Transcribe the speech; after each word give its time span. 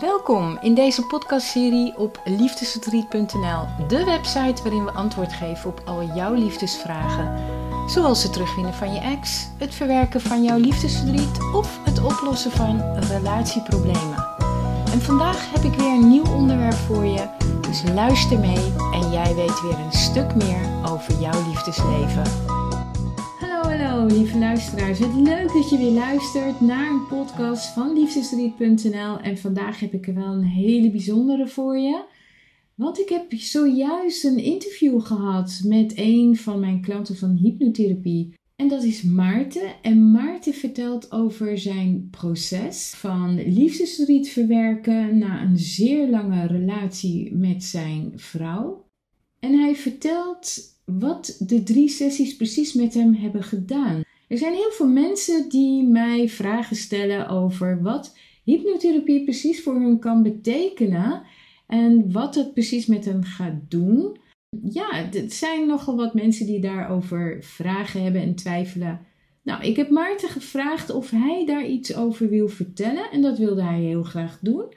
Welkom 0.00 0.58
in 0.60 0.74
deze 0.74 1.06
podcastserie 1.06 1.98
op 1.98 2.20
liefdesverdriet.nl, 2.24 3.86
de 3.88 4.04
website 4.04 4.62
waarin 4.62 4.84
we 4.84 4.90
antwoord 4.90 5.32
geven 5.32 5.70
op 5.70 5.82
al 5.84 6.02
jouw 6.14 6.34
liefdesvragen. 6.34 7.34
Zoals 7.88 8.22
het 8.22 8.32
terugwinnen 8.32 8.74
van 8.74 8.92
je 8.92 9.00
ex, 9.00 9.48
het 9.58 9.74
verwerken 9.74 10.20
van 10.20 10.42
jouw 10.42 10.58
liefdesverdriet 10.58 11.38
of 11.54 11.78
het 11.84 12.02
oplossen 12.02 12.50
van 12.50 12.82
relatieproblemen. 12.94 14.26
En 14.92 15.00
vandaag 15.00 15.52
heb 15.52 15.62
ik 15.62 15.78
weer 15.78 15.92
een 15.92 16.08
nieuw 16.08 16.26
onderwerp 16.26 16.74
voor 16.86 17.04
je, 17.04 17.28
dus 17.60 17.82
luister 17.94 18.38
mee 18.38 18.72
en 18.92 19.10
jij 19.10 19.34
weet 19.34 19.60
weer 19.60 19.78
een 19.78 19.92
stuk 19.92 20.34
meer 20.34 20.90
over 20.90 21.20
jouw 21.20 21.46
liefdesleven. 21.48 22.24
Hallo, 23.76 24.06
lieve 24.06 24.38
luisteraars. 24.38 24.98
Het 24.98 25.14
leuk 25.14 25.52
dat 25.52 25.70
je 25.70 25.78
weer 25.78 25.90
luistert 25.90 26.60
naar 26.60 26.90
een 26.90 27.06
podcast 27.06 27.66
van 27.66 27.92
liefdesverdriet.nl 27.92 29.18
en 29.18 29.38
vandaag 29.38 29.80
heb 29.80 29.92
ik 29.92 30.06
er 30.06 30.14
wel 30.14 30.32
een 30.32 30.44
hele 30.44 30.90
bijzondere 30.90 31.48
voor 31.48 31.78
je. 31.78 32.04
Want 32.74 32.98
ik 32.98 33.08
heb 33.08 33.32
zojuist 33.32 34.24
een 34.24 34.38
interview 34.38 35.00
gehad 35.00 35.60
met 35.64 35.92
een 35.96 36.36
van 36.36 36.60
mijn 36.60 36.80
klanten 36.80 37.16
van 37.16 37.34
hypnotherapie. 37.34 38.34
En 38.56 38.68
dat 38.68 38.82
is 38.82 39.02
Maarten. 39.02 39.82
En 39.82 40.10
Maarten 40.10 40.54
vertelt 40.54 41.12
over 41.12 41.58
zijn 41.58 42.08
proces 42.10 42.94
van 42.96 43.34
liefdesverdriet 43.52 44.28
verwerken 44.28 45.18
na 45.18 45.42
een 45.42 45.58
zeer 45.58 46.08
lange 46.08 46.46
relatie 46.46 47.34
met 47.34 47.64
zijn 47.64 48.12
vrouw. 48.14 48.84
En 49.40 49.58
hij 49.58 49.74
vertelt 49.74 50.75
wat 50.86 51.36
de 51.38 51.62
drie 51.62 51.88
sessies 51.88 52.36
precies 52.36 52.72
met 52.72 52.94
hem 52.94 53.14
hebben 53.14 53.42
gedaan. 53.42 54.04
Er 54.28 54.38
zijn 54.38 54.54
heel 54.54 54.70
veel 54.70 54.88
mensen 54.88 55.48
die 55.48 55.82
mij 55.82 56.28
vragen 56.28 56.76
stellen 56.76 57.28
over 57.28 57.82
wat 57.82 58.16
hypnotherapie 58.44 59.24
precies 59.24 59.62
voor 59.62 59.74
hun 59.74 59.98
kan 59.98 60.22
betekenen 60.22 61.22
en 61.66 62.12
wat 62.12 62.34
het 62.34 62.52
precies 62.52 62.86
met 62.86 63.04
hen 63.04 63.24
gaat 63.24 63.60
doen. 63.68 64.16
Ja, 64.62 65.12
er 65.12 65.30
zijn 65.30 65.66
nogal 65.66 65.96
wat 65.96 66.14
mensen 66.14 66.46
die 66.46 66.60
daarover 66.60 67.36
vragen 67.40 68.02
hebben 68.02 68.22
en 68.22 68.34
twijfelen. 68.34 69.00
Nou, 69.42 69.64
ik 69.64 69.76
heb 69.76 69.90
Maarten 69.90 70.28
gevraagd 70.28 70.90
of 70.90 71.10
hij 71.10 71.46
daar 71.46 71.66
iets 71.66 71.94
over 71.94 72.28
wil 72.28 72.48
vertellen 72.48 73.10
en 73.10 73.22
dat 73.22 73.38
wilde 73.38 73.62
hij 73.62 73.80
heel 73.80 74.02
graag 74.02 74.38
doen. 74.40 74.74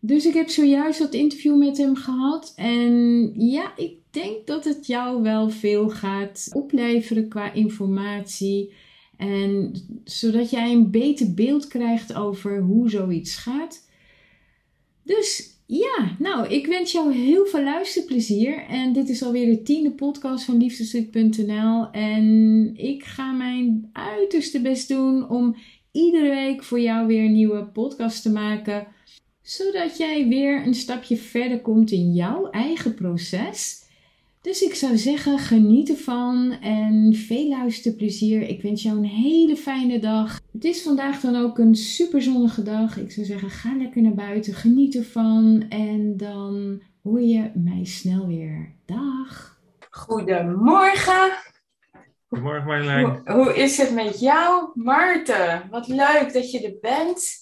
Dus 0.00 0.26
ik 0.26 0.34
heb 0.34 0.48
zojuist 0.48 0.98
dat 0.98 1.14
interview 1.14 1.56
met 1.56 1.78
hem 1.78 1.96
gehad 1.96 2.52
en 2.56 3.32
ja, 3.34 3.76
ik 3.76 3.92
denk 4.10 4.46
dat 4.46 4.64
het 4.64 4.86
jou 4.86 5.22
wel 5.22 5.50
veel 5.50 5.88
gaat 5.88 6.48
opleveren 6.52 7.28
qua 7.28 7.52
informatie. 7.52 8.72
En 9.16 9.72
zodat 10.04 10.50
jij 10.50 10.72
een 10.72 10.90
beter 10.90 11.34
beeld 11.34 11.66
krijgt 11.66 12.14
over 12.14 12.60
hoe 12.60 12.90
zoiets 12.90 13.36
gaat. 13.36 13.88
Dus 15.02 15.56
ja, 15.66 16.16
nou, 16.18 16.48
ik 16.48 16.66
wens 16.66 16.92
jou 16.92 17.14
heel 17.14 17.46
veel 17.46 17.62
luisterplezier. 17.62 18.64
En 18.68 18.92
dit 18.92 19.08
is 19.08 19.22
alweer 19.22 19.46
de 19.46 19.62
tiende 19.62 19.90
podcast 19.90 20.44
van 20.44 20.56
liefdestuk.nl. 20.56 21.90
En 21.90 22.70
ik 22.76 23.04
ga 23.04 23.32
mijn 23.32 23.90
uiterste 23.92 24.60
best 24.60 24.88
doen 24.88 25.28
om 25.28 25.56
iedere 25.92 26.28
week 26.28 26.62
voor 26.62 26.80
jou 26.80 27.06
weer 27.06 27.24
een 27.24 27.32
nieuwe 27.32 27.64
podcast 27.64 28.22
te 28.22 28.30
maken. 28.30 28.86
Zodat 29.48 29.96
jij 29.96 30.28
weer 30.28 30.66
een 30.66 30.74
stapje 30.74 31.16
verder 31.16 31.60
komt 31.60 31.90
in 31.90 32.12
jouw 32.12 32.50
eigen 32.50 32.94
proces. 32.94 33.82
Dus 34.40 34.62
ik 34.62 34.74
zou 34.74 34.96
zeggen, 34.96 35.38
geniet 35.38 35.88
ervan 35.88 36.52
en 36.60 37.14
veel 37.14 37.48
luisterplezier. 37.48 38.42
Ik 38.42 38.62
wens 38.62 38.82
jou 38.82 38.96
een 38.96 39.04
hele 39.04 39.56
fijne 39.56 39.98
dag. 39.98 40.40
Het 40.52 40.64
is 40.64 40.82
vandaag 40.82 41.20
dan 41.20 41.36
ook 41.36 41.58
een 41.58 41.74
super 41.74 42.22
zonnige 42.22 42.62
dag. 42.62 42.98
Ik 42.98 43.10
zou 43.10 43.26
zeggen, 43.26 43.50
ga 43.50 43.76
lekker 43.76 44.02
naar 44.02 44.14
buiten, 44.14 44.54
geniet 44.54 44.94
ervan 44.94 45.64
en 45.68 46.16
dan 46.16 46.82
hoor 47.02 47.20
je 47.20 47.50
mij 47.54 47.84
snel 47.84 48.26
weer. 48.26 48.74
Dag! 48.86 49.60
Goedemorgen! 49.90 51.30
Goedemorgen 52.28 52.66
Marjolein. 52.66 53.04
Hoe, 53.04 53.32
hoe 53.32 53.56
is 53.56 53.76
het 53.76 53.94
met 53.94 54.20
jou, 54.20 54.70
Maarten? 54.74 55.62
Wat 55.70 55.88
leuk 55.88 56.30
dat 56.32 56.50
je 56.50 56.66
er 56.66 56.78
bent. 56.80 57.37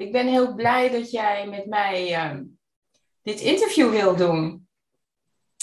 Ik 0.00 0.12
ben 0.12 0.26
heel 0.26 0.54
blij 0.54 0.90
dat 0.90 1.10
jij 1.10 1.48
met 1.48 1.66
mij 1.66 2.12
uh, 2.12 2.40
dit 3.22 3.40
interview 3.40 3.90
wil 3.90 4.16
doen 4.16 4.68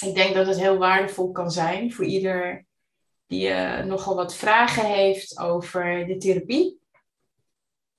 ik 0.02 0.16
denk 0.16 0.34
dat 0.34 0.48
het 0.48 0.60
heel 0.60 0.78
waardevol 0.78 1.32
kan 1.32 1.52
zijn 1.52 1.94
voor 1.94 2.06
ieder 2.06 2.66
die 3.28 3.50
uh, 3.50 3.80
nogal 3.80 4.16
wat 4.16 4.36
vragen 4.36 4.86
heeft 4.86 5.40
over 5.40 6.06
de 6.08 6.18
therapie. 6.18 6.80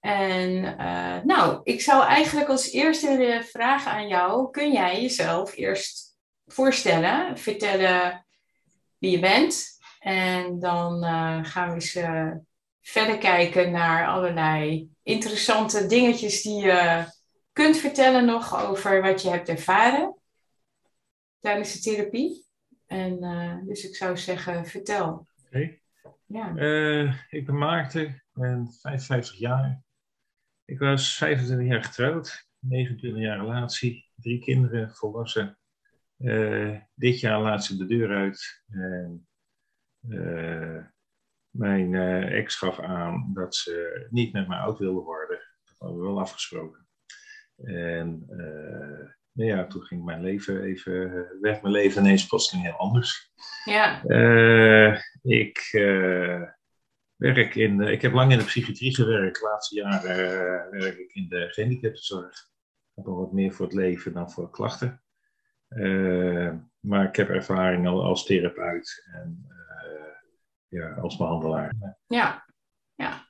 En 0.01 0.51
uh, 0.51 1.23
nou, 1.25 1.61
ik 1.65 1.81
zou 1.81 2.05
eigenlijk 2.05 2.49
als 2.49 2.71
eerste 2.71 3.43
vragen 3.51 3.91
aan 3.91 4.09
jou: 4.09 4.51
kun 4.51 4.73
jij 4.73 5.03
jezelf 5.03 5.57
eerst 5.57 6.17
voorstellen, 6.47 7.39
vertellen 7.39 8.27
wie 8.99 9.11
je 9.11 9.19
bent? 9.19 9.67
En 9.99 10.59
dan 10.59 11.05
uh, 11.05 11.39
gaan 11.43 11.69
we 11.69 11.75
eens 11.75 11.99
verder 12.81 13.19
kijken 13.19 13.71
naar 13.71 14.07
allerlei 14.07 14.91
interessante 15.09 15.87
dingetjes 15.87 16.43
die 16.43 16.65
je 16.65 17.05
kunt 17.53 17.77
vertellen 17.77 18.25
nog 18.25 18.67
over 18.67 19.03
wat 19.03 19.23
je 19.23 19.31
hebt 19.31 19.49
ervaren 19.49 20.17
tijdens 21.39 21.73
de 21.73 21.81
therapie. 21.81 22.47
En 22.87 23.25
uh, 23.25 23.57
dus 23.67 23.89
ik 23.89 23.97
zou 23.97 24.17
zeggen, 24.17 24.67
vertel. 24.67 25.09
Oké. 25.09 25.27
Okay. 25.47 25.83
Ja. 26.27 26.55
Uh, 26.57 27.15
ik 27.29 27.47
ben 27.47 27.59
Maarten, 27.59 28.07
ik 28.07 28.25
ben 28.33 28.73
55 28.81 29.39
jaar. 29.39 29.83
Ik 30.65 30.79
was 30.79 31.17
25 31.17 31.67
jaar 31.67 31.85
getrouwd, 31.85 32.49
29 32.59 33.21
jaar 33.21 33.39
relatie, 33.39 34.11
drie 34.15 34.41
kinderen, 34.41 34.91
volwassen. 34.91 35.59
Uh, 36.19 36.81
dit 36.95 37.21
jaar 37.21 37.41
laat 37.41 37.65
ze 37.65 37.77
de 37.77 37.87
deur 37.87 38.17
uit. 38.17 38.63
Mijn 41.59 41.95
ex 42.25 42.57
gaf 42.57 42.81
aan 42.81 43.31
dat 43.35 43.55
ze 43.55 44.07
niet 44.11 44.33
met 44.33 44.49
mij 44.49 44.59
oud 44.59 44.79
wilde 44.79 45.01
worden. 45.01 45.39
Dat 45.65 45.77
hadden 45.79 45.99
we 45.99 46.05
wel 46.05 46.21
afgesproken. 46.21 46.87
En 47.57 48.25
nou 49.33 49.51
ja, 49.51 49.67
toen 49.67 49.83
ging 49.83 50.05
mijn 50.05 50.21
leven 50.21 50.63
even, 50.63 51.27
werd 51.41 51.63
mijn 51.63 51.75
leven 51.75 52.03
ineens 52.03 52.27
plotseling 52.27 52.67
heel 52.67 52.77
anders. 52.77 53.33
Ja. 53.65 54.05
Uh, 54.05 55.01
ik 55.23 55.69
werk 57.17 57.55
in, 57.55 57.81
ik 57.81 58.03
heb 58.03 58.13
lang 58.13 58.33
in 58.33 58.39
de 58.39 58.45
psychiatrie 58.45 58.95
gewerkt. 58.95 59.41
De 59.41 59.47
laatste 59.47 59.75
jaren 59.75 60.71
werk 60.71 60.99
ik 60.99 61.15
in 61.15 61.29
de 61.29 61.49
gehandicaptenzorg. 61.51 62.35
Ik 62.91 62.95
heb 62.95 63.07
al 63.07 63.17
wat 63.17 63.33
meer 63.33 63.53
voor 63.53 63.67
het 63.67 63.75
leven 63.75 64.13
dan 64.13 64.31
voor 64.31 64.51
klachten. 64.51 65.03
maar 66.81 67.09
ik 67.09 67.17
heb 67.17 67.29
ervaring 67.29 67.87
al 67.87 68.05
als 68.05 68.25
therapeut 68.25 69.09
en 69.13 69.47
ja, 70.69 70.95
als 70.95 71.17
behandelaar. 71.17 71.97
Ja, 72.07 72.45
ja. 72.95 73.27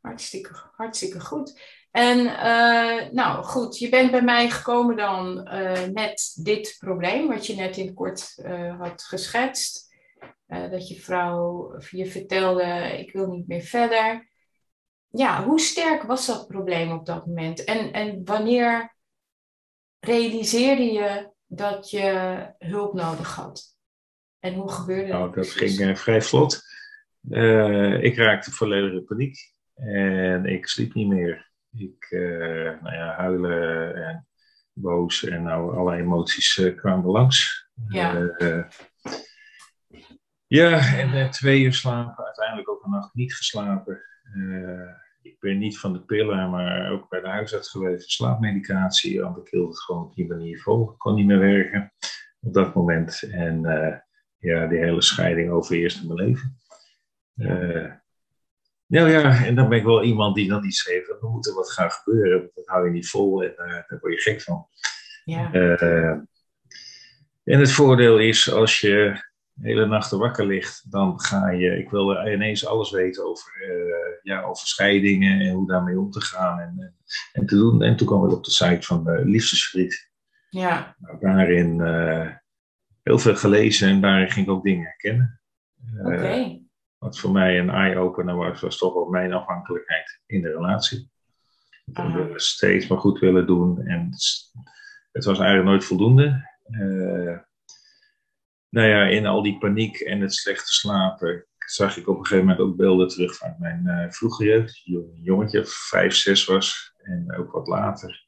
Hartstikke, 0.00 0.54
hartstikke 0.76 1.20
goed. 1.20 1.60
En 1.90 2.18
uh, 2.18 3.10
nou 3.10 3.44
goed, 3.44 3.78
je 3.78 3.88
bent 3.88 4.10
bij 4.10 4.22
mij 4.22 4.50
gekomen 4.50 4.96
dan 4.96 5.48
uh, 5.52 5.88
met 5.92 6.38
dit 6.42 6.76
probleem, 6.78 7.28
wat 7.28 7.46
je 7.46 7.54
net 7.54 7.76
in 7.76 7.94
kort 7.94 8.34
uh, 8.36 8.80
had 8.80 9.02
geschetst. 9.02 9.90
dat 10.46 10.88
je 10.88 11.00
vrouw 11.00 11.74
je 11.90 12.06
vertelde, 12.06 12.98
ik 12.98 13.12
wil 13.12 13.26
niet 13.26 13.46
meer 13.46 13.60
verder. 13.60 14.30
Ja, 15.08 15.44
hoe 15.44 15.60
sterk 15.60 16.02
was 16.02 16.26
dat 16.26 16.46
probleem 16.46 16.90
op 16.90 17.06
dat 17.06 17.26
moment? 17.26 17.64
En, 17.64 17.92
en 17.92 18.24
wanneer 18.24 18.96
realiseerde 20.00 20.92
je 20.92 21.30
dat 21.46 21.90
je 21.90 22.46
hulp 22.58 22.94
nodig 22.94 23.34
had? 23.34 23.76
En 24.38 24.54
hoe 24.54 24.70
gebeurde 24.70 25.08
dat? 25.08 25.18
Nou, 25.18 25.34
dat 25.34 25.48
ging 25.48 25.98
vrij 25.98 26.22
vlot. 26.22 26.60
Ik 28.00 28.16
raakte 28.16 28.50
volledig 28.50 28.92
in 28.92 29.04
paniek. 29.04 29.52
En 29.74 30.44
ik 30.44 30.66
sliep 30.66 30.94
niet 30.94 31.08
meer. 31.08 31.50
Ik, 31.76 32.06
uh, 32.10 32.80
nou 32.80 32.94
ja, 32.94 33.14
huilen 33.14 33.94
en 34.06 34.26
boos 34.72 35.24
en 35.24 35.42
nou, 35.42 35.76
alle 35.76 35.96
emoties 35.96 36.56
uh, 36.56 36.76
kwamen 36.76 37.10
langs. 37.10 37.68
Ja. 37.88 38.36
Ja, 40.46 40.96
en 40.96 41.30
twee 41.30 41.62
uur 41.62 41.72
slapen, 41.72 42.24
uiteindelijk 42.24 42.68
ook 42.68 42.84
een 42.84 42.90
nacht 42.90 43.14
niet 43.14 43.34
geslapen. 43.34 44.02
ik 45.22 45.36
ben 45.40 45.58
niet 45.58 45.78
van 45.78 45.92
de 45.92 46.04
pillen, 46.04 46.50
maar 46.50 46.90
ook 46.90 47.08
bij 47.08 47.20
de 47.20 47.28
huisarts 47.28 47.70
geweest. 47.70 48.10
Slaapmedicatie, 48.10 49.20
want 49.20 49.36
ik 49.36 49.48
hield 49.48 49.68
het 49.68 49.82
gewoon 49.82 50.04
op 50.04 50.14
die 50.14 50.26
manier 50.26 50.60
vol. 50.60 50.90
Ik 50.90 50.98
kon 50.98 51.14
niet 51.14 51.26
meer 51.26 51.38
werken 51.38 51.92
op 52.40 52.52
dat 52.52 52.74
moment. 52.74 53.22
En 53.22 53.60
ja, 54.38 54.66
die 54.66 54.78
hele 54.78 55.02
scheiding 55.02 55.50
overheerste 55.50 56.06
mijn 56.06 56.28
leven. 56.28 56.56
Nou 58.86 59.10
ja, 59.10 59.44
en 59.44 59.54
dan 59.54 59.68
ben 59.68 59.78
ik 59.78 59.84
wel 59.84 60.02
iemand 60.02 60.34
die 60.34 60.48
dan 60.48 60.64
iets 60.64 60.84
heeft. 60.84 61.08
Er 61.08 61.16
moet 61.20 61.46
er 61.46 61.54
wat 61.54 61.72
gaan 61.72 61.90
gebeuren, 61.90 62.38
want 62.38 62.54
dat 62.54 62.66
hou 62.66 62.84
je 62.84 62.90
niet 62.90 63.08
vol 63.08 63.42
en 63.42 63.52
uh, 63.58 63.72
daar 63.72 63.98
word 64.00 64.12
je 64.12 64.30
gek 64.30 64.42
van. 64.42 64.66
Ja. 65.24 65.54
Uh, 65.54 66.10
en 67.44 67.60
het 67.60 67.72
voordeel 67.72 68.18
is 68.18 68.52
als 68.52 68.80
je 68.80 69.24
hele 69.60 69.86
nachten 69.86 70.18
wakker 70.18 70.46
ligt, 70.46 70.90
dan 70.90 71.20
ga 71.20 71.50
je, 71.50 71.78
ik 71.78 71.90
wil 71.90 72.26
ineens 72.26 72.66
alles 72.66 72.90
weten 72.90 73.26
over, 73.26 73.52
uh, 73.68 74.18
ja, 74.22 74.42
over 74.42 74.66
scheidingen 74.66 75.40
en 75.40 75.52
hoe 75.52 75.66
daarmee 75.66 75.98
om 75.98 76.10
te 76.10 76.20
gaan 76.20 76.60
en, 76.60 76.96
en 77.32 77.46
te 77.46 77.56
doen. 77.56 77.82
En 77.82 77.96
toen 77.96 78.06
kwam 78.06 78.24
ik 78.24 78.32
op 78.32 78.44
de 78.44 78.50
site 78.50 78.86
van 78.86 79.08
uh, 79.08 79.24
Liefdesvriend. 79.24 80.10
Ja. 80.50 80.96
Nou, 80.98 81.18
daarin 81.20 81.78
uh, 81.78 82.30
heel 83.02 83.18
veel 83.18 83.36
gelezen 83.36 83.88
en 83.88 84.00
daarin 84.00 84.30
ging 84.30 84.46
ik 84.46 84.52
ook 84.52 84.64
dingen 84.64 84.84
herkennen. 84.84 85.40
Oké. 86.00 86.14
Okay. 86.14 86.61
Wat 87.02 87.18
voor 87.18 87.30
mij 87.30 87.58
een 87.58 87.70
eye-opener 87.70 88.36
was, 88.36 88.60
was 88.60 88.78
toch 88.78 88.94
wel 88.94 89.08
mijn 89.08 89.32
afhankelijkheid 89.32 90.20
in 90.26 90.42
de 90.42 90.48
relatie. 90.48 91.10
Ik 91.84 91.98
uh 91.98 92.36
steeds 92.36 92.86
maar 92.86 92.98
goed 92.98 93.18
willen 93.18 93.46
doen 93.46 93.86
en 93.86 94.08
het 95.12 95.24
was 95.24 95.38
eigenlijk 95.38 95.68
nooit 95.68 95.84
voldoende. 95.84 96.48
Uh, 96.70 97.38
nou 98.68 98.88
ja, 98.88 99.04
in 99.04 99.26
al 99.26 99.42
die 99.42 99.58
paniek 99.58 100.00
en 100.00 100.20
het 100.20 100.34
slechte 100.34 100.72
slapen 100.72 101.46
zag 101.58 101.96
ik 101.96 102.08
op 102.08 102.18
een 102.18 102.26
gegeven 102.26 102.46
moment 102.46 102.64
ook 102.64 102.76
beelden 102.76 103.08
terug 103.08 103.36
van 103.36 103.54
mijn 103.58 103.82
uh, 103.86 104.10
vroege 104.10 104.44
jeugd. 104.44 104.82
Een 104.84 105.20
jongetje, 105.22 105.64
vijf, 105.66 106.14
zes 106.14 106.44
was 106.44 106.92
en 106.96 107.36
ook 107.36 107.52
wat 107.52 107.66
later. 107.66 108.24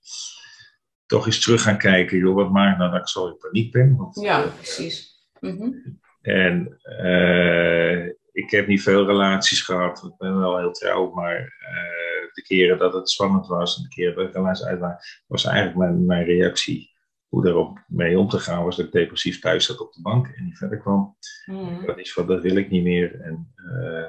Toch 1.07 1.27
eens 1.27 1.43
terug 1.43 1.63
gaan 1.63 1.79
kijken, 1.79 2.19
joh, 2.19 2.35
wat 2.35 2.51
maakt 2.51 2.79
nou 2.79 2.91
dat 2.91 3.01
ik 3.01 3.09
zo 3.09 3.27
in 3.27 3.37
paniek 3.37 3.73
ben? 3.73 3.97
Want, 3.97 4.21
ja, 4.21 4.47
precies. 4.47 5.27
Mm 5.41 5.57
-hmm. 5.57 6.01
En 6.21 6.79
uh, 7.01 8.13
ik 8.35 8.51
heb 8.51 8.67
niet 8.67 8.83
veel 8.83 9.07
relaties 9.07 9.63
gehad. 9.63 10.05
Ik 10.05 10.17
ben 10.19 10.39
wel 10.39 10.59
heel 10.59 10.73
trouw, 10.73 11.11
maar 11.11 11.39
uh, 11.39 12.33
de 12.33 12.43
keren 12.43 12.79
dat 12.79 12.93
het 12.93 13.11
spannend 13.11 13.47
was 13.47 13.77
en 13.77 13.83
de 13.83 13.89
keren 13.89 14.15
dat 14.15 14.29
ik 14.29 14.35
relaties 14.35 14.67
uit 14.67 14.81
was, 14.81 15.23
was 15.27 15.45
eigenlijk 15.45 15.77
mijn, 15.77 16.07
mijn 16.07 16.25
reactie 16.25 16.93
hoe 17.29 17.45
daarop 17.45 17.85
mee 17.87 18.19
om 18.19 18.29
te 18.29 18.39
gaan, 18.39 18.65
was 18.65 18.77
dat 18.77 18.87
ik 18.87 18.93
depressief 18.93 19.41
thuis 19.41 19.67
zat 19.67 19.81
op 19.81 19.93
de 19.93 20.03
bank 20.03 20.27
en 20.27 20.45
niet 20.45 20.59
verder 20.59 20.79
kwam. 20.79 21.17
Mm. 21.47 21.87
Dat 21.87 21.99
is 21.99 22.13
van, 22.13 22.27
dat 22.27 22.43
wil 22.43 22.57
ik 22.57 22.71
niet 22.71 22.83
meer. 22.83 23.21
En 23.21 23.55
uh, 23.57 24.09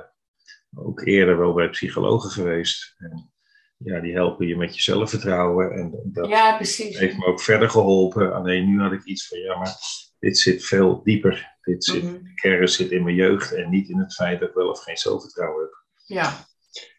ook 0.86 1.06
eerder 1.06 1.38
wel 1.38 1.54
bij 1.54 1.70
psychologen 1.70 2.30
geweest. 2.30 2.96
En, 2.98 3.34
ja, 3.78 4.00
die 4.00 4.14
helpen 4.14 4.48
je 4.48 4.58
met 4.58 4.76
je 4.76 4.82
zelfvertrouwen. 4.82 5.72
En 5.72 6.00
dat 6.04 6.28
ja, 6.28 6.56
precies. 6.56 7.00
heeft 7.00 7.18
me 7.18 7.26
ook 7.26 7.42
verder 7.42 7.70
geholpen. 7.70 8.34
Alleen 8.34 8.66
nu 8.66 8.82
had 8.82 8.92
ik 8.92 9.04
iets 9.04 9.28
van, 9.28 9.40
ja, 9.40 9.58
maar 9.58 9.76
dit 10.20 10.38
zit 10.38 10.66
veel 10.66 11.04
dieper. 11.04 11.58
Dit 11.62 11.84
zit, 11.84 12.04
Mhm. 12.04 12.14
De 12.14 12.34
kern 12.34 12.68
zit 12.68 12.92
in 12.92 13.04
mijn 13.04 13.16
jeugd 13.16 13.54
en 13.54 13.70
niet 13.70 13.90
in 13.90 14.00
het 14.00 14.14
feit 14.14 14.40
dat 14.40 14.50
ik 14.50 14.56
wel 14.56 14.70
of 14.70 14.84
geen 14.84 14.98
zelfvertrouwen 14.98 15.62
heb. 15.62 15.84
Ja. 16.06 16.46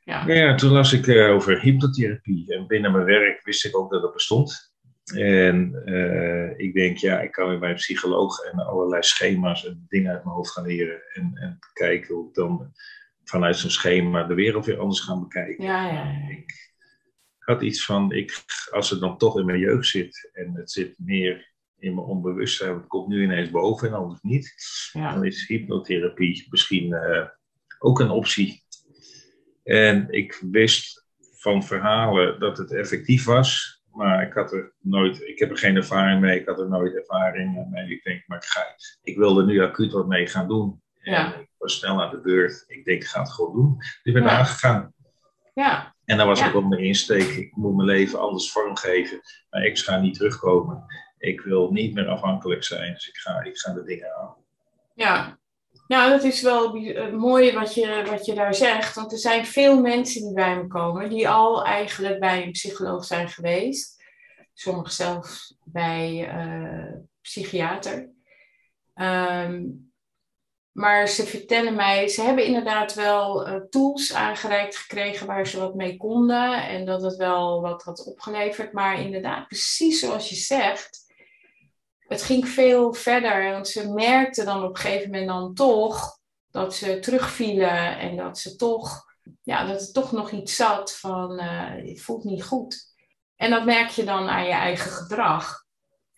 Ja. 0.04 0.24
Maar 0.24 0.36
ja, 0.36 0.54
toen 0.54 0.70
las 0.70 0.92
ik 0.92 1.06
eh, 1.06 1.30
over 1.30 1.60
hypnotherapie. 1.60 2.54
En 2.54 2.66
binnen 2.66 2.92
mijn 2.92 3.04
werk 3.04 3.44
wist 3.44 3.64
ik 3.64 3.76
ook 3.76 3.90
dat 3.90 4.02
het 4.02 4.12
bestond. 4.12 4.74
En 5.14 5.82
eh, 5.84 6.58
ik 6.66 6.74
denk, 6.74 6.96
ja, 6.96 7.20
ik 7.20 7.32
kan 7.32 7.48
weer 7.48 7.58
bij 7.58 7.70
een 7.70 7.76
psycholoog 7.76 8.38
en 8.44 8.58
allerlei 8.58 9.02
schema's 9.02 9.66
en 9.66 9.86
dingen 9.88 10.12
uit 10.12 10.24
mijn 10.24 10.36
hoofd 10.36 10.50
gaan 10.52 10.66
leren. 10.66 11.00
En, 11.12 11.30
en 11.34 11.58
kijken 11.72 12.14
hoe 12.14 12.28
ik 12.28 12.34
dan 12.34 12.72
vanuit 13.24 13.56
zo'n 13.56 13.70
schema 13.70 14.24
de 14.24 14.34
wereld 14.34 14.66
weer 14.66 14.78
anders 14.78 15.00
gaan 15.00 15.20
bekijken. 15.20 15.64
Ja, 15.64 15.86
ja, 15.86 15.92
ja. 15.92 16.28
Ik 16.28 16.72
had 17.38 17.62
iets 17.62 17.84
van, 17.84 18.12
ik, 18.12 18.44
als 18.70 18.90
het 18.90 19.00
dan 19.00 19.18
toch 19.18 19.38
in 19.38 19.46
mijn 19.46 19.58
jeugd 19.58 19.86
zit 19.86 20.30
en 20.32 20.54
het 20.54 20.70
zit 20.70 20.94
meer 20.98 21.54
in 21.86 21.94
mijn 21.94 22.06
onbewustzijn, 22.06 22.74
het 22.74 22.86
komt 22.86 23.08
nu 23.08 23.22
ineens 23.22 23.50
boven 23.50 23.88
en 23.88 23.94
anders 23.94 24.20
niet, 24.22 24.54
Ja. 24.92 25.12
dan 25.14 25.24
is 25.24 25.46
hypnotherapie 25.46 26.46
misschien 26.50 26.92
eh, 26.92 27.26
ook 27.78 28.00
een 28.00 28.10
optie. 28.10 28.64
En 29.64 30.06
ik 30.10 30.42
wist 30.50 31.06
van 31.38 31.64
verhalen 31.64 32.40
dat 32.40 32.58
het 32.58 32.72
effectief 32.72 33.24
was, 33.24 33.80
maar 33.92 34.26
ik 34.26 34.32
had 34.32 34.52
er 34.52 34.72
nooit, 34.80 35.20
ik 35.20 35.38
heb 35.38 35.50
er 35.50 35.58
geen 35.58 35.76
ervaring 35.76 36.20
mee, 36.20 36.40
ik 36.40 36.46
had 36.46 36.58
er 36.58 36.68
nooit 36.68 36.94
ervaring 36.94 37.66
mee. 37.70 37.90
Ik 37.90 38.02
denk, 38.04 38.22
maar 38.26 38.38
ik, 38.38 38.44
ga, 38.44 38.60
ik 39.02 39.16
wil 39.16 39.38
er 39.38 39.44
nu 39.46 39.60
acuut 39.62 39.92
wat 39.92 40.06
mee 40.06 40.26
gaan 40.26 40.48
doen. 40.48 40.82
Ja. 41.02 41.34
En 41.34 41.40
ik 41.40 41.48
was 41.58 41.78
snel 41.78 42.02
aan 42.02 42.10
de 42.10 42.20
beurt. 42.20 42.64
Ik 42.66 42.84
denk, 42.84 43.02
ik 43.02 43.08
ga 43.08 43.20
het 43.20 43.32
gewoon 43.32 43.52
doen. 43.54 43.76
Dus 43.78 44.00
ik 44.02 44.12
ben 44.12 44.22
Ja. 44.22 44.28
aangegaan. 44.38 44.94
Ja. 45.54 45.94
En 46.04 46.16
dat 46.16 46.26
was 46.26 46.40
Ja. 46.40 46.46
ook 46.46 46.52
wel 46.52 46.62
mijn 46.62 46.82
insteek. 46.84 47.28
Ik 47.28 47.56
moet 47.56 47.76
mijn 47.76 47.88
leven 47.88 48.20
anders 48.20 48.52
vormgeven. 48.52 49.20
Mijn 49.50 49.64
ex 49.64 49.82
gaat 49.82 50.02
niet 50.02 50.14
terugkomen. 50.14 50.84
Ik 51.18 51.40
wil 51.40 51.72
niet 51.72 51.94
meer 51.94 52.08
afhankelijk 52.08 52.64
zijn. 52.64 52.92
Dus 52.92 53.08
ik 53.08 53.16
ga, 53.16 53.42
ik 53.42 53.58
ga 53.58 53.72
de 53.72 53.84
dingen 53.84 54.16
aan. 54.16 54.34
Ja, 54.94 55.38
nou 55.86 56.10
dat 56.10 56.24
is 56.24 56.42
wel 56.42 56.76
eh, 56.76 57.12
mooi 57.12 57.52
wat 57.52 57.74
je, 57.74 58.04
wat 58.06 58.26
je 58.26 58.34
daar 58.34 58.54
zegt. 58.54 58.94
Want 58.94 59.12
er 59.12 59.18
zijn 59.18 59.46
veel 59.46 59.80
mensen 59.80 60.22
die 60.22 60.32
bij 60.32 60.56
me 60.56 60.66
komen 60.66 61.08
die 61.10 61.28
al 61.28 61.64
eigenlijk 61.64 62.20
bij 62.20 62.42
een 62.42 62.52
psycholoog 62.52 63.04
zijn 63.04 63.28
geweest. 63.28 64.04
Sommigen 64.52 64.92
zelfs 64.92 65.58
bij 65.64 66.28
eh 66.28 67.04
psychiater. 67.26 68.10
Ehm, 68.94 69.64
maar 70.72 71.08
ze 71.08 71.26
vertellen 71.26 71.74
mij, 71.74 72.08
ze 72.08 72.22
hebben 72.22 72.44
inderdaad 72.44 72.94
wel 72.94 73.46
eh, 73.46 73.54
tools 73.70 74.14
aangereikt 74.14 74.76
gekregen 74.76 75.26
waar 75.26 75.46
ze 75.46 75.58
wat 75.58 75.74
mee 75.74 75.96
konden. 75.96 76.68
En 76.68 76.84
dat 76.84 77.02
het 77.02 77.16
wel 77.16 77.60
wat 77.60 77.82
had 77.82 78.06
opgeleverd. 78.06 78.72
Maar 78.72 79.00
inderdaad, 79.00 79.46
precies 79.46 80.00
zoals 80.00 80.28
je 80.28 80.34
zegt 80.34 81.05
het 82.08 82.22
ging 82.22 82.48
veel 82.48 82.94
verder. 82.94 83.50
Want 83.50 83.68
ze 83.68 83.92
merkten 83.92 84.44
dan 84.44 84.64
op 84.64 84.70
een 84.70 84.76
gegeven 84.76 85.10
moment 85.10 85.28
dan 85.28 85.54
toch 85.54 86.18
dat 86.50 86.74
ze 86.74 86.98
terugvielen 86.98 87.98
en 87.98 88.16
dat 88.16 88.38
ze 88.38 88.56
toch, 88.56 89.04
ja, 89.42 89.66
dat 89.66 89.80
er 89.80 89.92
toch 89.92 90.12
nog 90.12 90.30
iets 90.30 90.56
zat 90.56 90.96
van 90.98 91.38
eh, 91.38 91.88
het 91.88 92.00
voelt 92.00 92.24
niet 92.24 92.44
goed. 92.44 92.94
En 93.36 93.50
dat 93.50 93.64
merk 93.64 93.88
je 93.88 94.04
dan 94.04 94.28
aan 94.28 94.44
je 94.44 94.52
eigen 94.52 94.90
gedrag. 94.90 95.64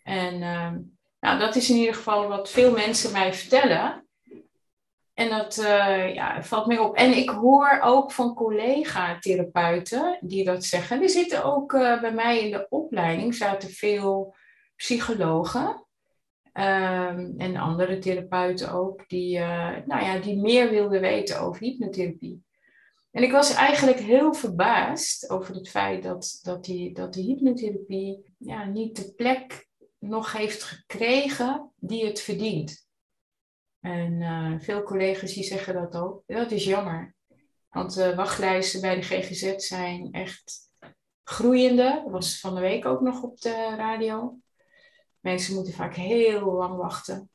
En 0.02 0.42
ehm, 0.42 0.78
nou, 1.20 1.38
dat 1.38 1.56
is 1.56 1.70
in 1.70 1.76
ieder 1.76 1.94
geval 1.94 2.28
wat 2.28 2.50
veel 2.50 2.72
mensen 2.72 3.12
mij 3.12 3.34
vertellen. 3.34 4.08
En 5.14 5.28
dat 5.28 5.58
eh, 5.58 6.14
ja, 6.14 6.42
valt 6.42 6.66
mij 6.66 6.78
op. 6.78 6.94
En 6.96 7.16
ik 7.16 7.30
hoor 7.30 7.80
ook 7.82 8.12
van 8.12 8.34
collega-therapeuten 8.34 10.18
die 10.20 10.44
dat 10.44 10.64
zeggen. 10.64 11.02
Er 11.02 11.08
zitten 11.08 11.44
ook 11.44 11.72
eh, 11.72 12.00
bij 12.00 12.12
mij 12.12 12.40
in 12.40 12.50
de 12.50 12.66
opleiding 12.68 13.34
zaten 13.34 13.70
veel 13.70 14.34
psychologen 14.78 15.86
ehm, 16.52 17.32
en 17.36 17.56
andere 17.56 17.98
therapeuten 17.98 18.72
ook, 18.72 19.08
die, 19.08 19.38
eh, 19.38 19.76
nou 19.86 20.04
ja, 20.04 20.18
die 20.18 20.40
meer 20.40 20.70
wilden 20.70 21.00
weten 21.00 21.40
over 21.40 21.62
hypnotherapie. 21.62 22.42
En 23.10 23.22
ik 23.22 23.32
was 23.32 23.54
eigenlijk 23.54 23.98
heel 23.98 24.34
verbaasd 24.34 25.30
over 25.30 25.54
het 25.54 25.68
feit 25.68 26.02
dat, 26.02 26.38
dat, 26.42 26.64
die, 26.64 26.92
dat 26.92 27.12
die 27.12 27.24
hypnotherapie 27.24 28.34
ja, 28.38 28.64
niet 28.64 28.96
de 28.96 29.14
plek 29.14 29.68
nog 29.98 30.32
heeft 30.32 30.62
gekregen 30.62 31.72
die 31.76 32.06
het 32.06 32.20
verdient. 32.20 32.86
En 33.80 34.22
eh, 34.22 34.54
veel 34.58 34.82
collega's 34.82 35.32
die 35.32 35.44
zeggen 35.44 35.74
dat 35.74 35.96
ook. 35.96 36.22
Dat 36.26 36.50
is 36.50 36.64
jammer. 36.64 37.14
Want 37.70 37.94
de 37.94 38.14
wachtlijsten 38.14 38.80
bij 38.80 38.94
de 38.94 39.02
GGZ 39.02 39.54
zijn 39.56 40.12
echt 40.12 40.70
groeiende. 41.24 42.00
Dat 42.04 42.12
was 42.12 42.40
van 42.40 42.54
de 42.54 42.60
week 42.60 42.86
ook 42.86 43.00
nog 43.00 43.22
op 43.22 43.40
de 43.40 43.74
radio. 43.76 44.38
Mensen 45.20 45.54
moeten 45.54 45.72
vaak 45.72 45.94
heel 45.94 46.52
lang 46.52 46.76
wachten. 46.76 47.30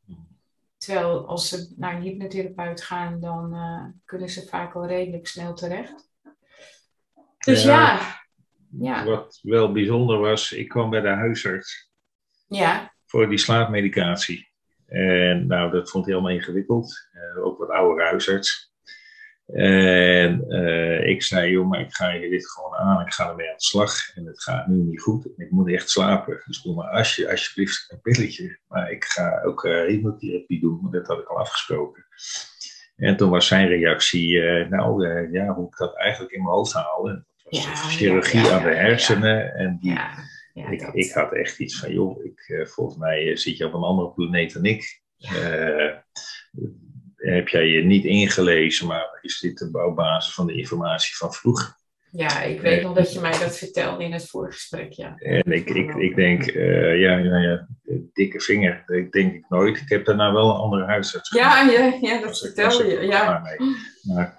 Terwijl 0.78 1.28
als 1.28 1.50
ze 1.50 1.74
naar 1.78 1.96
een 1.96 2.02
hypnotherapeut 2.02 2.82
gaan, 2.82 3.20
dan 3.20 3.54
eh, 3.54 3.86
kunnen 4.06 4.30
ze 4.30 4.48
vaak 4.48 4.76
al 4.76 4.88
redelijk 4.88 5.28
snel 5.28 5.54
terecht. 5.54 6.12
Dus 7.38 7.64
ja, 7.64 8.00
ja, 8.80 9.06
Wat 9.06 9.40
wel 9.42 9.72
bijzonder 9.72 10.20
was, 10.20 10.52
ik 10.52 10.68
kwam 10.68 10.90
bij 10.90 11.02
de 11.02 11.08
huisarts 11.08 11.92
ja, 12.48 12.94
voor 13.06 13.30
die 13.30 13.38
slaapmedicatie. 13.38 14.52
En 14.86 15.48
nou, 15.48 15.72
dat 15.72 15.90
vond 15.90 16.06
hij 16.06 16.14
helemaal 16.14 16.36
ingewikkeld. 16.36 17.10
Eh, 17.12 17.46
ook 17.46 17.58
wat 17.58 17.70
oude 17.70 18.04
huisarts. 18.04 18.73
En 19.46 20.50
eh, 20.50 21.08
ik 21.08 21.24
zei, 21.24 21.52
joh, 21.52 21.70
maar 21.70 21.80
ik 21.80 21.94
ga 21.94 22.12
je 22.12 22.30
dit 22.30 22.52
gewoon 22.52 22.76
aan. 22.76 23.02
Ik 23.02 23.14
ga 23.14 23.30
ermee 23.30 23.48
aan 23.48 23.58
de 23.58 23.64
slag. 23.64 24.16
En 24.16 24.26
het 24.26 24.44
gaat 24.44 24.68
nu 24.68 24.76
niet 24.76 25.02
goed. 25.02 25.28
Ik 25.38 25.52
moet 25.52 25.72
echt 25.72 25.90
slapen. 25.90 26.42
Dus 26.46 26.62
doe 26.62 26.76
maar 26.76 26.90
als 26.90 27.16
je, 27.16 27.30
alsjeblieft 27.30 27.86
een 27.92 28.02
pilletje. 28.02 28.60
Maar 28.68 28.92
ik 28.92 29.04
ga 29.04 29.42
ook 29.44 29.66
eh 29.66 29.86
hypnotherapie 29.86 30.60
doen. 30.60 30.80
Want 30.82 30.94
dat 30.94 31.08
had 31.08 31.20
ik 31.20 31.28
al 31.28 31.40
afgesproken. 31.40 32.06
En 32.96 33.18
toen 33.18 33.30
was 33.30 33.48
zijn 33.48 33.68
reactie, 33.68 34.42
eh, 34.42 34.70
nou 34.70 35.08
ja, 35.32 35.54
hoe 35.54 35.68
ik 35.68 35.78
dat 35.78 35.98
eigenlijk 35.98 36.34
in 36.34 36.44
mijn 36.44 36.56
hoofd 36.56 36.74
haalde. 36.74 37.12
Dat 37.14 37.26
was 37.44 37.64
Ja, 37.64 37.70
een 37.70 37.76
ja, 37.76 37.84
chirurgie 37.84 38.42
ja, 38.42 38.58
aan 38.58 38.64
de 38.64 38.76
hersenen. 38.76 39.54
En 39.54 39.78
die, 39.82 40.00
ik, 40.54 40.82
ik 40.82 41.12
had 41.12 41.34
echt 41.34 41.60
iets 41.60 41.80
van, 41.80 41.94
joh, 41.94 42.26
ik, 42.26 42.68
volgens 42.70 42.98
mij 42.98 43.38
zit 43.38 43.58
je 43.58 43.66
op 43.66 43.74
een 43.74 43.82
andere 43.82 44.12
planeet 44.12 44.54
dan 44.54 44.66
ik. 44.66 45.02
Eh, 47.24 47.34
heb 47.34 47.48
jij 47.48 47.68
je 47.68 47.84
niet 47.84 48.06
ingelezen, 48.06 48.88
maar 48.88 49.20
is 49.22 49.40
dit 49.40 49.58
de 49.58 49.72
bouwbasis 49.72 50.34
van 50.34 50.48
de 50.48 50.54
informatie 50.54 51.16
van 51.16 51.34
vroeger? 51.34 51.76
ja, 52.16 52.42
ik 52.42 52.62
weet 52.62 52.84
nog 52.84 52.96
dat 52.96 53.14
je 53.14 53.20
mij 53.20 53.40
dat 53.40 53.58
vertelde 53.58 54.04
in 54.04 54.14
het 54.14 54.30
voorgesprek, 54.30 54.92
ja. 54.92 55.16
En 55.18 55.52
ik, 55.52 55.70
ik, 55.70 55.96
ik 55.96 56.16
denk, 56.16 56.46
eh, 56.46 57.00
ja, 57.00 57.18
ja, 57.18 57.38
ja, 57.38 57.68
dikke 58.14 58.40
vinger, 58.40 58.84
dat 58.86 59.12
denk 59.12 59.34
ik 59.34 59.46
nooit. 59.50 59.78
Ik 59.78 59.90
heb 59.90 60.06
daarna 60.06 60.34
wel 60.34 60.50
een 60.50 60.56
andere 60.56 60.86
huisarts 60.86 61.30
Ja, 61.30 61.62
ja, 61.62 61.98
ja 62.02 62.22
dat 62.22 62.40
vertelde 62.40 62.92
ik 62.92 63.02
je, 63.02 63.08
ja. 63.08 63.40
mee. 63.40 63.76
Maar, 64.02 64.38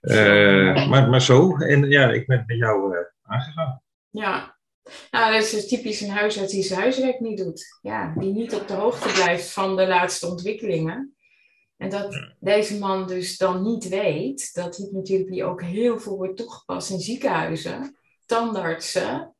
eh, 0.00 0.88
maar, 0.88 1.08
maar 1.08 1.22
zo, 1.22 1.56
en 1.56 1.90
ja, 1.90 2.10
ik 2.10 2.26
ben 2.26 2.44
met 2.46 2.56
jou 2.56 2.96
eh, 2.96 3.04
aangegaan. 3.22 3.82
Ja. 4.10 4.56
Nou, 5.10 5.32
dat 5.32 5.42
is 5.42 5.50
dus 5.50 5.68
typisch 5.68 6.00
een 6.00 6.10
huisarts 6.10 6.52
die 6.52 6.62
zijn 6.62 6.80
huiswerk 6.80 7.20
niet 7.20 7.38
doet. 7.38 7.78
Ja, 7.82 8.14
die 8.16 8.32
niet 8.32 8.54
op 8.54 8.68
de 8.68 8.74
hoogte 8.74 9.12
blijft 9.12 9.52
van 9.52 9.76
de 9.76 9.86
laatste 9.86 10.26
ontwikkelingen. 10.26 11.16
En 11.82 11.90
dat 11.90 12.34
deze 12.40 12.78
man 12.78 13.06
dus 13.06 13.38
dan 13.38 13.62
niet 13.62 13.88
weet 13.88 14.54
dat 14.54 14.76
hypnotherapie 14.76 15.44
ook 15.44 15.62
heel 15.62 15.98
veel 15.98 16.16
wordt 16.16 16.36
toegepast 16.36 16.90
in 16.90 17.00
ziekenhuizen, 17.00 17.96
tandartsen. 18.26 19.34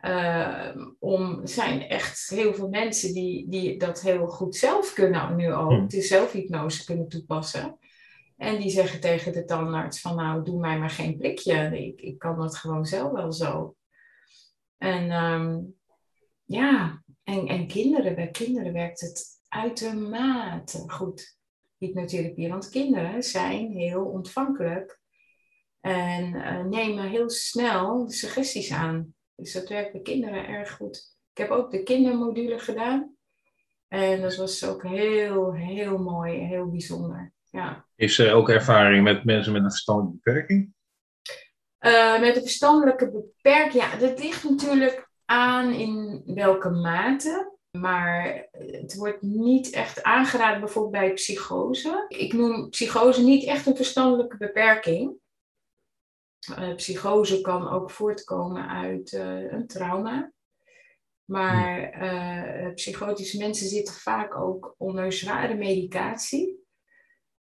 Uh, 0.00 0.68
om, 0.98 1.46
zijn 1.46 1.82
echt 1.82 2.28
heel 2.28 2.54
veel 2.54 2.68
mensen 2.68 3.12
die, 3.12 3.48
die 3.48 3.78
dat 3.78 4.00
heel 4.00 4.26
goed 4.26 4.56
zelf 4.56 4.92
kunnen 4.92 5.36
nu 5.36 5.52
ook, 5.52 5.70
hmm. 5.70 5.88
de 5.88 6.02
zelfhypnose 6.02 6.84
kunnen 6.84 7.08
toepassen. 7.08 7.78
En 8.36 8.60
die 8.60 8.70
zeggen 8.70 9.00
tegen 9.00 9.32
de 9.32 9.44
tandarts 9.44 10.00
van 10.00 10.16
nou, 10.16 10.44
doe 10.44 10.60
mij 10.60 10.78
maar 10.78 10.90
geen 10.90 11.16
prikje. 11.16 11.78
Ik, 11.86 12.00
ik 12.00 12.18
kan 12.18 12.38
dat 12.38 12.56
gewoon 12.56 12.84
zelf 12.84 13.12
wel 13.12 13.32
zo. 13.32 13.76
En 14.78 15.10
um, 15.10 15.74
ja, 16.44 17.02
en, 17.22 17.46
en 17.46 17.66
kinderen, 17.66 18.14
bij 18.14 18.30
kinderen 18.30 18.72
werkt 18.72 19.00
het 19.00 19.26
uitermate 19.48 20.84
goed, 20.86 21.42
hypnotherapie. 21.86 22.48
Want 22.48 22.68
kinderen 22.68 23.22
zijn 23.22 23.72
heel 23.72 24.04
ontvankelijk 24.04 25.00
en 25.80 26.34
uh, 26.34 26.64
nemen 26.64 27.08
heel 27.08 27.30
snel 27.30 28.10
suggesties 28.10 28.72
aan. 28.72 29.14
Dus 29.34 29.52
dat 29.52 29.68
werkt 29.68 29.92
bij 29.92 30.00
kinderen 30.00 30.46
erg 30.46 30.72
goed. 30.72 31.16
Ik 31.32 31.38
heb 31.38 31.50
ook 31.50 31.70
de 31.70 31.82
kindermodule 31.82 32.58
gedaan. 32.58 33.16
En 33.88 34.20
dat 34.20 34.36
was 34.36 34.64
ook 34.64 34.82
heel, 34.82 35.54
heel 35.54 35.98
mooi, 35.98 36.38
heel 36.38 36.70
bijzonder. 36.70 37.32
Ja. 37.50 37.86
Is 37.96 38.18
er 38.18 38.32
ook 38.32 38.48
ervaring 38.48 39.02
met 39.02 39.24
mensen 39.24 39.52
met 39.52 39.62
een 39.62 39.70
verstandelijke 39.70 40.20
beperking? 40.22 40.72
Uh, 41.80 42.20
met 42.20 42.36
een 42.36 42.42
verstandelijke 42.42 43.10
beperking, 43.10 43.82
ja, 43.82 43.96
dat 43.96 44.18
ligt 44.18 44.44
natuurlijk 44.44 45.10
aan 45.24 45.72
in 45.72 46.22
welke 46.26 46.70
mate. 46.70 47.53
Maar 47.78 48.48
het 48.50 48.94
wordt 48.94 49.22
niet 49.22 49.70
echt 49.70 50.02
aangeraden 50.02 50.60
bijvoorbeeld 50.60 51.04
bij 51.04 51.12
psychose. 51.12 52.04
Ik 52.08 52.32
noem 52.32 52.68
psychose 52.68 53.22
niet 53.22 53.44
echt 53.44 53.66
een 53.66 53.76
verstandelijke 53.76 54.36
beperking. 54.36 55.14
Uh, 56.58 56.74
psychose 56.74 57.40
kan 57.40 57.68
ook 57.68 57.90
voortkomen 57.90 58.68
uit 58.68 59.12
uh, 59.12 59.52
een 59.52 59.66
trauma. 59.66 60.32
Maar 61.24 62.02
uh, 62.02 62.74
psychotische 62.74 63.38
mensen 63.38 63.68
zitten 63.68 63.94
vaak 63.94 64.36
ook 64.36 64.74
onder 64.78 65.12
zware 65.12 65.54
medicatie. 65.54 66.62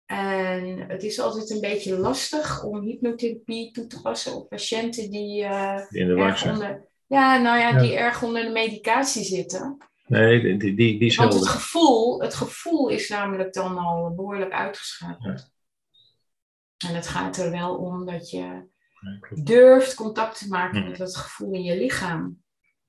En 0.06 0.78
het 0.78 1.02
is 1.02 1.20
altijd 1.20 1.50
een 1.50 1.60
beetje 1.60 1.98
lastig 1.98 2.64
om 2.64 2.80
hypnotherapie 2.80 3.70
toe 3.70 3.86
te 3.86 4.02
passen 4.02 4.34
op 4.34 4.48
patiënten 4.48 5.10
die, 5.10 5.48
die 5.90 6.00
in 6.00 6.08
de 6.08 6.14
erg 6.14 6.48
onder, 6.48 6.88
ja, 7.06 7.38
nou 7.38 7.58
ja, 7.58 7.68
ja, 7.68 7.80
die 7.80 7.94
erg 7.94 8.22
onder 8.22 8.42
de 8.42 8.50
medicatie 8.50 9.24
zitten. 9.24 9.76
Nee, 10.06 10.56
die, 10.56 10.98
die, 10.98 11.16
Want 11.16 11.34
het 11.34 11.48
gevoel, 11.48 12.20
het 12.20 12.34
gevoel 12.34 12.88
is 12.88 13.08
namelijk 13.08 13.52
dan 13.52 13.78
al 13.78 14.14
behoorlijk 14.14 14.52
uitgeschakeld. 14.52 15.50
Ja. 16.76 16.88
En 16.88 16.94
het 16.94 17.06
gaat 17.06 17.36
er 17.36 17.50
wel 17.50 17.76
om 17.76 18.06
dat 18.06 18.30
je 18.30 18.68
durft 19.42 19.94
contact 19.94 20.38
te 20.38 20.48
maken 20.48 20.88
met 20.88 20.96
dat 20.96 21.16
gevoel 21.16 21.52
in 21.52 21.62
je 21.62 21.76
lichaam. 21.76 22.42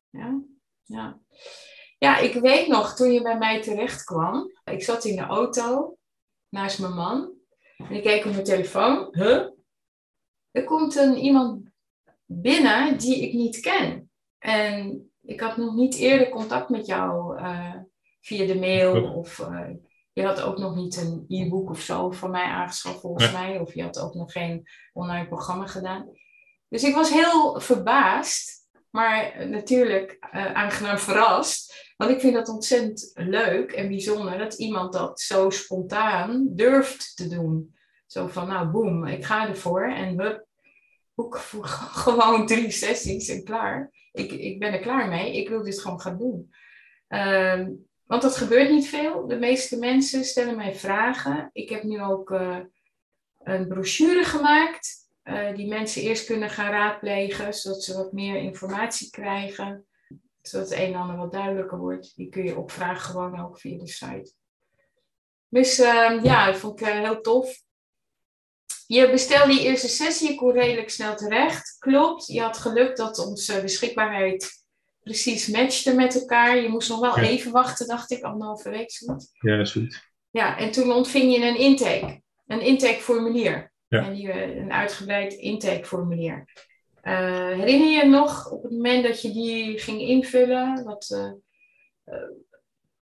Ja? 0.09 0.41
Ja. 0.83 1.19
ja, 1.97 2.17
ik 2.17 2.33
weet 2.33 2.67
nog 2.67 2.95
toen 2.95 3.12
je 3.12 3.21
bij 3.21 3.38
mij 3.38 3.62
terecht 3.62 4.03
kwam. 4.03 4.51
Ik 4.63 4.83
zat 4.83 5.05
in 5.05 5.15
de 5.15 5.21
auto 5.21 5.97
naast 6.50 6.79
mijn 6.79 6.93
man. 6.93 7.31
En 7.77 7.91
ik 7.91 8.03
keek 8.03 8.25
op 8.25 8.31
mijn 8.31 8.43
telefoon. 8.43 9.07
Huh? 9.12 9.45
Er 10.51 10.63
komt 10.63 10.95
een, 10.95 11.17
iemand 11.17 11.69
binnen 12.25 12.97
die 12.97 13.21
ik 13.21 13.33
niet 13.33 13.59
ken. 13.59 14.12
En 14.38 15.12
ik 15.27 15.39
had 15.39 15.57
nog 15.57 15.75
niet 15.75 15.96
eerder 15.96 16.29
contact 16.29 16.69
met 16.69 16.86
jou 16.86 17.39
uh, 17.39 17.74
via 18.22 18.46
de 18.46 18.55
mail. 18.55 19.13
Of 19.13 19.39
uh, 19.39 19.69
je 20.13 20.24
had 20.24 20.41
ook 20.41 20.57
nog 20.57 20.75
niet 20.75 20.98
een 20.98 21.25
e-book 21.27 21.69
of 21.69 21.81
zo 21.81 22.12
van 22.12 22.31
mij 22.31 22.43
aangeschaft 22.43 23.00
volgens 23.00 23.31
mij. 23.31 23.60
Of 23.60 23.74
je 23.74 23.84
had 23.84 24.00
ook 24.00 24.13
nog 24.13 24.31
geen 24.31 24.67
online 24.93 25.27
programma 25.27 25.65
gedaan. 25.65 26.10
Dus 26.69 26.84
ik 26.84 26.96
was 26.96 27.10
heel 27.10 27.60
verbaasd. 27.60 28.55
Maar 28.89 29.48
natuurlijk 29.50 30.17
uh, 30.34 30.53
aangenaam 30.53 30.98
verrast. 30.98 31.93
Want 31.98 32.12
ik 32.12 32.19
vind 32.19 32.34
dat 32.34 32.50
ontzettend 32.50 33.12
leuk 33.13 33.72
en 33.72 33.88
bijzonder 33.88 34.38
dat 34.38 34.53
iemand 34.53 34.93
dat 34.93 35.19
zo 35.19 35.50
spontaan 35.50 36.48
durft 36.55 37.15
te 37.15 37.27
doen. 37.27 37.75
Zo 38.05 38.27
van, 38.27 38.48
nou 38.48 38.67
boem, 38.67 39.05
ik 39.05 39.25
ga 39.25 39.48
ervoor 39.48 39.84
en 39.84 40.19
hup, 40.19 40.46
boek 41.13 41.38
gewoon 42.03 42.46
drie 42.46 42.72
sessies 42.72 43.27
en 43.29 43.43
klaar. 43.43 43.91
Ik, 44.17 44.31
ik 44.31 44.59
ben 44.59 44.74
er 44.74 44.79
klaar 44.79 45.07
mee, 45.07 45.38
ik 45.38 45.50
wil 45.50 45.63
dit 45.63 45.81
gewoon 45.81 46.01
gaan 46.01 46.17
doen. 46.17 46.53
Um, 47.07 47.88
want 48.05 48.21
dat 48.21 48.38
gebeurt 48.38 48.69
niet 48.69 48.88
veel. 48.88 49.27
De 49.27 49.36
meeste 49.36 49.77
mensen 49.77 50.24
stellen 50.24 50.55
mij 50.55 50.75
vragen. 50.75 51.50
Ik 51.53 51.69
heb 51.69 51.83
nu 51.83 52.01
ook 52.01 52.29
uh, 52.29 52.57
een 53.43 53.67
brochure 53.67 54.24
gemaakt. 54.24 55.05
Uh, 55.24 55.55
die 55.55 55.67
mensen 55.67 56.01
eerst 56.01 56.25
kunnen 56.25 56.50
gaan 56.50 56.71
raadplegen, 56.71 57.53
zodat 57.53 57.83
ze 57.83 57.97
wat 57.97 58.12
meer 58.12 58.36
informatie 58.36 59.09
krijgen. 59.09 59.86
Zodat 60.41 60.69
het 60.69 60.79
een 60.79 60.93
en 60.93 61.00
ander 61.00 61.17
wat 61.17 61.31
duidelijker 61.31 61.77
wordt. 61.77 62.15
Die 62.15 62.29
kun 62.29 62.43
je 62.43 62.57
opvragen 62.57 63.01
gewoon 63.01 63.39
ook 63.39 63.59
via 63.59 63.77
de 63.77 63.88
site. 63.88 64.33
Dus 65.50 65.79
uh, 65.79 66.24
ja, 66.24 66.45
dat 66.45 66.57
vond 66.57 66.81
ik 66.81 66.88
uh, 66.88 66.93
heel 66.93 67.21
tof. 67.21 67.62
Je 68.88 69.10
bestelde 69.10 69.51
die 69.51 69.63
eerste 69.63 69.88
sessie, 69.88 70.29
je 70.29 70.36
kon 70.36 70.51
redelijk 70.51 70.89
snel 70.89 71.15
terecht. 71.15 71.75
Klopt, 71.79 72.27
je 72.27 72.41
had 72.41 72.58
geluk 72.58 72.96
dat 72.96 73.25
onze 73.25 73.62
beschikbaarheid 73.62 74.65
precies 75.03 75.48
matchte 75.48 75.96
met 75.96 76.20
elkaar. 76.20 76.58
Je 76.58 76.70
moest 76.70 76.89
nog 76.89 77.00
wel 77.00 77.17
even 77.17 77.51
wachten, 77.51 77.88
dacht 77.88 78.12
ik, 78.12 78.24
anderhalve 78.24 78.70
week 78.70 78.91
zoiets. 78.91 79.29
Ja, 79.39 79.65
zoiets. 79.65 80.06
Ja, 80.32 80.58
en 80.58 80.72
toen 80.72 80.91
ontving 80.91 81.36
je 81.36 81.46
een 81.46 81.58
intake, 81.58 82.22
een 82.48 82.62
intakeformulier. 82.62 83.72
Ja. 83.88 84.06
En 84.06 84.13
die, 84.13 84.32
eh, 84.32 84.56
een 84.56 84.72
uitgebreid 84.72 85.34
intakeformulier. 85.34 86.46
Uh, 87.03 87.13
herinner 87.50 87.89
je 87.89 88.06
nog 88.06 88.51
op 88.51 88.63
het 88.63 88.72
moment 88.72 89.03
dat 89.03 89.22
je 89.22 89.32
die 89.32 89.79
ging 89.79 90.01
invullen, 90.01 90.84
wat, 90.84 91.10
uh, 91.13 91.32
uh, 92.06 92.29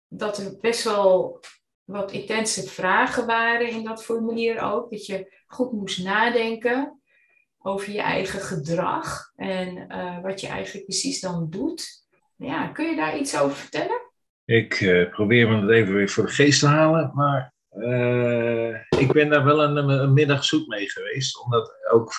dat 0.09 0.38
er 0.38 0.56
best 0.61 0.85
wel 0.85 1.40
wat 1.87 2.12
intense 2.12 2.62
vragen 2.69 3.26
waren 3.26 3.71
in 3.71 3.85
dat 3.85 4.05
formulier 4.05 4.61
ook. 4.61 4.90
Dat 4.90 5.07
je 5.07 5.35
goed 5.47 5.73
moest 5.73 6.05
nadenken 6.05 7.00
over 7.59 7.93
je 7.93 8.00
eigen 8.00 8.40
gedrag 8.40 9.33
en 9.37 9.87
uh, 9.88 10.23
wat 10.23 10.40
je 10.40 10.47
eigenlijk 10.47 10.85
precies 10.87 11.21
dan 11.21 11.47
doet. 11.50 12.05
Ja, 12.37 12.66
kun 12.66 12.90
je 12.90 12.97
daar 12.97 13.19
iets 13.19 13.38
over 13.38 13.57
vertellen? 13.57 14.00
Ik 14.45 14.81
uh, 14.81 15.11
probeer 15.11 15.49
me 15.49 15.61
dat 15.61 15.71
even 15.71 15.95
weer 15.95 16.09
voor 16.09 16.26
de 16.26 16.33
geest 16.33 16.61
te 16.61 16.66
halen, 16.66 17.11
maar 17.14 17.55
uh, 17.73 18.75
ik 18.99 19.12
ben 19.12 19.28
daar 19.28 19.45
wel 19.45 19.62
een, 19.62 19.76
een, 19.76 20.12
middag 20.12 20.45
zoet 20.45 20.69
mee 20.69 20.90
geweest, 20.90 21.45
omdat 21.45 21.73
ook 21.90 22.12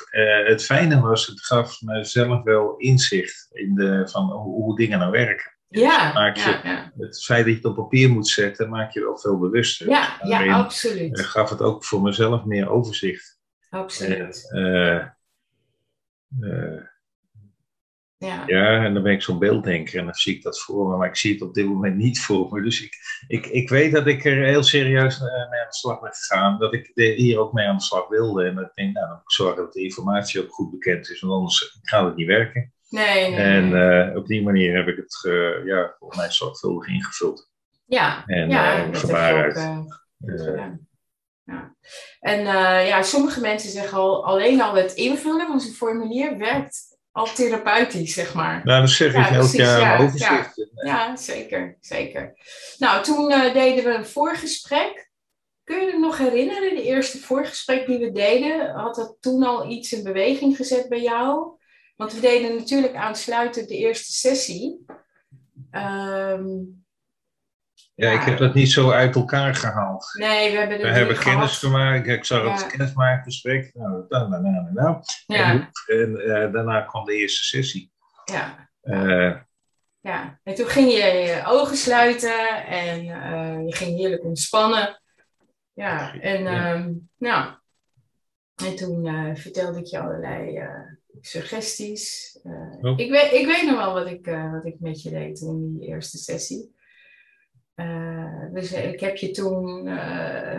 het 0.46 0.64
fijne 0.64 1.02
was, 1.02 1.28
het 1.28 1.46
gaf 1.46 1.82
mezelf 1.82 2.44
wel 2.44 2.78
inzicht 2.78 3.48
in 3.52 3.76
de, 3.76 4.08
van 4.08 4.32
hoe, 4.32 4.64
hoe 4.64 4.76
dingen 4.76 5.00
nou 5.00 5.12
werken. 5.12 5.57
Ja, 5.70 6.14
maak 6.14 6.36
je, 6.36 6.50
ja, 6.50 6.62
ja, 6.64 6.92
Het 6.98 7.24
feit 7.24 7.46
dat 7.46 7.54
je 7.54 7.56
het 7.56 7.66
op 7.66 7.76
papier 7.76 8.10
moet 8.10 8.28
zetten, 8.28 8.70
maak 8.70 8.92
je 8.92 9.00
wel 9.00 9.18
veel 9.18 9.38
bewuster. 9.38 9.90
Ja, 9.90 10.20
ja 10.24 10.58
absoluut. 10.58 11.20
gaf 11.20 11.50
het 11.50 11.62
ook 11.62 11.86
voor 11.86 12.02
mezelf 12.02 12.46
meer 12.46 12.70
overzicht. 12.70 13.40
Absoluut. 13.70 14.50
Uh, 14.54 15.06
uh, 16.40 16.82
ja. 18.18 18.44
ja, 18.48 18.84
en 18.86 18.94
dan 18.94 19.04
ben 19.04 19.12
ik 19.12 19.22
zo'n 19.22 19.40
beelddenker 19.40 20.00
en 20.00 20.06
dan 20.06 20.14
zie 20.14 20.36
ik 20.36 20.44
dat 20.44 20.60
voor 20.62 20.90
me, 20.90 20.98
maar 20.98 21.08
ik 21.08 21.16
zie 21.16 21.34
het 21.34 21.42
op 21.42 21.54
dit 21.54 21.66
moment 21.66 21.96
niet 21.96 22.22
voor 22.22 22.54
me. 22.54 22.62
Dus 22.62 22.82
ik, 22.82 22.98
ik, 23.28 23.46
ik 23.46 23.70
weet 23.70 23.92
dat 23.92 24.08
ik 24.08 24.26
er 24.26 24.46
heel 24.46 24.64
serieus 24.64 25.20
mee 25.20 25.30
aan 25.30 25.50
de 25.50 25.66
slag 25.70 26.02
ben 26.02 26.14
gegaan, 26.14 26.60
dat 26.60 26.74
ik 26.74 26.92
hier 26.94 27.40
ook 27.40 27.54
mee 27.54 27.68
aan 27.68 27.78
de 27.78 27.84
slag 27.84 28.08
wilde. 28.08 28.46
En 28.46 28.56
dat 28.56 28.66
ik 28.66 28.72
denk, 28.76 28.94
nou, 28.94 29.08
dan 29.08 29.16
moet 29.16 29.24
ik 29.24 29.32
zorgen 29.32 29.64
dat 29.64 29.74
de 29.74 29.84
informatie 29.84 30.42
ook 30.42 30.54
goed 30.54 30.72
bekend 30.72 31.10
is, 31.10 31.20
want 31.20 31.34
anders 31.34 31.80
gaat 31.82 32.06
het 32.06 32.16
niet 32.16 32.28
werken. 32.28 32.74
Nee, 32.89 33.29
nee, 33.29 33.39
en. 33.39 33.70
Uh, 33.70 34.15
op 34.15 34.27
die 34.27 34.44
manier 34.44 34.75
heb 34.75 34.88
ik 34.88 34.96
het 34.96 35.24
uh, 35.27 35.65
ja, 35.65 35.96
volgens 36.00 36.20
mij 36.20 36.32
zorgvuldig 36.32 36.88
ingevuld. 36.88 37.50
Ja, 37.86 38.24
en 38.25 38.50
ja, 38.50 38.88
uh, 38.88 38.94
van 38.94 39.10
waaruit. 39.10 39.56
ja. 39.56 40.77
ja. 41.44 41.75
En 42.20 42.46
ja, 42.86 43.01
sommige 43.01 43.41
mensen 43.41 43.70
zeggen 43.70 43.98
al, 43.98 44.25
alleen 44.25 44.62
al 44.62 44.75
het 44.75 44.94
invullen 44.94 45.48
van 45.48 45.60
zo'n 45.60 45.74
formulier 45.74 46.38
werkt 46.38 46.98
al 47.12 47.25
therapeutisch, 47.25 48.13
zeg 48.13 48.34
maar. 48.34 48.62
Nou, 48.63 48.82
dat 48.82 48.89
zeg 48.89 49.08
ik 49.08 49.15
ja, 49.15 49.32
elk 49.32 49.51
jaar 49.51 49.79
ja, 49.79 49.98
overzicht. 49.98 50.56
Ja, 50.56 50.86
ja, 50.86 51.15
zeker, 51.15 51.77
zeker. 51.82 52.34
Nou, 52.77 53.03
toen 53.03 53.29
deden 53.53 53.84
we 53.84 53.94
een 53.94 54.06
voorgesprek. 54.06 55.10
Kun 55.63 55.79
je 55.79 55.91
je 55.91 56.00
nog 56.00 56.17
herinneren, 56.17 56.75
de 56.75 56.84
eerste 56.84 57.17
voorgesprek 57.17 57.88
die 57.88 58.00
we 58.00 58.12
deden? 58.12 58.70
Had 58.70 58.96
dat 58.96 59.17
toen 59.20 59.44
al 59.44 59.70
iets 59.70 59.94
in 59.94 60.03
beweging 60.03 60.56
gezet 60.56 60.89
bij 60.89 61.01
jou? 61.01 61.57
Want 61.98 62.13
we 62.13 62.20
deden 62.20 62.56
natuurlijk 62.56 62.96
aansluitend 62.96 63.68
de 63.68 63.75
eerste 63.77 64.12
sessie. 64.12 64.86
Um, 65.72 66.86
ja, 67.96 68.12
ik 68.12 68.22
heb 68.22 68.38
dat 68.38 68.54
niet 68.54 68.72
zo 68.72 68.92
uit 68.92 69.16
elkaar 69.16 69.56
gehaald. 69.56 70.13
Nee, 70.20 70.51
we 70.51 70.58
hebben 70.58 70.82
We 70.82 70.88
hebben 70.88 71.20
kennis 71.20 71.58
gemaakt. 71.58 72.08
Ik 72.08 72.25
zag 72.25 72.51
het 72.51 72.68
kennismaakgesprek. 72.68 73.72
Nou, 73.74 74.06
dan, 74.08 74.32
dan, 74.32 74.44
dan, 74.44 74.70
dan. 74.74 75.04
Ja. 75.25 75.51
En, 75.51 75.70
en 75.86 76.10
uh, 76.12 76.54
daarna 76.54 76.82
kwam 76.82 77.06
de 77.06 77.13
eerste 77.16 77.44
sessie. 77.44 77.92
Ja. 78.25 78.70
Uh, 78.84 79.36
ja. 80.00 80.39
En 80.44 80.56
toen 80.56 80.68
ging 80.68 80.92
je 80.92 80.98
je 80.98 81.42
ogen 81.46 81.77
sluiten 81.77 82.66
en 82.66 83.06
uh, 83.06 83.66
je 83.66 83.75
ging 83.75 83.98
heerlijk 83.98 84.24
ontspannen. 84.24 85.01
ja. 85.74 86.13
En, 86.20 86.44
Ja. 86.44 86.74
ehm, 86.74 86.94
nou, 87.18 87.54
en 88.66 88.75
toen 88.75 89.06
eh, 89.06 89.36
vertelde 89.36 89.80
ik 89.80 89.86
je 89.86 90.00
allerlei 90.00 90.58
eh, 90.58 90.97
suggesties. 91.22 92.40
Eh, 92.44 92.76
Oh. 92.82 93.00
ik, 93.00 93.12
weet, 93.12 93.32
ik 93.32 93.46
weet 93.46 93.64
nog 93.66 93.76
wel 93.78 93.94
wat 93.94 94.08
ik, 94.08 94.28
eh, 94.28 94.52
wat 94.52 94.66
ik 94.66 94.76
met 94.80 95.02
je 95.02 95.10
deed 95.10 95.36
toen 95.38 95.64
in 95.64 95.80
die 95.80 95.88
eerste 95.88 96.18
sessie. 96.18 96.76
Eh, 97.76 98.46
dus 98.54 98.72
ik 98.74 99.00
heb 99.00 99.16
je 99.16 99.32
toen 99.32 99.90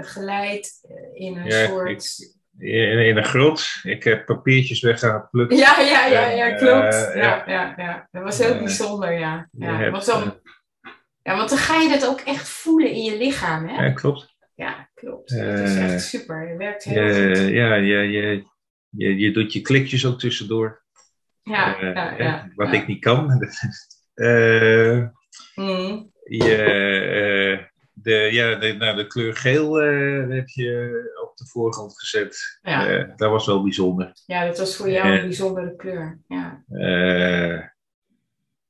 geleid 0.05 0.81
in 1.15 1.37
een 1.37 1.47
Ja, 1.47 1.67
soort... 1.67 2.37
In, 2.59 2.99
in 3.07 3.17
een 3.17 3.25
grot. 3.25 3.65
Ik 3.83 4.05
heb 4.05 4.27
papiertjes 4.27 4.81
weggehaald, 4.81 5.31
plukken. 5.31 5.57
Ja, 5.57 5.81
ja, 5.81 6.07
ja, 6.07 6.29
ja, 6.29 6.55
klopt. 6.57 7.13
ja, 7.15 7.43
ja, 7.47 7.75
ja. 7.77 8.09
Dat 8.11 8.23
was 8.23 8.39
heel 8.39 8.59
bijzonder, 8.59 9.13
ja. 9.13 9.49
Ja, 9.53 9.77
hebt, 9.77 9.91
want 9.91 10.07
dan, 10.07 10.23
eh, 10.23 10.91
ja, 11.23 11.37
want 11.37 11.49
dan 11.49 11.59
ga 11.59 11.81
je 11.81 11.89
dat 11.89 12.07
ook 12.07 12.21
echt 12.21 12.49
voelen 12.49 12.91
in 12.91 13.03
je 13.03 13.17
lichaam, 13.17 13.69
hè? 13.69 13.85
ja, 13.85 13.93
klopt. 13.93 14.37
Ja, 14.55 14.91
klopt. 14.95 15.31
dat 15.39 15.59
is 15.59 15.77
echt 15.77 16.03
super. 16.03 16.49
Je 16.49 16.57
werkt 16.57 16.85
heel 16.85 17.35
goed. 17.35 17.49
ja, 17.49 17.75
je, 17.75 18.45
je, 18.91 19.17
je 19.19 19.31
doet 19.33 19.53
je 19.53 19.61
klikjes 19.61 20.07
ook 20.07 20.19
tussendoor. 20.19 20.83
Ja, 21.43 21.79
Eh, 21.81 22.19
ja. 22.19 22.51
Wat 22.55 22.73
ja. 22.73 22.81
ik 22.81 22.87
niet 22.87 23.01
kan. 23.01 23.31
Eh, 24.15 25.07
Mm. 25.55 26.13
je, 26.25 26.57
eh, 26.57 27.65
de, 27.93 28.13
ja, 28.13 28.55
de, 28.55 28.73
nou, 28.73 28.97
de 28.97 29.07
kleur 29.07 29.37
geel 29.37 29.75
heb 30.31 30.49
je 30.49 31.01
op 31.23 31.37
de 31.37 31.47
voorgrond 31.47 31.99
gezet. 31.99 32.59
Ja. 32.63 33.03
Dat 33.17 33.31
was 33.31 33.47
wel 33.47 33.63
bijzonder. 33.63 34.13
ja, 34.27 34.47
dat 34.47 34.59
was 34.59 34.77
voor 34.77 34.91
jou 34.91 35.09
een 35.09 35.21
bijzondere 35.21 35.77
kleur. 35.77 36.21
Ja, 36.29 36.65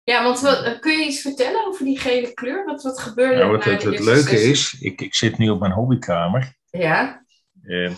ja 0.05 0.23
want 0.23 0.41
wat, 0.41 0.79
kun 0.79 0.99
je 0.99 1.07
iets 1.07 1.21
vertellen 1.21 1.67
over 1.67 1.85
die 1.85 1.99
gele 1.99 2.35
kleur? 2.35 2.65
Wat, 2.65 2.83
wat 2.83 3.01
gebeurde 3.01 3.35
nou, 3.35 3.47
er 3.47 3.53
wat 3.53 3.65
het, 3.65 3.83
het 3.83 3.99
leuke 4.05 4.29
sessie? 4.29 4.51
is, 4.51 4.77
ik, 4.81 5.01
ik 5.01 5.15
zit 5.15 5.39
nu 5.39 5.49
op 5.49 5.61
mijn 5.61 5.73
hobbykamer. 5.73 6.55
Ja. 6.71 7.25
Eh, 7.63 7.93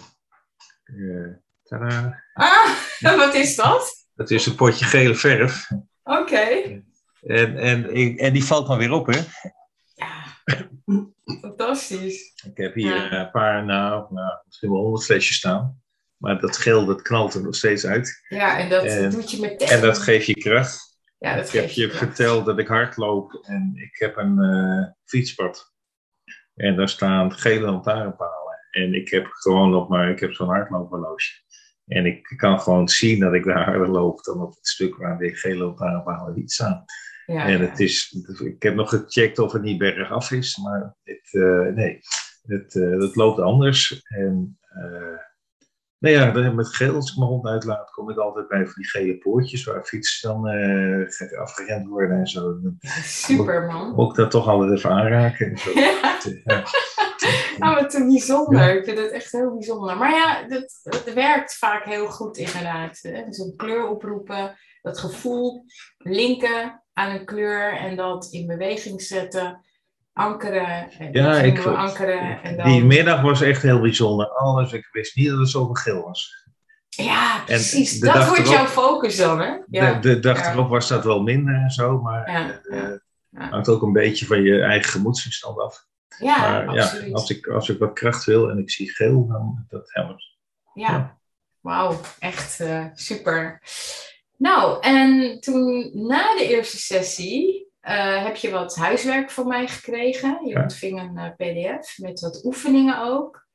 tadaa. 1.71 2.23
Ah, 2.35 3.17
wat 3.27 3.35
is 3.35 3.57
dat? 3.57 4.07
dat 4.15 4.31
is 4.31 4.47
een 4.47 4.55
potje 4.55 4.85
gele 4.85 5.15
verf. 5.15 5.69
Oké. 6.03 6.83
En, 7.23 7.57
en, 7.59 7.91
en 8.17 8.33
die 8.33 8.45
valt 8.45 8.67
dan 8.67 8.79
weer 8.79 8.93
op, 8.93 9.07
hè? 9.07 9.21
Ja. 9.95 10.25
Fantastisch. 11.41 12.33
Ik 12.47 12.57
heb 12.57 12.75
hier 12.75 12.95
Ja. 12.95 13.13
een 13.21 13.31
paar, 13.31 13.65
nou, 13.65 14.15
nou, 14.15 14.33
misschien 14.47 14.71
wel 14.71 14.81
honderd 14.81 15.05
flesjes 15.05 15.37
staan. 15.37 15.83
Maar 16.17 16.41
dat 16.41 16.57
geel, 16.57 16.85
dat 16.87 17.03
knalt 17.03 17.35
er 17.35 17.43
nog 17.43 17.55
steeds 17.55 17.87
uit. 17.87 18.25
Ja, 18.29 18.59
en 18.59 18.69
dat 18.69 18.85
En- 18.85 19.11
doet 19.11 19.31
je 19.31 19.41
meteen. 19.41 19.69
En 19.69 19.81
dat 19.81 19.99
geeft 19.99 20.27
je 20.27 20.35
kracht. 20.35 20.99
ja, 21.19 21.37
dat 21.37 21.47
ik 21.55 21.61
heb 21.61 21.71
je 21.71 21.91
verteld 21.91 22.47
dat 22.47 22.59
ik 22.59 22.69
hardloop 22.69 23.33
en 23.43 23.73
ik 23.75 23.99
heb 23.99 24.17
een 24.17 24.39
eh, 24.43 24.93
fietspad. 25.05 25.73
En 26.55 26.77
daar 26.77 26.89
staan 26.89 27.33
gele 27.33 27.61
lantaarnpalen. 27.61 28.59
En 28.71 28.95
ik 28.95 29.09
heb 29.11 29.27
gewoon 29.27 29.71
nog 29.71 29.89
maar, 29.89 30.11
ik 30.11 30.21
heb 30.21 30.33
zo'n 30.33 30.49
hardloophorloge. 30.49 31.43
En 31.91 32.07
ik 32.07 32.33
kan 32.37 32.61
gewoon 32.61 32.89
zien 32.89 33.21
dat 33.21 33.35
ik 33.35 33.45
daar 33.45 33.65
harder 33.65 33.89
loop 33.89 34.23
dan 34.23 34.43
op 34.43 34.55
het 34.55 34.67
stuk 34.67 34.97
waar 34.97 35.19
de 35.19 35.35
gele 35.35 35.65
lantaarnpalen 35.65 36.35
niet 36.35 36.53
staan. 36.53 36.85
Ja, 37.27 37.47
en 37.47 37.61
het 37.61 37.81
is, 37.81 38.25
ik 38.45 38.63
heb 38.63 38.75
nog 38.75 38.89
gecheckt 38.89 39.39
of 39.39 39.53
het 39.53 39.63
niet 39.63 39.79
bergaf 39.79 40.31
is, 40.31 40.57
maar 40.57 40.97
het, 41.03 41.29
eh, 41.31 41.75
nee, 41.75 42.01
het, 42.43 42.75
eh, 42.75 43.01
het 43.01 43.17
loopt 43.17 43.41
anders. 43.41 44.03
En 44.05 44.59
uh, 44.77 45.19
nou 45.99 46.15
ja, 46.15 46.51
met 46.51 46.69
geel, 46.69 46.95
als 46.95 47.11
ik 47.11 47.17
mijn 47.17 47.31
hond 47.31 47.47
uitlaat, 47.47 47.91
kom 47.91 48.11
ik 48.11 48.17
altijd 48.17 48.49
bij 48.49 48.65
van 48.65 48.75
die 48.75 48.91
gele 48.91 49.19
poortjes 49.19 49.65
waar 49.65 49.85
fietsen 49.85 50.29
dan 50.29 50.47
afgerend 51.39 51.87
worden 51.87 52.19
en 52.19 52.27
zo. 52.27 52.59
Super, 53.03 53.63
man. 53.63 54.09
ik 54.11 54.15
dat 54.15 54.31
toch 54.31 54.49
altijd 54.49 54.79
even 54.79 54.91
aanraken. 54.91 55.51
En 55.51 55.59
zo. 55.59 55.71
Ja. 56.45 56.65
Nou, 57.59 57.75
wat 57.75 57.95
een 57.95 58.09
bijzonder. 58.09 58.77
Ik 58.77 58.85
vind 58.85 58.99
het 58.99 59.11
echt 59.11 59.33
heel 59.33 59.53
bijzonder. 59.53 59.97
Maar 59.97 60.11
ja, 60.11 60.43
dat, 60.49 60.81
het 60.83 61.13
werkt 61.13 61.57
vaak 61.57 61.85
heel 61.85 62.07
goed 62.07 62.37
inderdaad. 62.37 62.99
Hè? 63.03 63.25
Dus 63.25 63.39
een 63.39 63.55
kleur 63.57 63.89
oproepen, 63.89 64.57
dat 64.83 64.99
gevoel 64.99 65.65
linken 65.99 66.83
aan 66.93 67.11
een 67.11 67.25
kleur 67.25 67.77
en 67.77 67.97
dat 67.97 68.29
in 68.31 68.47
beweging 68.47 69.03
zetten, 69.03 69.65
ankeren. 70.13 70.91
En 70.91 71.13
Ja, 71.13 71.35
ik 71.35 71.59
vond- 71.59 71.77
ankeren. 71.77 72.43
En 72.43 72.57
dan... 72.57 72.67
Die 72.69 72.85
middag 72.85 73.21
was 73.23 73.41
echt 73.41 73.63
heel 73.63 73.81
bijzonder. 73.81 74.29
Alles, 74.29 74.73
ik 74.73 74.89
wist 74.93 75.17
niet 75.17 75.29
dat 75.29 75.39
het 75.39 75.49
zoveel 75.49 75.75
geel 75.75 76.03
was. 76.03 76.49
Ja, 76.89 77.43
precies. 77.47 78.01
Dat 78.01 78.27
wordt 78.27 78.41
erop- 78.41 78.53
jouw 78.53 78.67
focus 78.67 79.17
dan, 79.17 79.41
hè? 79.41 79.57
Ja, 79.71 79.93
De, 79.93 79.99
de 80.15 80.21
dag 80.21 80.39
ja. 80.39 80.53
erop 80.53 80.69
was 80.69 80.89
dat 80.89 81.05
wel 81.05 81.23
minder 81.23 81.55
en 81.55 81.71
zo, 81.71 82.01
maar 82.01 82.31
Ja, 82.31 82.61
eh, 82.63 83.51
hangt 83.51 83.69
ook 83.69 83.83
een 83.83 83.93
beetje 83.93 84.27
van 84.27 84.43
je 84.43 84.61
eigen 84.63 84.91
gemoedstoestand 84.91 85.59
af. 85.59 85.89
Ja 86.21 86.65
maar 86.65 86.75
ja, 86.75 86.83
absoluut. 86.83 87.15
als 87.15 87.31
ik, 87.31 87.47
als 87.47 87.69
ik 87.69 87.79
wat 87.79 87.93
kracht 87.93 88.25
wil 88.25 88.51
en 88.51 88.59
ik 88.59 88.71
zie 88.71 88.91
geel, 88.95 89.27
dan 89.27 89.65
dat 89.69 89.93
helpt. 89.93 90.25
Ja, 90.75 90.89
Ja. 90.91 91.19
wauw, 91.61 92.01
echt 92.19 92.61
eh, 92.61 92.87
super. 92.95 93.63
Nou, 94.37 94.83
en 94.83 95.41
toen 95.41 95.91
na 96.07 96.37
de 96.37 96.49
eerste 96.49 96.79
sessie 96.79 97.69
eh, 97.81 98.25
heb 98.25 98.37
je 98.37 98.51
wat 98.51 98.77
huiswerk 98.77 99.31
van 99.31 99.47
mij 99.49 99.69
gekregen. 99.69 100.41
Je 100.47 100.53
Ja. 100.53 100.63
ontving 100.63 101.01
een 101.01 101.17
eh, 101.17 101.31
PDF 101.37 101.99
met 101.99 102.21
wat 102.21 102.45
oefeningen 102.45 102.99
ook. 103.03 103.47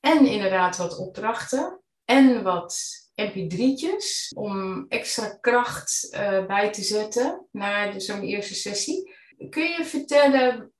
En 0.00 0.26
inderdaad 0.26 0.76
wat 0.76 0.98
opdrachten. 0.98 1.80
En 2.04 2.42
wat 2.42 2.78
mp3'tjes 3.14 4.28
om 4.36 4.84
extra 4.88 5.28
kracht 5.40 6.08
bij 6.46 6.70
te 6.72 6.82
zetten 6.82 7.46
na 7.52 7.90
de- 7.90 8.00
zo'n 8.00 8.22
eerste 8.22 8.54
sessie. 8.54 9.14
Kun 9.50 9.62
je 9.62 9.84
vertellen 9.84 10.72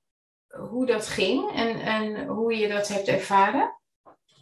hoe 0.57 0.85
dat 0.85 1.07
ging 1.07 1.51
en, 1.55 1.79
en 1.79 2.27
hoe 2.27 2.55
je 2.55 2.67
dat 2.67 2.87
hebt 2.87 3.07
ervaren? 3.07 3.77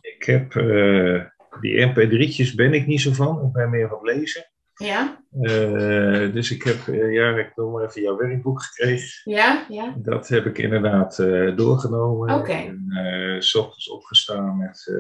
Ik 0.02 0.24
heb 0.24 0.56
eh, 0.56 1.24
die 1.60 1.88
mp3'tjes 1.88 2.56
ben 2.56 2.74
ik 2.74 2.86
niet 2.86 3.02
zo 3.02 3.12
van. 3.14 3.46
Ik 3.46 3.52
ben 3.52 3.70
meer 3.70 3.90
van 3.90 4.04
lezen. 4.04 4.52
Ja, 4.74 5.26
Eh, 5.42 6.34
dus 6.34 6.52
ik 6.52 6.64
heb, 6.64 6.88
eh, 6.88 7.14
ja, 7.14 7.38
ik 7.38 7.52
noem 7.56 7.72
maar 7.72 7.86
even 7.86 8.02
jouw 8.02 8.18
werkboek 8.18 8.62
gekregen. 8.62 9.32
ja, 9.32 9.66
ja. 9.70 9.94
Dat 9.98 10.28
heb 10.28 10.46
ik 10.46 10.58
inderdaad 10.58 11.16
doorgenomen. 11.56 12.36
Oké. 12.36 12.52
En 12.52 12.86
eh, 12.90 13.42
s 13.42 13.56
ochtends 13.56 13.90
opgestaan 13.90 14.58
met, 14.58 14.94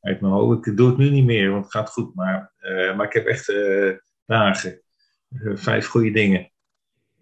uit 0.00 0.20
mijn 0.20 0.32
hoofd. 0.32 0.66
Ik 0.66 0.76
doe 0.76 0.88
het 0.88 0.96
nu 0.96 1.10
niet 1.10 1.24
meer, 1.24 1.50
want 1.50 1.64
het 1.64 1.72
gaat 1.72 1.90
goed. 1.90 2.14
Maar, 2.14 2.52
maar 2.96 3.06
ik 3.06 3.12
heb 3.12 3.26
echt 3.26 3.54
dagen, 4.26 4.82
vijf 5.54 5.86
goede 5.86 6.10
dingen 6.10 6.51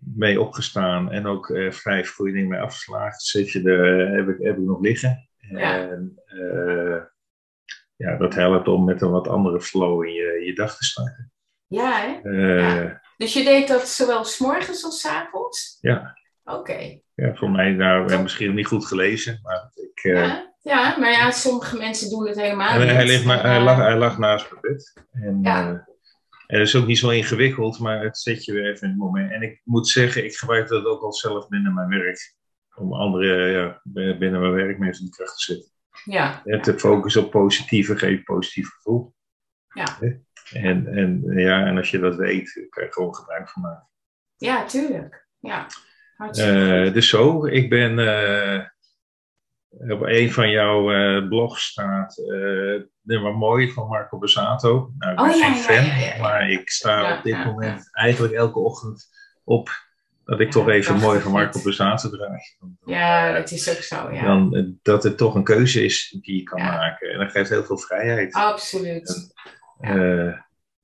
mee 0.01 0.41
opgestaan. 0.41 1.11
En 1.13 1.27
ook 1.27 1.51
eh, 1.51 1.71
vijf 1.71 2.15
goede 2.15 2.33
dingen 2.33 2.49
mee 2.49 2.61
afgeslagen. 2.61 3.21
Zet 3.21 3.51
je 3.51 3.63
er, 3.63 4.09
heb, 4.17 4.29
ik, 4.29 4.37
heb 4.47 4.57
ik 4.57 4.63
nog 4.63 4.81
liggen. 4.81 5.29
Ja. 5.39 5.89
En 5.89 6.21
eh, 6.27 6.97
ja, 7.97 8.17
dat 8.17 8.35
helpt 8.35 8.69
om 8.69 8.85
met 8.85 9.03
een 9.03 9.11
wat 9.11 9.29
andere 9.29 9.61
flow 9.61 10.05
in 10.05 10.13
je, 10.13 10.43
je 10.45 10.55
dag 10.55 10.77
te 10.77 10.85
starten. 10.85 11.33
Ja, 11.67 11.93
hè? 12.23 12.31
Eh, 12.87 12.91
Dus 13.17 13.33
je 13.33 13.45
deed 13.45 13.69
dat 13.69 13.89
zowel 13.89 14.25
s'morgens 14.25 14.85
als 14.85 15.01
's 15.01 15.07
avonds? 15.07 15.79
Ja. 15.81 16.19
Oké. 16.45 17.01
ja, 17.15 17.35
voor 17.35 17.51
mij, 17.51 17.71
nou, 17.71 18.07
Top. 18.09 18.23
misschien 18.23 18.55
niet 18.55 18.67
goed 18.67 18.87
gelezen, 18.87 19.39
maar 19.43 19.71
ik... 19.75 20.05
eh, 20.05 20.13
Ja, 20.15 20.55
ja, 20.63 20.99
maar 20.99 21.11
ja, 21.11 21.31
sommige 21.31 21.77
mensen 21.77 22.11
doen 22.11 22.27
het 22.27 22.41
helemaal 22.41 22.71
En 22.75 22.81
niet. 22.81 22.91
hij, 22.91 23.07
ligt 23.07 23.25
maar, 23.25 23.43
hij, 23.43 23.61
lag, 23.61 23.79
eh, 23.79 23.85
hij 23.85 23.97
lag 23.97 24.19
naast 24.19 24.51
mijn 24.51 24.61
bed. 24.63 25.05
En, 25.11 25.39
Ja. 25.43 25.89
En 26.51 26.59
het 26.59 26.69
is 26.69 26.77
ook 26.77 26.87
niet 26.87 26.99
zo 26.99 27.09
ingewikkeld, 27.09 27.79
maar 27.79 28.03
het 28.03 28.19
zet 28.19 28.45
je 28.45 28.53
weer 28.53 28.71
even 28.71 28.83
in 28.83 28.89
het 28.89 28.99
moment. 28.99 29.33
En 29.33 29.43
ik 29.43 29.61
moet 29.65 29.89
zeggen, 29.89 30.25
ik 30.25 30.37
gebruik 30.37 30.69
dat 30.69 30.85
ook 30.85 31.03
al 31.03 31.13
zelf 31.13 31.49
binnen 31.49 31.75
mijn 31.75 31.89
werk. 31.89 32.35
Om 32.75 32.93
andere 32.93 33.51
ja, 33.51 33.81
binnen 34.19 34.41
mijn 34.41 34.53
werk 34.53 34.79
mensen 34.79 35.05
in 35.05 35.11
de 35.11 35.17
kracht 35.17 35.37
te 35.37 35.43
zetten. 35.43 35.73
Ja, 36.05 36.43
En 36.45 36.61
te 36.61 36.79
focussen 36.79 37.25
op 37.25 37.31
positieve, 37.31 37.97
geeft 37.97 38.25
positief 38.25 38.69
gevoel. 38.69 39.15
Ja. 39.75 39.99
En, 40.53 40.87
en, 40.87 41.23
ja, 41.39 41.67
en 41.67 41.77
als 41.77 41.91
je 41.91 41.99
dat 41.99 42.17
weet, 42.17 42.67
kan 42.69 42.85
je 42.85 42.93
gewoon 42.93 43.15
gebruik 43.15 43.49
van 43.49 43.63
maken. 43.63 43.89
ja, 44.37 44.65
tuurlijk. 44.65 45.29
Ja, 45.39 45.67
goed. 46.17 46.35
dus 46.95 47.09
zo, 47.09 47.47
ik 47.47 47.69
ben 47.69 47.99
eh, 47.99 48.67
op 49.71 50.01
een 50.03 50.33
van 50.33 50.51
jouw 50.51 50.93
eh, 50.93 51.29
blogs 51.29 51.65
staat 51.65 52.19
eh 52.19 52.83
nummer 53.03 53.35
mooi 53.37 53.73
van 53.73 53.89
Marco 53.89 54.19
Besato. 54.19 54.93
Nou, 54.99 55.13
ik 55.13 55.17
ben 55.19 55.27
Oh, 55.27 55.33
geen 55.33 55.55
ja, 55.55 55.61
fan, 55.61 55.75
ja, 55.85 55.97
ja, 55.97 56.15
ja. 56.15 56.21
maar 56.23 56.51
ik 56.51 56.71
sta 56.71 57.17
op 57.17 57.23
dit 57.25 57.45
moment 57.45 57.89
eigenlijk 57.93 58.33
elke 58.35 58.59
ochtend 58.59 59.09
op 59.45 59.69
dat 60.25 60.41
ik 60.41 60.51
toch 60.51 60.69
even 60.69 60.97
mooi 60.99 61.21
van 61.21 61.33
Marco. 61.33 61.63
Besato 61.63 62.11
draag. 62.11 62.43
Dan, 62.61 62.77
Ja, 62.85 63.33
het 63.35 63.51
is 63.51 63.71
ook 63.71 63.83
zo, 63.83 64.11
ja. 64.13 64.25
dan, 64.25 64.55
eh, 64.57 64.65
dat 64.83 65.03
het 65.03 65.17
toch 65.17 65.35
een 65.35 65.45
keuze 65.45 65.85
is 65.85 66.17
die 66.21 66.37
je 66.37 66.43
kan 66.43 66.61
maken. 66.61 67.11
En 67.13 67.19
dat 67.19 67.31
geeft 67.31 67.49
heel 67.51 67.65
veel 67.65 67.79
vrijheid. 67.79 68.33
Absoluut. 68.35 69.35
Eh, 69.81 70.33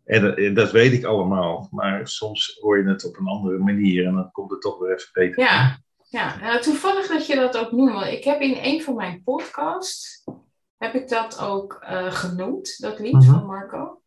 dat- 0.05 0.37
en 0.37 0.55
dat 0.55 0.71
weet 0.71 0.93
ik 0.93 1.05
allemaal, 1.05 1.69
maar 1.71 2.09
soms 2.09 2.59
hoor 2.61 2.79
je 2.83 2.89
het 2.89 3.05
op 3.07 3.17
een 3.19 3.27
andere 3.27 3.59
manier 3.59 4.07
en 4.07 4.15
dan 4.15 4.31
komt 4.33 4.51
het 4.51 4.61
toch 4.61 4.79
weer 4.79 4.95
even 4.95 5.09
beter. 5.13 5.43
Ja, 5.43 5.79
ja. 6.09 6.37
Nou, 6.41 6.61
toevallig 6.61 7.07
dat 7.07 7.27
je 7.27 7.35
dat 7.37 7.57
ook 7.59 7.73
noemt. 7.73 7.93
want 7.93 8.07
Ik 8.07 8.25
heb 8.25 8.41
in 8.41 8.59
een 8.63 8.83
van 8.83 8.95
mijn 8.95 9.23
podcasts, 9.25 10.25
heb 10.79 10.95
ik 10.95 11.09
dat 11.09 11.41
ook 11.41 11.79
eh, 11.81 12.13
genoemd, 12.13 12.81
dat 12.81 12.99
lied 12.99 13.13
Mhm. 13.13 13.25
van 13.33 13.47
Marco. 13.47 14.01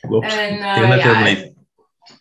Klopt. 0.00 0.32
En, 0.38 0.54
ik 0.54 0.60
eh, 0.60 0.74
ken 0.74 0.90
het 0.90 1.00
ja, 1.02 1.06
helemaal 1.14 1.34
niet. 1.42 1.54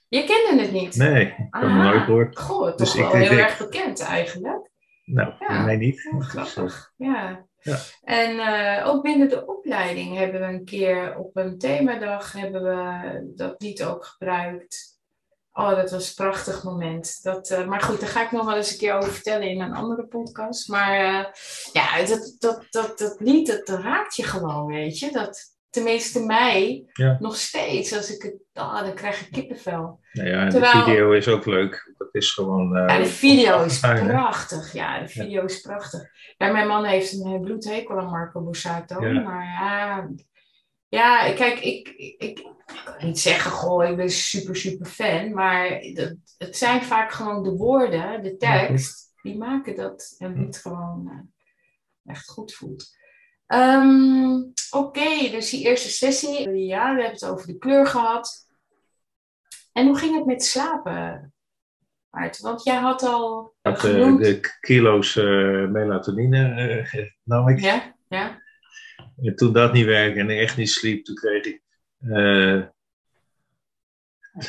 Je 0.08 0.24
kende 0.24 0.62
het 0.62 0.72
niet? 0.72 0.96
Nee, 0.96 1.26
ik 1.26 1.34
heb 1.38 1.62
hem 1.62 1.80
Ah. 1.80 1.84
nooit 1.86 2.04
gehoord. 2.04 2.40
Goh, 2.40 2.66
toch 2.68 2.76
Dus 2.76 2.96
ik 2.96 3.02
wel 3.02 3.12
heel 3.12 3.30
denk- 3.30 3.40
erg 3.42 3.58
bekend 3.58 4.00
eigenlijk. 4.02 4.70
Nou, 5.06 5.34
Ja. 5.40 5.62
mij 5.64 5.76
niet. 5.78 6.10
Oh, 6.14 6.22
grappig. 6.22 6.94
Ja. 6.98 7.46
Ja. 7.62 7.78
En 8.04 8.40
eh, 8.40 8.88
ook 8.88 9.04
binnen 9.04 9.30
de 9.30 9.46
opleiding 9.46 10.18
hebben 10.18 10.42
we 10.42 10.48
een 10.48 10.66
keer 10.66 11.18
op 11.18 11.36
een 11.38 11.58
themadag 11.58 12.32
hebben 12.32 12.64
we 12.64 13.32
dat 13.36 13.62
lied 13.62 13.84
ook 13.84 14.06
gebruikt. 14.06 14.95
Oh, 15.58 15.76
dat 15.76 15.91
was 15.91 16.08
een 16.08 16.26
prachtig 16.26 16.63
moment. 16.63 17.24
Dat, 17.24 17.50
eh, 17.50 17.65
maar 17.65 17.82
goed, 17.82 18.00
daar 18.00 18.10
ga 18.10 18.24
ik 18.24 18.32
nog 18.32 18.46
wel 18.46 18.56
eens 18.56 18.72
een 18.72 18.78
keer 18.78 18.94
over 18.94 19.12
vertellen 19.12 19.48
in 19.50 19.62
een 19.62 19.74
andere 19.74 20.06
podcast. 20.08 20.68
Maar 20.70 20.94
eh, 21.00 21.26
ja, 21.74 22.06
dat, 22.06 22.36
dat, 22.39 22.65
dat, 22.70 22.98
dat 22.98 23.15
lied, 23.20 23.48
dat, 23.48 23.65
dat 23.65 23.80
raakt 23.80 24.15
je 24.15 24.24
gewoon, 24.24 24.65
weet 24.65 25.00
je. 25.00 25.12
Dat, 25.12 25.54
tenminste 25.70 26.26
mij, 26.26 26.84
Ja. 26.94 27.18
nog 27.20 27.36
steeds. 27.36 27.96
Als 27.96 28.15
ik 28.15 28.22
het, 28.24 28.36
ah, 28.54 28.80
dan 28.82 28.94
krijg 28.94 29.22
ik 29.22 29.32
kippenvel. 29.32 30.00
Nou 30.13 30.30
ja, 30.30 30.41
en 30.44 30.50
Terwijl- 30.50 30.74
de 30.74 30.84
video 30.84 31.12
is 31.12 31.28
ook 31.28 31.46
leuk. 31.46 31.94
Dat 31.98 32.10
is 32.12 32.32
gewoon... 32.32 32.76
eh, 32.76 32.88
Ja, 32.88 32.98
de 33.04 33.06
video 33.10 33.63
is 33.63 33.80
prachtig. 33.80 34.74
Ja, 34.74 35.00
de 35.00 35.08
video 35.08 35.44
is 35.44 35.62
prachtig. 35.62 36.02
Ja, 36.38 36.52
mijn 36.52 36.68
man 36.68 36.86
heeft 36.86 37.13
een 37.13 37.41
bloedhekel 37.41 37.98
aan 38.00 38.10
Marco 38.10 38.41
Borsato. 38.41 39.00
Maar 39.00 39.44
ja, 39.46 40.08
ja, 40.88 41.34
kijk, 41.34 41.60
ik, 41.60 41.88
ik, 41.88 42.21
ik 42.21 42.45
kan 42.84 43.06
niet 43.06 43.19
zeggen, 43.19 43.52
goh, 43.52 43.89
ik 43.89 43.95
ben 43.95 44.10
super, 44.10 44.56
super 44.56 44.86
fan. 44.86 45.34
Maar 45.34 45.82
dat, 45.93 46.15
het 46.38 46.58
zijn 46.58 46.84
vaak 46.84 47.12
gewoon 47.12 47.43
de 47.43 47.52
woorden, 47.52 48.24
de 48.24 48.38
tekst, 48.38 49.13
die 49.21 49.38
maken 49.38 49.76
dat 49.76 50.15
een 50.17 50.34
lied 50.34 50.58
gewoon 50.58 51.10
eh, 51.10 52.13
echt 52.13 52.30
goed 52.30 52.54
voelt. 52.54 52.95
Ehm, 53.48 54.43
Oké, 54.76 55.30
dus 55.32 55.50
die 55.50 55.65
eerste 55.65 55.89
sessie. 55.89 56.50
Ja, 56.50 56.95
we 56.95 57.02
hebben 57.02 57.19
het 57.19 57.26
over 57.26 57.48
de 57.48 57.58
kleur 57.58 57.88
gehad. 57.88 58.48
En 59.71 59.88
hoe 59.88 59.98
ging 59.98 60.15
het 60.15 60.26
met 60.26 60.43
slapen, 60.43 61.34
Maarten? 62.10 62.43
Want 62.43 62.63
jij 62.63 62.76
had 62.76 63.04
al 63.04 63.54
eh, 63.62 63.74
Dat, 63.74 63.84
eh, 63.84 63.89
genoemd... 63.89 64.24
de 64.24 64.58
kilo's 64.60 65.15
eh, 65.15 65.67
melatonine 65.67 67.13
nam 67.24 67.48
ik. 67.48 67.60
Ja, 67.60 67.95
ja. 68.08 68.43
En 69.21 69.36
toen 69.36 69.54
dat 69.54 69.73
niet 69.73 69.86
werkte 69.86 70.19
en 70.19 70.30
ik 70.30 70.39
echt 70.39 70.58
niet 70.58 70.69
sliep, 70.69 71.06
toen 71.06 71.15
kreeg 71.15 71.45
ik 71.45 71.62
eh 71.99 72.62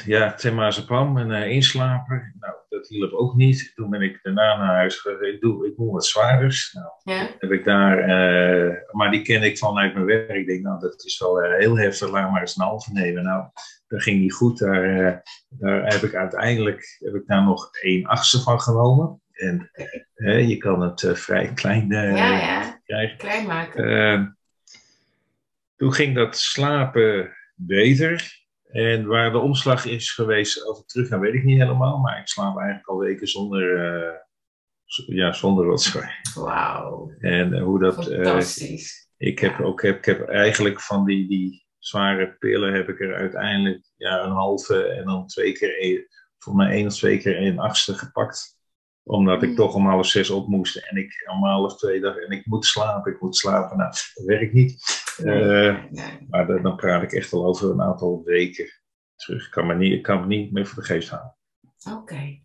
ja, 0.05 0.35
temazepam 0.35 1.19
en 1.19 1.31
eh 1.31 1.51
inslaper. 1.51 2.35
Nou, 2.41 2.55
dat 2.69 2.89
hielp 2.89 3.13
ook 3.13 3.35
niet. 3.35 3.73
Toen 3.75 3.91
ben 3.91 4.03
ik 4.03 4.19
daarna 4.23 4.57
naar 4.57 4.75
huis 4.75 4.97
gegaan. 4.97 5.25
Ik 5.25 5.41
doe, 5.41 5.67
ik 5.67 5.73
wat 5.77 6.07
zwaarders. 6.07 6.73
Nou, 6.73 6.89
ja. 7.03 7.29
heb 7.39 7.51
ik 7.51 7.65
daar, 7.65 7.99
eh, 7.99 8.75
maar 8.91 9.11
die 9.11 9.23
ken 9.23 9.43
ik 9.43 9.59
vanuit 9.59 9.95
mijn 9.95 10.07
werk. 10.07 10.31
Ik 10.31 10.47
denk, 10.47 10.63
nou, 10.63 10.81
dat 10.81 11.05
is 11.05 11.19
wel 11.19 11.43
heel 11.43 11.79
heftig, 11.79 12.11
laat 12.11 12.31
maar 12.31 12.41
eens 12.41 12.57
een 12.57 12.65
halve 12.65 12.93
nemen. 12.93 13.23
Nou, 13.23 13.45
dat 13.87 14.03
ging 14.03 14.21
niet 14.21 14.33
goed. 14.33 14.59
Daar, 14.59 15.23
daar 15.49 15.85
heb 15.93 16.03
ik 16.03 16.15
uiteindelijk 16.15 16.97
heb 17.05 17.15
ik 17.15 17.27
daar 17.27 17.43
nog 17.43 17.69
één 17.81 18.07
achtste 18.07 18.41
van 18.41 18.61
genomen. 18.61 19.21
En 19.33 19.71
je 20.49 20.57
kan 20.57 20.81
het 20.81 21.11
vrij 21.13 21.53
klein 21.53 21.89
ja, 21.89 22.03
ja. 22.03 22.81
krijgen. 22.85 23.17
Klein 23.17 23.47
maken. 23.47 24.36
Toen 25.77 25.93
ging 25.93 26.15
dat 26.15 26.37
slapen 26.39 27.37
beter. 27.55 28.45
En 28.67 29.07
waar 29.07 29.31
de 29.33 29.39
omslag 29.39 29.85
is 29.85 30.11
geweest, 30.13 30.65
als 30.65 30.81
ik 30.81 30.87
terug 30.87 31.09
ga, 31.09 31.19
weet 31.19 31.35
ik 31.35 31.45
niet 31.45 31.61
helemaal. 31.61 31.99
Maar 31.99 32.21
ik 32.21 32.29
slaap 32.29 32.57
eigenlijk 32.59 32.89
al 32.89 32.99
weken 32.99 33.27
zonder, 33.27 33.85
eh, 33.95 34.15
z- 34.85 35.07
ja, 35.07 35.33
zonder 35.33 35.65
rotzooi. 35.65 36.07
Wauw. 36.35 37.13
En 37.19 37.53
eh, 37.55 37.63
hoe 37.63 37.79
dat. 37.79 38.09
eh, 38.09 38.25
Fantastisch. 38.25 39.09
ik 39.17 39.39
heb 39.39 39.61
ook 39.61 39.83
heb, 39.83 39.97
ik 39.99 40.05
heb 40.05 40.29
eigenlijk 40.29 40.81
van 40.81 41.05
die, 41.05 41.29
die 41.29 41.67
zware 41.79 42.37
pillen 42.39 42.75
heb 42.75 42.89
ik 42.89 43.01
er 43.01 43.15
uiteindelijk 43.15 43.85
ja, 43.97 44.23
een 44.25 44.31
halve 44.33 44.85
en 44.85 45.05
dan 45.05 45.27
twee 45.27 45.53
keer, 45.53 45.79
één- 45.79 46.07
voor 46.39 46.55
mij 46.55 46.71
één 46.73 46.87
of 46.87 46.95
twee 46.95 47.19
keer 47.19 47.37
een 47.43 47.59
achtste 47.59 47.95
gepakt. 47.95 48.56
Omdat 49.09 49.43
ik 49.43 49.49
Mm. 49.49 49.55
toch 49.55 49.75
om 49.75 49.87
half 49.87 50.07
zes 50.07 50.31
op 50.31 50.49
moest 50.49 50.77
en 50.77 50.97
ik 50.97 51.29
om 51.33 51.45
half 51.45 51.77
twee 51.77 52.01
dacht 52.01 52.25
en 52.25 52.31
ik 52.31 52.47
moet 52.47 52.65
slapen, 52.65 53.13
ik 53.13 53.21
moet 53.21 53.37
slapen. 53.37 53.77
Nou, 53.77 53.91
dat 53.91 54.25
werkt 54.25 54.53
niet. 54.53 54.85
Eh, 55.25 55.77
maar 56.29 56.47
dan, 56.47 56.63
dan 56.63 56.77
praat 56.77 57.03
ik 57.03 57.13
echt 57.13 57.33
al 57.33 57.45
over 57.47 57.71
een 57.71 57.83
aantal 57.83 58.23
weken 58.25 58.71
terug. 59.17 59.45
Ik 59.47 59.51
kan 59.51 59.67
me 59.67 59.75
niet, 59.75 59.93
ik 59.93 60.03
kan 60.03 60.21
me 60.21 60.27
niet 60.27 60.53
meer 60.53 60.67
voor 60.67 60.83
de 60.83 60.89
geest 60.89 61.11
halen. 61.11 61.37
Oké. 61.93 62.39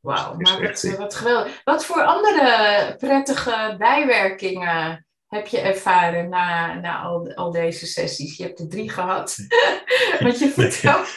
Wauw, 0.00 0.36
Dus 0.36 0.52
maar 0.52 0.60
echt, 0.68 0.88
wat, 0.88 0.96
wat 0.98 1.14
geweldig. 1.14 1.60
Wat 1.64 1.84
voor 1.84 2.02
andere 2.04 2.94
prettige 2.98 3.74
bijwerkingen 3.78 5.06
heb 5.26 5.46
je 5.46 5.58
ervaren 5.60 6.28
na, 6.28 6.74
na 6.80 7.00
al, 7.00 7.34
al 7.34 7.50
deze 7.50 7.86
sessies? 7.86 8.36
Je 8.36 8.42
hebt 8.42 8.58
er 8.58 8.68
drie 8.68 8.90
gehad. 8.90 9.36
Want 10.20 10.38
je 10.38 10.48
vertelt... 10.48 11.06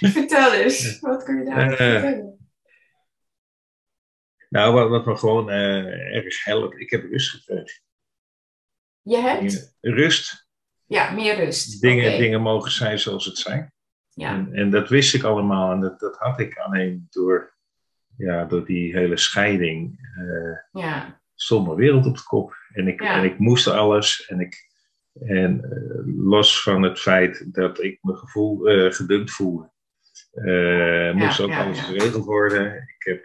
Vertel 0.16 0.52
eens, 0.52 0.98
wat 1.00 1.22
kun 1.22 1.38
je 1.38 1.44
daarover 1.44 1.78
Eh, 1.80 1.90
vertellen? 2.00 2.35
Nou, 4.56 4.72
wat, 4.74 4.88
wat 4.88 5.06
me 5.06 5.16
gewoon 5.16 5.50
eh, 5.50 6.14
erg 6.16 6.44
helpt, 6.44 6.80
ik 6.80 6.90
heb 6.90 7.04
rust 7.10 7.30
gekregen. 7.30 7.80
Je 9.02 9.16
hebt? 9.16 9.76
Rust, 9.80 10.48
Ja, 10.86 11.10
meer 11.12 11.34
rust. 11.36 11.80
dingen, 11.80 12.18
dingen 12.18 12.40
mogen 12.40 12.70
zijn 12.70 12.98
zoals 12.98 13.24
het 13.24 13.38
zijn. 13.38 13.72
Ja, 14.10 14.34
En, 14.34 14.54
en 14.54 14.70
dat 14.70 14.88
wist 14.88 15.14
ik 15.14 15.22
allemaal 15.22 15.72
en 15.72 15.80
dat, 15.80 16.00
dat 16.00 16.16
had 16.16 16.40
ik 16.40 16.58
alleen 16.58 17.06
door, 17.10 17.54
ja, 18.16 18.44
door 18.44 18.64
die 18.64 18.92
hele 18.96 19.16
scheiding. 19.16 19.98
eh 20.16 20.82
ja, 20.82 21.20
stond 21.34 21.66
mijn 21.66 21.78
wereld 21.78 22.06
op 22.06 22.16
de 22.16 22.22
kop. 22.22 22.54
En 22.72 22.88
ik, 22.88 23.02
Ja. 23.02 23.18
en 23.18 23.24
ik 23.24 23.38
moest 23.38 23.66
alles. 23.66 24.26
En, 24.26 24.40
ik, 24.40 24.56
en 25.12 25.64
eh, 25.64 26.24
los 26.24 26.62
van 26.62 26.82
het 26.82 26.98
feit 27.00 27.54
dat 27.54 27.82
ik 27.82 27.98
mijn 28.02 28.18
gevoel 28.18 28.58
gedumpt 28.90 29.30
voelde, 29.30 29.70
moest 31.14 31.40
ook 31.40 31.52
alles 31.52 31.80
geregeld 31.80 32.24
worden. 32.24 32.74
Ik 32.76 33.04
heb, 33.06 33.24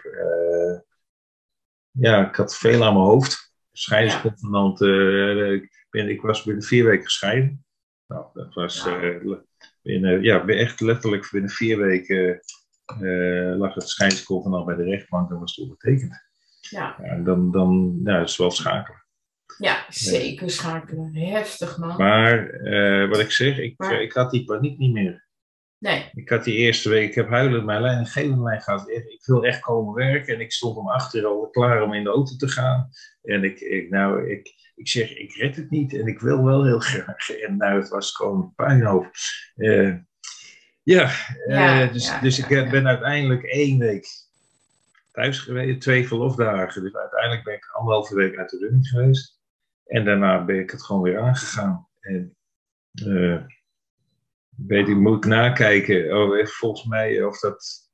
ja, 1.91 2.27
ik 2.29 2.35
had 2.35 2.57
veel 2.57 2.83
aan 2.85 2.93
mijn 2.93 3.05
hoofd. 3.05 3.53
Scheidingsconvenant. 3.71 4.81
eh, 4.81 5.51
ik, 5.51 5.85
ben, 5.89 6.09
ik 6.09 6.21
was 6.21 6.43
binnen 6.43 6.63
vier 6.63 6.85
weken 6.85 7.03
gescheiden. 7.03 7.65
Nou, 8.07 8.25
dat 8.33 8.53
was 8.53 8.85
eh, 8.87 9.01
le- 9.23 9.45
binnen, 9.81 10.23
ja, 10.23 10.45
echt 10.47 10.79
letterlijk 10.81 11.27
binnen 11.31 11.49
vier 11.49 11.77
weken 11.77 12.39
eh, 12.85 13.57
lag 13.57 13.73
het 13.73 13.89
scheidingsconvenant 13.89 14.65
bij 14.65 14.75
de 14.75 14.83
rechtbank 14.83 15.29
en 15.31 15.39
was 15.39 15.55
het 15.55 15.63
ondertekend. 15.65 16.11
ja. 16.69 16.95
Ja, 16.99 17.03
en 17.03 17.23
dan, 17.23 17.51
dan 17.51 17.99
ja, 18.03 18.19
dat 18.19 18.29
is 18.29 18.37
wel 18.37 18.51
schakelen. 18.51 19.05
ja, 19.57 19.85
zeker 19.89 20.49
schakelen. 20.49 21.15
Heftig, 21.15 21.77
man. 21.77 21.97
Maar 21.97 22.49
eh, 22.49 23.09
wat 23.09 23.19
ik 23.19 23.31
zeg, 23.31 23.57
ik, 23.57 23.73
Maar- 23.77 24.01
ik 24.01 24.13
had 24.13 24.31
die 24.31 24.43
paniek 24.45 24.77
niet 24.77 24.93
meer. 24.93 25.25
Nee, 25.81 26.09
Ik 26.13 26.29
had 26.29 26.43
die 26.43 26.55
eerste 26.55 26.89
week, 26.89 27.09
ik 27.09 27.15
heb 27.15 27.29
huilend 27.29 27.65
mijn 27.65 27.81
leidinggevende 27.81 28.43
lijn 28.43 28.61
gehad. 28.61 28.89
Ik 28.89 29.21
wil 29.25 29.45
echt 29.45 29.59
komen 29.59 29.93
werken 29.93 30.33
en 30.33 30.39
ik 30.39 30.51
stond 30.51 30.77
om 30.77 30.89
acht 30.89 31.13
uur 31.13 31.25
al 31.25 31.49
klaar 31.49 31.81
om 31.81 31.93
in 31.93 32.03
de 32.03 32.09
auto 32.09 32.35
te 32.35 32.47
gaan. 32.47 32.89
En 33.21 33.43
ik, 33.43 33.59
ik, 33.59 33.89
nou, 33.89 34.29
ik, 34.29 34.53
ik 34.75 34.87
zeg, 34.87 35.15
ik 35.15 35.35
red 35.35 35.55
het 35.55 35.69
niet 35.69 35.93
en 35.93 36.07
ik 36.07 36.19
wil 36.19 36.43
wel 36.43 36.65
heel 36.65 36.79
graag. 36.79 37.29
En 37.29 37.57
nou, 37.57 37.79
het 37.79 37.89
was 37.89 38.15
gewoon 38.15 38.53
puinhoop. 38.55 39.11
Eh, 39.55 39.95
ja, 40.83 41.11
eh, 41.47 41.93
dus, 41.93 42.05
ja, 42.05 42.19
dus 42.19 42.37
ja, 42.37 42.43
ik 42.43 42.49
ja. 42.49 42.69
ben 42.69 42.87
uiteindelijk 42.87 43.43
één 43.43 43.79
week 43.79 44.07
thuis 45.11 45.39
geweest, 45.39 45.81
twee 45.81 46.07
verlofdagen. 46.07 46.83
Dus 46.83 46.95
uiteindelijk 46.95 47.43
ben 47.43 47.53
ik 47.53 47.69
anderhalve 47.71 48.15
week 48.15 48.37
uit 48.37 48.49
de 48.49 48.57
running 48.57 48.87
geweest. 48.87 49.39
En 49.85 50.05
daarna 50.05 50.45
ben 50.45 50.59
ik 50.59 50.71
het 50.71 50.83
gewoon 50.83 51.01
weer 51.01 51.19
aangegaan. 51.19 51.87
En 51.99 52.35
eh, 52.91 53.43
weet 54.55 54.87
ik, 54.87 54.95
moet 54.95 55.17
ik 55.17 55.25
nakijken. 55.31 56.17
Oh, 56.17 56.39
eh, 56.39 56.45
volgens 56.45 56.87
mij 56.87 57.23
of 57.23 57.39
dat. 57.39 57.89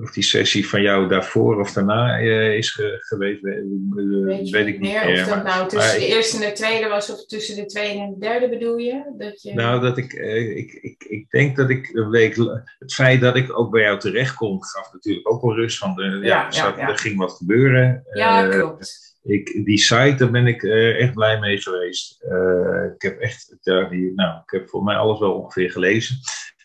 Of 0.00 0.12
die 0.12 0.22
sessie 0.22 0.68
van 0.68 0.82
jou 0.82 1.08
daarvoor 1.08 1.60
of 1.60 1.72
daarna 1.72 2.18
eh, 2.18 2.56
is 2.56 2.70
ge- 2.70 2.96
geweest, 3.00 3.40
weet, 3.40 3.56
eh, 3.56 4.24
weet 4.24 4.50
weet 4.50 4.66
ik 4.66 4.80
niet 4.80 4.92
meer 4.92 5.08
of 5.08 5.18
dat 5.18 5.28
maar- 5.28 5.44
nou 5.44 5.68
tussen 5.68 5.98
de 6.00 6.06
ik- 6.06 6.12
eerste 6.12 6.36
en 6.44 6.48
de 6.50 6.54
tweede 6.56 6.88
was 6.88 7.10
of 7.12 7.26
tussen 7.26 7.56
de 7.56 7.66
tweede 7.66 7.98
en 8.00 8.10
de 8.12 8.18
derde 8.18 8.48
bedoel 8.48 8.76
je? 8.76 9.14
Dat 9.18 9.42
je... 9.42 9.54
Nou, 9.54 9.80
dat 9.80 9.98
ik, 9.98 10.12
eh, 10.12 10.56
ik, 10.56 10.72
ik, 10.72 11.04
ik 11.04 11.30
denk 11.30 11.56
dat 11.56 11.70
ik 11.70 11.90
een 11.92 12.10
week. 12.10 12.36
Het 12.78 12.94
feit 12.94 13.20
dat 13.20 13.36
ik 13.36 13.58
ook 13.58 13.70
bij 13.70 13.82
jou 13.82 13.98
terecht 13.98 14.34
kon, 14.34 14.64
gaf 14.64 14.92
natuurlijk 14.92 15.30
ook 15.30 15.42
wel 15.42 15.54
rust. 15.54 15.78
Want 15.78 16.00
eh, 16.00 16.06
ja, 16.06 16.18
Ja, 16.22 16.46
er, 16.46 16.54
ja, 16.54 16.74
ja. 16.76 16.88
er 16.88 16.98
ging 16.98 17.18
wat 17.18 17.32
gebeuren. 17.32 18.04
ja, 18.12 18.44
Eh, 18.44 18.50
klopt. 18.58 19.11
Ik, 19.22 19.64
die 19.64 19.78
site, 19.78 20.14
daar 20.16 20.30
ben 20.30 20.46
ik 20.46 20.62
eh, 20.62 21.00
echt 21.00 21.14
blij 21.14 21.38
mee 21.38 21.58
geweest. 21.60 22.22
Eh, 22.22 22.84
ik 22.94 23.02
heb 23.02 23.18
echt, 23.20 23.56
ja, 23.60 23.88
die, 23.88 24.12
nou, 24.14 24.40
ik 24.44 24.50
heb 24.50 24.68
voor 24.68 24.82
mij 24.82 24.96
alles 24.96 25.18
wel 25.18 25.32
ongeveer 25.32 25.70
gelezen. 25.70 26.16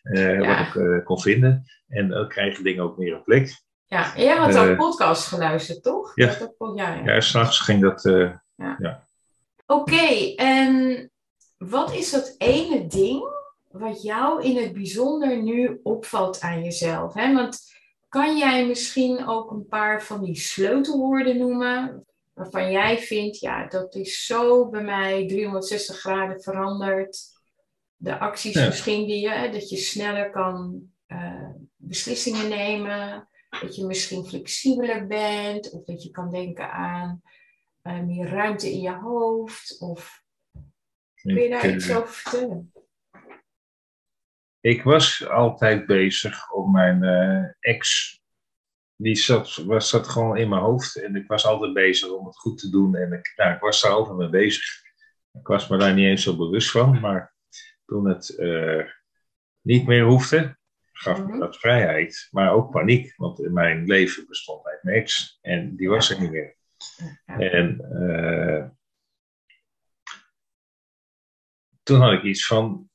eh, 0.04 0.40
Ja. 0.40 0.48
Wat 0.74 0.84
ik 0.96 1.06
kon 1.06 1.20
vinden. 1.22 1.64
En 1.88 2.08
dan 2.08 2.28
krijgen 2.28 2.64
dingen 2.64 2.84
ook 2.84 2.98
meer 2.98 3.14
een 3.14 3.24
plek. 3.24 3.62
Ja, 3.86 4.16
en 4.16 4.24
jij 4.24 4.36
had 4.36 4.58
ook 4.58 4.78
podcast 4.78 5.28
geluisterd, 5.28 5.84
toch? 5.84 6.12
ja. 6.16 6.26
Dat- 6.40 6.56
ja, 6.76 6.94
ja. 6.94 7.14
Ja, 7.14 7.20
s'nachts 7.20 7.60
ging 7.60 7.82
dat. 7.82 8.06
eh, 8.06 8.32
Oké, 9.66 10.34
en 10.36 11.12
wat 11.58 11.94
is 11.94 12.12
dat 12.12 12.36
ene 12.38 12.88
ding 12.88 13.24
wat 13.72 14.02
jou 14.04 14.44
in 14.44 14.58
het 14.58 14.74
bijzonder 14.74 15.44
nu 15.44 15.80
opvalt 15.84 16.42
aan 16.42 16.64
jezelf? 16.64 17.14
Hè? 17.14 17.34
Want 17.34 17.60
kan 18.10 18.38
jij 18.38 18.68
misschien 18.68 19.28
ook 19.28 19.52
een 19.52 19.68
paar 19.68 20.04
van 20.04 20.24
die 20.24 20.36
sleutelwoorden 20.36 21.38
noemen 21.38 22.06
waarvan 22.38 22.72
jij 22.72 22.98
vindt, 22.98 23.40
ja, 23.40 23.68
dat 23.68 23.96
is 23.96 24.26
zo 24.26 24.70
bij 24.70 24.84
mij 24.84 25.28
360 25.28 26.00
graden 26.00 26.42
veranderd. 26.42 27.20
De 27.96 28.20
acties 28.20 28.54
Ja. 28.54 28.66
misschien 28.66 29.08
die 29.08 29.20
je, 29.30 29.50
dat 29.52 29.70
je 29.70 29.78
sneller 29.78 30.30
kan 30.32 30.82
eh, 31.06 31.50
beslissingen 31.76 32.50
nemen, 32.50 33.30
dat 33.62 33.76
je 33.76 33.86
misschien 33.86 34.26
flexibeler 34.26 35.08
bent 35.08 35.72
of 35.72 35.84
dat 35.84 36.04
je 36.04 36.12
kan 36.12 36.32
denken 36.32 36.72
aan 36.72 37.22
eh, 37.82 38.00
meer 38.00 38.28
ruimte 38.28 38.72
in 38.72 38.82
je 38.82 38.96
hoofd? 38.96 39.82
Of 39.82 40.24
kun 41.16 41.36
je 41.36 41.50
daar 41.50 41.66
Ik, 41.66 41.76
iets 41.76 41.96
over 41.96 42.14
vertellen? 42.14 42.72
Ik 44.60 44.84
was 44.84 45.28
altijd 45.28 45.86
bezig 45.86 46.52
om 46.52 46.72
mijn 46.72 47.04
eh, 47.04 47.72
ex. 47.74 48.16
Die 49.00 49.16
zat, 49.16 49.56
was, 49.56 49.90
zat 49.90 50.08
gewoon 50.08 50.38
in 50.38 50.50
mijn 50.50 50.62
hoofd. 50.62 50.96
En 50.96 51.16
ik 51.16 51.28
was 51.28 51.46
altijd 51.46 51.74
bezig 51.74 52.10
om 52.10 52.26
het 52.26 52.38
goed 52.38 52.58
te 52.58 52.70
doen. 52.70 52.96
En 52.96 53.12
ik, 53.14 53.34
nou, 53.36 53.54
ik 53.54 53.60
was 53.60 53.84
er 53.84 53.90
altijd 53.90 54.18
mee 54.18 54.30
bezig. 54.30 54.64
Ik 55.34 55.48
was 55.48 55.68
me 55.68 55.78
daar 55.78 55.94
niet 55.94 56.06
eens 56.06 56.24
zo 56.24 56.38
bewust 56.38 56.72
van. 56.72 57.00
Maar 57.00 57.36
toen 57.86 58.08
het 58.08 58.30
eh, 58.38 58.84
niet 59.62 59.88
meer 59.88 60.04
hoefde, 60.04 60.58
gaf 60.92 61.18
me 61.18 61.24
Mhm. 61.28 61.40
dat 61.40 61.58
vrijheid. 61.58 62.28
Maar 62.32 62.52
ook 62.52 62.72
paniek. 62.72 63.14
Want 63.16 63.40
in 63.40 63.54
mijn 63.54 63.86
leven 63.86 64.28
bestond 64.28 64.66
uit 64.68 64.84
mijn 64.84 64.98
ex. 64.98 65.38
En 65.42 65.76
die 65.76 65.90
was 65.90 66.10
er 66.10 66.20
niet 66.22 66.32
meer. 66.32 66.56
En 67.26 67.80
eh, 67.80 68.66
toen 71.84 72.00
had 72.00 72.12
ik 72.14 72.24
iets 72.24 72.46
van. 72.46 72.90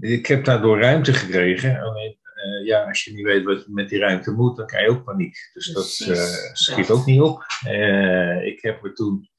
Ik 0.00 0.26
heb 0.26 0.44
daardoor 0.44 0.80
ruimte 0.80 1.12
gekregen. 1.12 1.80
Alleen, 1.80 2.18
eh, 2.38 2.66
ja, 2.66 2.84
als 2.84 3.04
je 3.04 3.12
niet 3.12 3.24
weet 3.24 3.44
wat 3.44 3.64
je 3.64 3.72
met 3.72 3.88
die 3.88 3.98
ruimte 3.98 4.30
moet, 4.30 4.56
dan 4.56 4.66
krijg 4.66 4.84
je 4.84 4.90
ook 4.90 5.04
paniek. 5.04 5.50
Dus 5.52 5.66
dat 5.66 6.16
eh, 6.16 6.52
schiet 6.52 6.90
ook 6.90 7.06
niet 7.06 7.20
op. 7.20 7.44
Eh, 7.66 8.46
ik 8.46 8.62
heb 8.62 8.82
me 8.82 8.92
toen. 8.92 9.30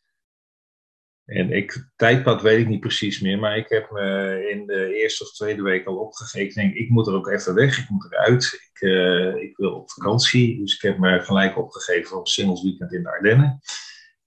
En 1.26 1.52
ik, 1.52 1.90
tijdpad 1.96 2.42
weet 2.42 2.60
ik 2.60 2.68
niet 2.68 2.80
precies 2.80 3.20
meer, 3.20 3.40
maar 3.40 3.58
ik 3.58 3.70
heb 3.70 3.92
me 3.92 4.48
in 4.50 4.66
de 4.66 4.94
eerste 4.94 5.24
of 5.24 5.34
tweede 5.34 5.62
week 5.62 5.86
al 5.86 5.98
opgegeven. 5.98 6.48
Ik 6.48 6.54
denk, 6.54 6.74
ik 6.74 6.90
moet 6.90 7.08
er 7.08 7.14
ook 7.14 7.28
even 7.28 7.54
weg, 7.54 7.78
ik 7.78 7.90
moet 7.90 8.12
eruit. 8.12 8.70
Ik, 8.72 8.90
ik 9.42 9.58
wil 9.58 9.74
op 9.74 9.92
vakantie, 9.92 10.60
dus 10.60 10.76
ik 10.76 10.82
heb 10.82 10.98
me 10.98 11.20
gelijk 11.20 11.58
opgegeven 11.58 12.18
op 12.18 12.28
singles 12.28 12.64
weekend 12.64 12.94
in 12.94 13.04
de 13.04 13.12
Ardennen. 13.12 13.60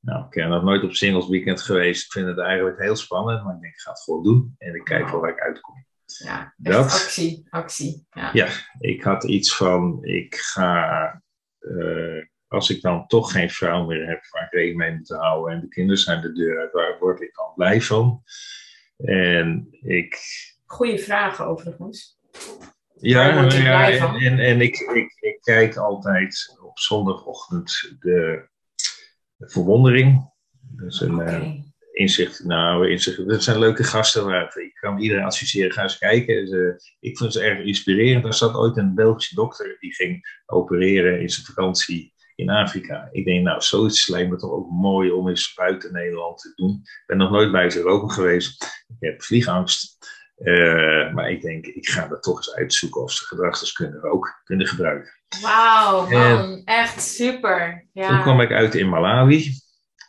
Nou, 0.01 0.25
ik 0.25 0.31
ben 0.31 0.49
nog 0.49 0.63
nooit 0.63 0.83
op 0.83 0.95
singles 0.95 1.29
weekend 1.29 1.61
geweest. 1.61 2.05
Ik 2.05 2.13
vind 2.13 2.27
het 2.27 2.39
eigenlijk 2.39 2.79
heel 2.79 2.97
spannend, 2.97 3.45
maar 3.45 3.55
ik 3.55 3.61
denk, 3.61 3.75
ik 3.75 3.81
ga 3.81 3.91
het 3.91 4.03
gewoon 4.03 4.23
doen. 4.23 4.55
En 4.59 4.75
ik 4.75 4.85
kijk 4.85 5.09
wel 5.09 5.21
waar 5.21 5.31
ik 5.31 5.41
uitkom. 5.41 5.87
Ja, 6.19 6.55
Dat- 6.57 6.85
actie, 6.93 7.47
actie. 7.51 8.07
Ja. 8.11 8.31
Ja, 8.33 8.49
ik 8.79 9.03
had 9.03 9.25
iets 9.25 9.57
van, 9.57 10.05
ik 10.05 10.35
ga, 10.35 11.23
eh, 11.59 12.25
als 12.49 12.71
ik 12.71 12.83
dan 12.83 13.07
toch 13.07 13.33
geen 13.33 13.51
vrouw 13.51 13.87
meer 13.87 14.07
heb 14.07 14.23
waar 14.31 14.45
ik 14.45 14.53
rekening 14.53 14.79
mee 14.79 14.97
moet 14.97 15.09
houden 15.09 15.55
en 15.55 15.61
de 15.61 15.69
kinderen 15.69 16.01
zijn 16.03 16.21
de 16.21 16.33
deur 16.33 16.61
uit, 16.61 16.73
waar 16.73 16.99
word 16.99 17.21
ik 17.21 17.35
dan 17.35 17.53
blij 17.55 17.81
van? 17.81 18.23
En 18.97 19.69
ik, 19.81 20.19
Goeie 20.65 20.99
vragen 20.99 21.47
overigens. 21.47 22.19
ja, 22.95 23.51
en, 24.21 24.39
en 24.39 24.61
ik, 24.61 24.79
ik, 24.79 25.17
ik 25.21 25.39
kijk 25.41 25.77
altijd 25.77 26.59
op 26.63 26.79
zondagochtend 26.79 27.95
de, 27.99 28.49
de 29.37 29.49
verwondering. 29.51 30.31
Is 30.87 31.01
een 31.01 31.15
Oké. 31.21 31.72
Eh, 31.93 32.01
inzicht, 32.01 32.45
nou, 32.45 32.91
inzicht. 32.91 33.29
Dat 33.29 33.43
zijn 33.43 33.59
leuke 33.59 33.85
gasten. 33.85 34.25
Waar, 34.25 34.57
ik 34.59 34.75
kan 34.75 34.99
iedereen 34.99 35.25
adviseren, 35.25 35.73
ga 35.73 35.83
eens 35.83 35.99
kijken. 35.99 36.47
Ze, 36.47 36.93
ik 37.01 37.17
vind 37.19 37.33
ze 37.33 37.41
erg 37.41 37.65
inspirerend. 37.65 38.25
Er 38.25 38.35
zat 38.35 38.55
ooit 38.55 38.77
een 38.77 38.95
Belgische 38.95 39.35
dokter 39.35 39.77
die 39.81 39.95
ging 39.95 40.43
opereren 40.47 41.21
in 41.21 41.29
zijn 41.29 41.47
vakantie 41.47 42.13
in 42.35 42.51
Afrika. 42.51 43.09
Ik 43.13 43.25
denk, 43.25 43.45
nou, 43.45 43.61
zoiets 43.61 44.09
lijkt 44.09 44.31
me 44.31 44.37
toch 44.37 44.51
ook 44.51 44.71
mooi 44.71 45.11
om 45.11 45.29
eens 45.29 45.55
buiten 45.55 45.93
Nederland 45.93 46.39
te 46.39 46.53
doen. 46.55 46.81
Ik 46.83 47.03
ben 47.07 47.17
nog 47.17 47.31
nooit 47.31 47.53
buiten 47.53 47.81
Europa 47.81 48.13
geweest. 48.13 48.85
Ik 48.89 49.09
heb 49.09 49.23
vliegangst. 49.23 49.99
Eh, 50.37 51.13
maar 51.13 51.31
ik 51.31 51.43
denk, 51.43 51.67
ik 51.67 51.89
ga 51.89 52.09
dat 52.09 52.23
toch 52.23 52.37
eens 52.37 52.55
uitzoeken 52.55 53.03
of 53.03 53.13
ze 53.13 53.25
gedragsdeskundigen 53.25 54.11
ook 54.11 54.41
kunnen 54.45 54.67
gebruiken. 54.67 55.11
Wauw, 55.41 56.09
man. 56.09 56.63
Echt 56.65 57.03
super. 57.03 57.87
Ja. 57.93 58.09
Toen 58.09 58.23
kwam 58.23 58.41
ik 58.41 58.53
uit 58.53 58.75
in 58.75 58.89
Malawi. 58.89 59.53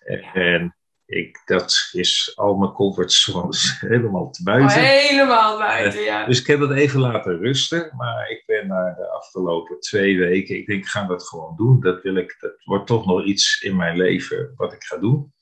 Ja. 0.06 0.34
En 0.34 0.76
ik, 1.16 1.42
dat 1.46 1.90
is 1.92 2.32
al 2.36 2.56
mijn 2.56 2.72
comfortzones 2.72 3.78
helemaal 3.80 4.30
te 4.32 4.40
Oh, 4.40 4.46
buiten. 4.46 4.82
helemaal 4.82 5.58
buiten, 5.58 6.02
ja. 6.02 6.26
Dus 6.26 6.40
ik 6.40 6.48
heb 6.48 6.60
dat 6.60 6.72
even 6.72 7.00
laten 7.00 7.38
rusten. 7.38 7.92
Maar 7.98 8.30
ik 8.30 8.44
ben 8.46 8.68
na 8.68 8.94
de 8.98 9.10
afgelopen 9.10 9.80
twee 9.80 10.18
weken, 10.18 10.56
ik 10.56 10.66
denk, 10.68 10.80
ik 10.80 10.88
ga 10.88 11.06
dat 11.06 11.28
gewoon 11.28 11.56
doen. 11.58 11.80
Dat 11.80 12.02
wil 12.02 12.16
ik, 12.16 12.38
dat 12.40 12.54
wordt 12.64 12.88
toch 12.88 13.06
nog 13.06 13.24
iets 13.26 13.62
in 13.62 13.76
mijn 13.76 13.98
leven 13.98 14.54
wat 14.56 14.74
ik 14.74 14.84
ga 14.84 14.98
doen. 14.98 15.34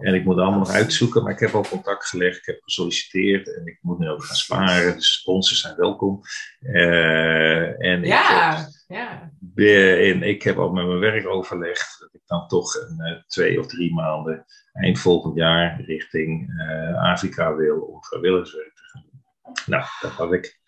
En 0.00 0.14
ik 0.14 0.24
moet 0.24 0.38
allemaal 0.38 0.58
nog 0.58 0.70
uitzoeken, 0.70 1.22
maar 1.22 1.32
ik 1.32 1.38
heb 1.40 1.54
al 1.54 1.64
contact 1.68 2.06
gelegd, 2.06 2.36
ik 2.38 2.46
heb 2.46 2.62
gesolliciteerd 2.62 3.56
en 3.56 3.66
ik 3.66 3.78
moet 3.80 3.98
nu 3.98 4.08
ook 4.08 4.24
gaan 4.24 4.36
sparen. 4.36 4.94
Dus 4.94 5.12
sponsors 5.12 5.60
zijn 5.60 5.76
welkom. 5.76 6.20
Eh, 6.60 7.84
en 7.86 7.98
ik, 8.02 8.06
Ja, 8.06 8.68
ja. 8.88 9.30
ben- 9.38 9.98
en 9.98 10.22
ik 10.22 10.42
heb 10.42 10.58
al 10.58 10.70
met 10.72 10.86
mijn 10.86 10.98
werk 10.98 11.26
overlegd 11.28 11.96
dat 12.00 12.14
ik 12.14 12.20
dan 12.26 12.48
toch 12.48 12.74
een, 12.74 13.00
eh, 13.00 13.22
twee 13.26 13.58
of 13.60 13.66
drie 13.66 13.94
maanden 13.94 14.44
eind 14.72 14.98
volgend 14.98 15.36
jaar 15.36 15.80
richting 15.84 16.60
eh, 16.60 17.02
Afrika 17.10 17.54
wil 17.54 17.80
om 17.80 18.04
vrijwilligerswerk 18.04 18.74
te 18.74 18.82
gaan 18.82 19.04
doen. 19.10 19.22
Nou, 19.66 19.84
dat 20.00 20.10
had 20.10 20.32
ik 20.32 20.60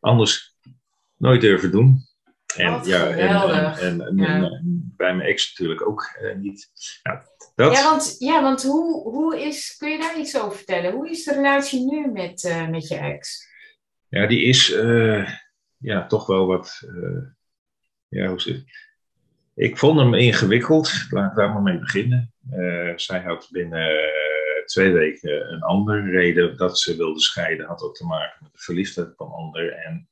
anders 0.00 0.56
nooit 1.16 1.40
durven 1.40 1.70
doen. 1.70 2.06
En, 2.56 2.70
Wat 2.70 2.86
ja, 2.86 3.06
en, 3.06 3.18
en, 3.18 3.28
geweldig. 3.40 3.80
en, 3.80 4.00
en- 4.00 4.16
Ja. 4.16 4.34
en 4.34 4.92
bij 4.96 5.14
mijn 5.14 5.28
ex 5.28 5.48
natuurlijk 5.48 5.88
ook 5.88 6.02
eh, 6.20 6.34
niet. 6.36 6.70
Nou, 7.02 7.18
dat, 7.54 7.72
Ja, 7.76 7.82
want, 7.90 8.16
ja, 8.18 8.42
want 8.42 8.62
hoe, 8.62 9.02
hoe 9.10 9.40
is, 9.40 9.76
kun 9.78 9.90
je 9.90 9.98
daar 9.98 10.18
iets 10.18 10.38
over 10.40 10.56
vertellen? 10.56 10.92
Hoe 10.92 11.10
is 11.10 11.24
de 11.24 11.34
relatie 11.34 11.84
nu 11.90 12.12
met, 12.12 12.44
eh, 12.44 12.68
met 12.68 12.88
je 12.88 12.96
ex? 12.96 13.48
Ja, 14.08 14.26
die 14.26 14.42
is 14.42 14.72
eh, 14.72 15.28
ja, 15.76 16.06
toch 16.06 16.26
wel 16.26 16.46
wat. 16.46 16.82
eh, 16.88 17.22
ja, 18.08 18.26
hoe 18.28 18.40
zit 18.40 18.64
Ik 19.54 19.78
vond 19.78 19.98
hem 19.98 20.14
ingewikkeld. 20.14 21.06
Laat 21.10 21.30
ik 21.30 21.36
daar 21.36 21.52
maar 21.52 21.62
mee 21.62 21.78
beginnen. 21.78 22.34
Zij 22.96 23.20
had 23.20 23.48
binnen 23.50 23.96
twee 24.66 24.92
weken 24.92 25.52
een 25.52 25.62
andere 25.62 26.10
reden 26.10 26.56
dat 26.56 26.78
ze 26.78 26.96
wilde 26.96 27.20
scheiden. 27.20 27.66
Had 27.66 27.82
ook 27.82 27.94
te 27.96 28.06
maken 28.06 28.38
met 28.42 28.52
de 28.52 28.58
verliefdheid 28.58 29.12
van 29.16 29.26
een 29.26 29.32
ander. 29.32 29.72
En 29.72 30.08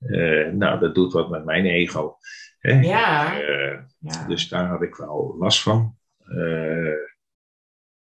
eh, 0.00 0.52
nou, 0.52 0.80
dat 0.80 0.94
doet 0.94 1.12
wat 1.12 1.30
met 1.30 1.44
mijn 1.44 1.66
ego. 1.66 2.16
Hè? 2.58 2.80
Ja. 2.80 3.40
Eh, 3.40 3.78
Ja. 3.98 4.26
dus 4.26 4.48
daar 4.48 4.66
had 4.66 4.82
ik 4.82 4.94
wel 4.94 5.36
last 5.38 5.62
van. 5.62 5.96
Eh, 6.18 6.94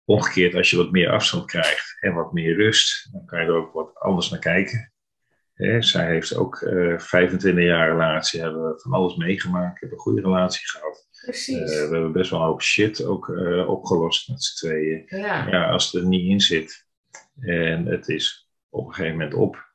omgekeerd, 0.06 0.56
als 0.56 0.70
je 0.70 0.78
wat 0.78 0.92
meer 0.92 1.10
afstand 1.10 1.46
krijgt 1.46 1.98
en 2.00 2.14
wat 2.14 2.34
meer 2.34 2.56
rust, 2.56 3.10
dan 3.12 3.26
kan 3.26 3.42
je 3.42 3.46
er 3.48 3.56
ook 3.56 3.74
wat 3.74 3.96
anders 3.96 4.30
naar 4.30 4.40
kijken. 4.40 4.92
Hè, 5.54 5.82
zij 5.82 6.06
heeft 6.08 6.36
ook 6.36 6.62
eh 6.62 7.00
25 7.00 7.64
jaar 7.64 7.90
relatie, 7.90 8.42
hebben 8.42 8.64
we 8.64 8.80
van 8.80 8.92
alles 8.92 9.16
meegemaakt, 9.16 9.80
hebben 9.80 9.98
een 9.98 10.04
goede 10.04 10.22
relatie 10.22 10.68
gehad. 10.70 11.08
Precies. 11.22 11.58
We 11.88 11.92
hebben 11.92 12.12
best 12.12 12.30
wel 12.30 12.40
een 12.40 12.46
hoop 12.46 12.62
shit 12.62 13.04
ook 13.06 13.28
opgelost 13.68 14.30
met 14.30 14.44
z'n 14.44 14.66
tweeën. 14.66 15.04
ja. 15.08 15.48
Ja, 15.50 15.70
als 15.70 15.92
het 15.92 16.02
er 16.02 16.08
niet 16.08 16.30
in 16.30 16.40
zit 16.42 16.86
en 17.40 17.86
het 17.86 18.08
is 18.08 18.50
op 18.70 18.88
een 18.88 18.94
gegeven 18.94 19.18
moment 19.18 19.34
op, 19.36 19.67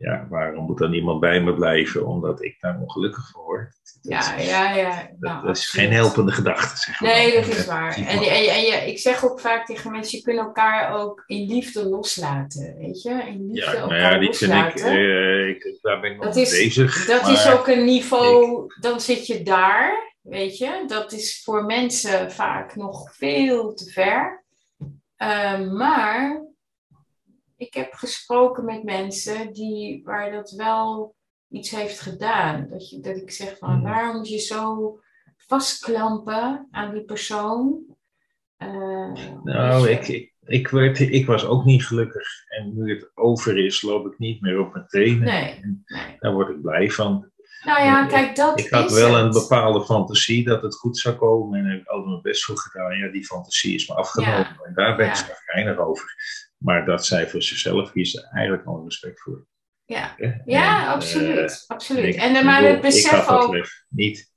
ja, 0.00 0.26
waarom 0.28 0.64
moet 0.64 0.78
dan 0.78 0.92
iemand 0.92 1.20
bij 1.20 1.40
me 1.40 1.54
blijven 1.54 2.06
omdat 2.06 2.42
ik 2.44 2.56
daar 2.60 2.78
ongelukkig 2.80 3.30
voor 3.30 3.44
word? 3.44 3.78
Dat, 4.02 4.12
ja, 4.12 4.38
ja, 4.38 4.74
ja. 4.76 4.96
dat, 5.18 5.30
Nou, 5.32 5.46
dat 5.46 5.56
is 5.56 5.68
geen 5.70 5.92
helpende 5.92 6.32
gedachte, 6.32 6.76
zeg 6.76 7.00
maar. 7.00 7.10
Nee, 7.10 7.34
dat 7.34 7.46
is 7.46 7.66
waar. 7.66 7.96
En, 7.96 8.04
en, 8.06 8.18
en 8.22 8.60
je, 8.60 8.82
ik 8.86 8.98
zeg 8.98 9.24
ook 9.24 9.40
vaak 9.40 9.66
tegen 9.66 9.90
mensen, 9.90 10.18
je 10.18 10.24
kunt 10.24 10.38
elkaar 10.38 10.94
ook 11.00 11.22
in 11.26 11.46
liefde 11.46 11.88
loslaten, 11.88 12.76
weet 12.78 13.02
je? 13.02 13.10
In 13.10 13.46
liefde 13.46 13.70
Ja, 13.70 13.74
elkaar 13.74 14.00
nou 14.00 14.12
ja, 14.14 14.18
die 14.18 14.34
vind 14.34 14.52
ik, 14.52 14.58
loslaten. 14.58 14.92
eh, 14.92 15.48
ik, 15.48 15.78
daar 15.82 16.00
ben 16.00 16.10
ik 16.10 16.16
nog 16.16 16.24
Dat 16.26 16.36
is- 16.36 16.50
bezig. 16.50 17.06
dat 17.06 17.28
is 17.28 17.50
ook 17.50 17.66
een 17.68 17.84
niveau, 17.84 18.64
dan 18.80 19.00
zit 19.00 19.26
je 19.26 19.42
daar, 19.42 20.14
weet 20.22 20.58
je? 20.58 20.84
Dat 20.86 21.12
is 21.12 21.42
voor 21.44 21.64
mensen 21.64 22.32
vaak 22.32 22.76
nog 22.76 23.14
veel 23.16 23.74
te 23.74 23.90
ver. 23.90 24.44
Eh, 25.16 25.60
maar 25.60 26.42
ik 27.60 27.74
heb 27.74 27.92
gesproken 27.92 28.64
met 28.64 28.84
mensen 28.84 29.52
die, 29.52 30.02
waar 30.04 30.30
dat 30.32 30.50
wel 30.50 31.14
iets 31.48 31.70
heeft 31.70 32.00
gedaan. 32.00 32.66
Dat, 32.70 32.90
je, 32.90 33.00
dat 33.00 33.16
ik 33.16 33.30
zeg 33.30 33.58
van, 33.58 33.70
Hmm. 33.70 33.82
waarom 33.82 34.16
moet 34.16 34.28
je 34.28 34.38
zo 34.38 34.98
vastklampen 35.36 36.68
aan 36.70 36.92
die 36.94 37.04
persoon? 37.04 37.78
Eh, 38.56 39.12
Nou, 39.44 39.88
je. 39.88 39.90
ik, 39.90 40.08
ik, 40.08 40.32
ik, 40.44 40.68
werd, 40.68 41.00
ik 41.00 41.26
was 41.26 41.44
ook 41.44 41.64
niet 41.64 41.86
gelukkig. 41.86 42.28
En 42.48 42.72
nu 42.74 42.94
het 42.94 43.10
over 43.14 43.64
is, 43.64 43.82
loop 43.82 44.06
ik 44.06 44.18
niet 44.18 44.40
meer 44.40 44.58
op 44.60 44.72
mijn 44.72 44.86
tenen. 44.86 45.20
Nee. 45.24 45.82
Daar 46.18 46.32
word 46.32 46.48
ik 46.48 46.60
blij 46.62 46.90
van. 46.90 47.30
Nou 47.64 47.82
ja, 47.82 48.02
Ik- 48.02 48.08
kijk, 48.08 48.36
dat 48.36 48.58
Ik 48.60 48.70
had 48.70 48.90
is 48.90 48.98
wel 49.00 49.14
het. 49.14 49.24
een 49.24 49.40
bepaalde 49.42 49.84
fantasie 49.84 50.44
dat 50.44 50.62
het 50.62 50.74
goed 50.74 50.98
zou 50.98 51.14
komen. 51.16 51.58
En 51.58 51.66
ik 51.72 51.78
heb 51.78 51.86
altijd 51.88 52.10
mijn 52.10 52.22
best 52.22 52.44
voor 52.44 52.58
gedaan. 52.58 52.96
Ja, 52.98 53.08
die 53.10 53.24
fantasie 53.24 53.74
is 53.74 53.88
me 53.88 53.94
afgenomen. 53.94 54.60
En 54.64 54.74
daar 54.74 54.96
ben 54.96 55.10
ik 55.10 55.16
Ja. 55.66 55.76
over. 55.76 56.14
Maar 56.60 56.84
dat 56.84 57.06
zij 57.06 57.28
voor 57.28 57.42
zichzelf 57.42 57.92
kiest, 57.92 58.28
eigenlijk 58.32 58.64
wel 58.64 58.84
respect 58.84 59.20
voor. 59.20 59.46
Ja, 59.84 60.14
ja 60.44 60.82
En, 60.86 60.88
absoluut. 60.94 61.64
eh, 61.66 61.76
absoluut. 61.76 62.04
ik 62.04 62.20
En, 62.20 62.44
maar 62.44 62.60
bedoel, 62.60 62.72
het 62.72 62.82
besef 62.82 63.12
Ik 63.12 63.18
had 63.18 63.28
dat 63.28 63.42
ook. 63.56 63.66
niet. 63.88 64.32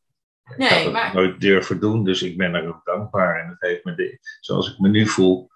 ik 0.50 0.58
Nee, 0.58 0.70
had 0.70 0.84
het 0.84 0.92
maar- 0.94 1.14
nooit 1.14 1.42
durven 1.42 1.80
doen, 1.80 2.04
dus 2.04 2.22
ik 2.24 2.38
ben 2.38 2.54
er 2.54 2.68
ook 2.68 2.82
dankbaar. 2.86 3.44
En 3.44 3.50
het 3.50 3.62
heeft 3.62 3.84
me, 3.84 3.96
de, 3.96 4.18
zoals 4.40 4.72
ik 4.74 4.80
me 4.80 4.90
nu 4.90 5.08
voel, 5.08 5.50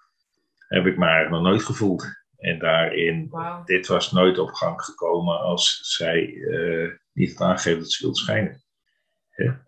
heb 0.68 0.86
ik 0.86 0.96
me 0.98 1.04
eigenlijk 1.06 1.34
nog 1.42 1.52
nooit 1.52 1.62
gevoeld. 1.64 2.06
En 2.36 2.58
daarin, 2.58 3.30
dit 3.64 3.86
was 3.86 4.12
nooit 4.12 4.38
op 4.38 4.50
gang 4.52 4.82
gekomen 4.82 5.40
als 5.40 5.78
zij 5.82 6.34
eh, 6.34 6.90
niet 7.12 7.38
had 7.38 7.48
aangegeven 7.48 7.78
dat 7.80 7.92
ze 7.92 8.02
wilde 8.02 8.18
schijnen. 8.18 8.62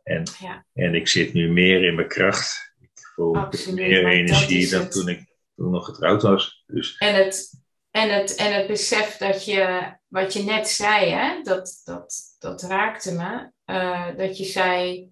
En, 0.02 0.22
Ja. 0.40 0.64
en 0.72 0.94
ik 0.94 1.08
zit 1.08 1.32
nu 1.32 1.48
meer 1.52 1.84
in 1.84 1.94
mijn 1.94 2.08
kracht. 2.08 2.74
Ik 2.80 2.90
vol 3.14 3.36
Absoluut, 3.36 3.76
meer 3.88 4.02
maar 4.02 4.10
dat 4.10 4.20
energie 4.20 4.58
is 4.58 4.70
dan 4.70 4.80
het. 4.80 4.92
toen 4.92 5.08
ik 5.08 5.29
toen 5.60 5.70
nog 5.70 5.84
getrouwd 5.84 6.22
was. 6.22 6.62
Dus 6.66 6.96
En 6.98 7.14
het, 7.14 7.62
en 7.90 8.14
het, 8.14 8.34
en 8.34 8.54
het 8.54 8.66
besef 8.66 9.16
dat 9.16 9.44
je, 9.44 9.92
wat 10.08 10.32
je 10.32 10.42
net 10.42 10.68
zei, 10.68 11.10
hè, 11.10 11.42
dat, 11.42 11.80
dat, 11.84 12.14
dat 12.38 12.62
raakte 12.62 13.14
me. 13.14 13.50
eh, 13.64 14.16
dat 14.16 14.38
je 14.38 14.44
zei, 14.44 15.08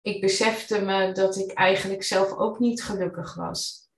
ik 0.00 0.20
besefte 0.20 0.80
me 0.80 1.12
dat 1.12 1.36
ik 1.36 1.52
eigenlijk 1.52 2.02
zelf 2.02 2.32
ook 2.32 2.58
niet 2.58 2.82
gelukkig 2.82 3.34
was. 3.34 3.88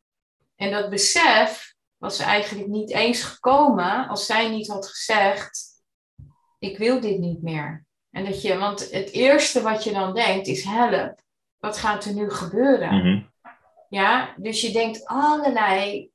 En 0.57 0.71
dat 0.71 0.91
besef 0.91 1.75
was 1.97 2.19
eigenlijk 2.19 2.69
niet 2.69 2.91
eens 2.91 3.23
gekomen 3.23 4.09
als 4.09 4.27
zij 4.27 4.51
niet 4.51 4.69
had 4.69 4.89
gezegd, 4.89 5.67
ik 6.59 6.79
wil 6.79 7.01
dit 7.01 7.19
niet 7.19 7.43
meer. 7.43 7.87
En 8.11 8.25
dat 8.25 8.43
je, 8.43 8.59
want 8.59 8.91
het 8.91 9.11
eerste 9.11 9.63
wat 9.63 9.85
je 9.85 9.93
dan 9.93 10.15
denkt 10.15 10.47
is, 10.47 10.65
help, 10.65 11.21
wat 11.59 11.77
gaat 11.77 12.05
er 12.05 12.15
nu 12.15 12.31
gebeuren? 12.31 12.95
mhm. 12.95 13.25
Ja, 13.89 14.35
dus 14.37 14.61
je 14.61 14.73
denkt 14.73 15.05
allerlei 15.07 16.11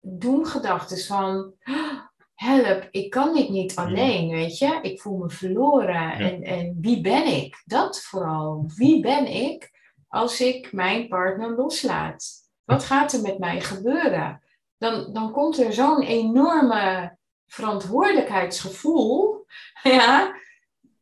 doemgedachten 0.00 0.98
van 0.98 1.52
"Ah, 1.62 2.00
help, 2.34 2.88
ik 2.90 3.10
kan 3.10 3.34
dit 3.34 3.48
niet 3.48 3.76
alleen, 3.76 4.30
weet 4.30 4.58
je. 4.58 4.78
Ik 4.82 5.00
voel 5.00 5.16
me 5.18 5.30
verloren. 5.30 6.12
En, 6.12 6.42
en 6.42 6.78
wie 6.80 7.00
ben 7.00 7.26
ik? 7.26 7.62
Dat 7.64 8.00
vooral. 8.00 8.70
Wie 8.74 9.00
ben 9.00 9.26
ik 9.26 9.70
als 10.08 10.40
ik 10.40 10.72
mijn 10.72 11.08
partner 11.08 11.50
loslaat? 11.56 12.26
Wat 12.64 12.84
gaat 12.84 13.12
er 13.12 13.22
met 13.22 13.38
mij 13.38 13.60
gebeuren? 13.60 14.42
Dan, 14.78 15.12
dan 15.12 15.32
komt 15.32 15.58
er 15.58 15.72
zo'n 15.72 16.02
enorme 16.02 17.16
verantwoordelijkheidsgevoel. 17.46 19.36
Ja, 19.82 20.36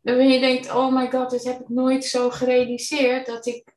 dan 0.01 0.29
je 0.29 0.41
denkt, 0.41 0.75
oh 0.75 0.95
my 0.95 1.11
god, 1.11 1.31
dit 1.31 1.45
heb 1.45 1.61
ik 1.61 1.69
nooit 1.69 2.05
zo 2.05 2.31
gerealiseerd 2.31 3.27
dat 3.27 3.47
ik 3.47 3.76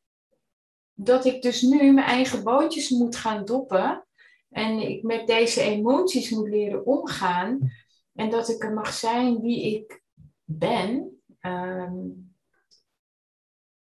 dat 1.02 1.26
ik 1.26 1.42
dus 1.42 1.62
nu 1.62 1.92
mijn 1.92 2.08
eigen 2.08 2.44
bootjes 2.44 2.90
moet 2.90 3.16
gaan 3.16 3.46
doppen. 3.46 4.06
En 4.50 4.80
ik 4.80 5.04
met 5.04 5.28
deze 5.28 5.62
emoties 5.62 6.30
moet 6.30 6.50
leren 6.50 6.86
omgaan. 6.86 7.72
En 8.14 8.30
dat 8.30 8.50
ik 8.50 8.64
er 8.64 8.74
mag 8.74 8.94
zijn 8.94 9.42
wie 9.42 9.76
ik 9.76 10.02
ben. 10.44 11.22
Ehm, 11.40 11.98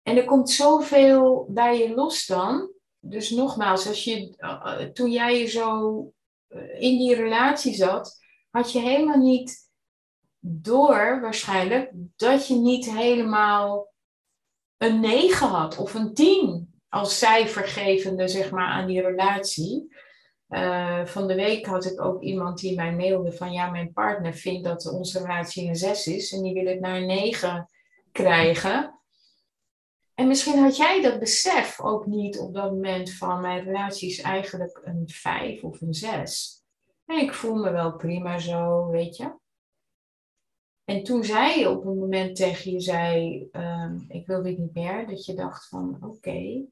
en 0.01 0.17
er 0.17 0.25
komt 0.25 0.49
zoveel 0.49 1.47
bij 1.49 1.77
je 1.77 1.93
los 1.93 2.25
dan. 2.25 2.71
Dus 2.99 3.29
nogmaals, 3.29 3.87
als 3.87 4.03
je, 4.03 4.35
eh, 4.37 4.79
toen 4.79 5.11
jij 5.11 5.39
je 5.39 5.45
zo 5.45 5.97
eh, 6.47 6.81
in 6.81 6.97
die 6.97 7.15
relatie 7.15 7.73
zat, 7.73 8.17
had 8.49 8.71
je 8.71 8.79
helemaal 8.79 9.17
niet 9.17 9.71
door 10.39 11.21
waarschijnlijk 11.21 11.91
dat 12.15 12.47
je 12.47 12.55
niet 12.55 12.91
helemaal 12.91 13.93
een 14.77 14.99
9 14.99 15.47
had 15.47 15.77
of 15.77 15.93
een 15.93 16.13
10 16.13 16.72
als 16.93 17.17
cijfergevende 17.17 18.27
zeg 18.27 18.51
maar, 18.51 18.67
aan 18.67 18.87
die 18.87 19.01
relatie. 19.01 19.95
Eh, 20.47 21.05
van 21.05 21.27
de 21.27 21.35
week 21.35 21.65
had 21.65 21.85
ik 21.85 22.01
ook 22.01 22.21
iemand 22.21 22.59
die 22.59 22.75
mij 22.75 22.95
mailde 22.95 23.31
van 23.31 23.51
ja, 23.51 23.69
mijn 23.69 23.93
partner 23.93 24.33
vindt 24.33 24.63
dat 24.63 24.91
onze 24.91 25.19
relatie 25.19 25.67
een 25.67 25.75
6 25.75 26.07
is 26.07 26.31
en 26.31 26.43
die 26.43 26.53
wil 26.53 26.65
het 26.65 26.79
naar 26.79 26.95
een 26.95 27.05
9 27.05 27.69
krijgen. 28.11 28.99
En 30.13 30.27
misschien 30.27 30.59
had 30.59 30.77
jij 30.77 31.01
dat 31.01 31.19
besef 31.19 31.81
ook 31.81 32.05
niet 32.05 32.39
op 32.39 32.53
dat 32.53 32.71
moment 32.71 33.13
van 33.13 33.41
mijn 33.41 33.63
relatie 33.63 34.09
is 34.09 34.21
eigenlijk 34.21 34.81
een 34.83 35.03
5 35.05 35.63
of 35.63 35.81
een 35.81 35.93
6. 35.93 36.63
En 37.05 37.17
ik 37.17 37.33
voel 37.33 37.55
me 37.55 37.71
wel 37.71 37.95
prima 37.95 38.39
zo, 38.39 38.87
weet 38.89 39.17
je. 39.17 39.35
En 40.83 41.03
toen 41.03 41.23
zij 41.23 41.65
op 41.67 41.85
een 41.85 41.97
moment 41.97 42.35
tegen 42.35 42.71
je 42.71 42.79
zei, 42.79 43.47
ehm, 43.51 43.99
ik 44.07 44.27
wil 44.27 44.43
dit 44.43 44.57
niet 44.57 44.73
meer, 44.73 45.07
dat 45.07 45.25
je 45.25 45.33
dacht 45.33 45.67
van 45.67 45.97
oké, 46.01 46.65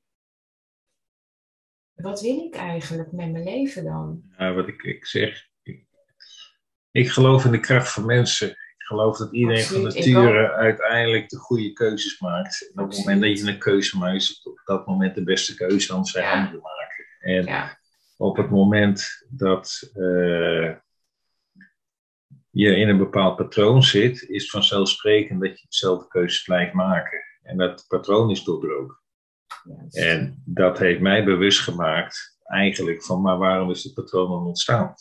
wat 2.02 2.22
wil 2.22 2.38
ik 2.38 2.56
eigenlijk 2.56 3.12
met 3.12 3.32
mijn 3.32 3.44
leven 3.44 3.84
dan? 3.84 4.22
Ja, 4.38 4.54
wat 4.54 4.68
ik, 4.68 4.84
ik 4.84 5.06
zeg, 5.06 5.48
ik, 5.64 5.86
ik 6.92 7.10
geloof 7.10 7.46
in 7.46 7.52
de 7.52 7.60
kracht 7.60 7.92
van 7.92 8.06
mensen. 8.06 8.50
Ik 8.50 8.88
geloof 8.98 9.18
dat 9.18 9.34
iedereen 9.34 9.64
van 9.64 9.86
Absoluut, 9.86 10.14
nature 10.14 10.52
uiteindelijk 10.52 11.30
de 11.30 11.38
goede 11.38 11.74
keuzes 11.74 12.20
maakt. 12.20 12.72
En 12.74 12.84
op 12.84 12.90
het 12.90 12.98
moment 12.98 13.22
dat 13.22 13.40
je 13.40 13.48
een 13.48 13.58
keuze 13.60 13.98
maakt, 13.98 14.16
is 14.16 14.28
het 14.28 14.46
op 14.46 14.62
dat 14.66 14.88
moment 14.88 15.16
de 15.16 15.24
beste 15.24 15.56
keuze, 15.56 15.94
anders 15.94 16.12
zij 16.12 16.22
Ja. 16.22 16.32
anderen 16.32 16.62
maken. 16.62 17.06
En 17.20 17.46
Ja, 17.46 17.80
op 18.18 18.38
het 18.38 18.50
moment 18.50 19.26
dat 19.30 19.90
eh, 19.94 20.76
je 22.50 22.76
in 22.76 22.90
een 22.90 22.98
bepaald 22.98 23.36
patroon 23.36 23.84
zit, 23.84 24.22
is 24.30 24.42
het 24.42 24.52
vanzelfsprekend 24.52 25.42
dat 25.42 25.60
je 25.60 25.66
dezelfde 25.70 26.08
keuzes 26.08 26.44
blijft 26.44 26.74
maken. 26.74 27.20
En 27.44 27.58
dat 27.58 27.86
patroon 27.88 28.30
is 28.30 28.44
doorbroken. 28.44 29.00
Juist. 29.63 29.97
En 29.97 30.41
dat 30.45 30.80
heeft 30.80 31.00
mij 31.02 31.24
bewust 31.24 31.60
gemaakt, 31.60 32.38
eigenlijk, 32.43 33.04
van 33.04 33.21
maar 33.21 33.38
waarom 33.38 33.69
is 33.69 33.84
het 33.84 33.93
patroon 33.93 34.30
dan 34.30 34.45
ontstaan? 34.45 34.93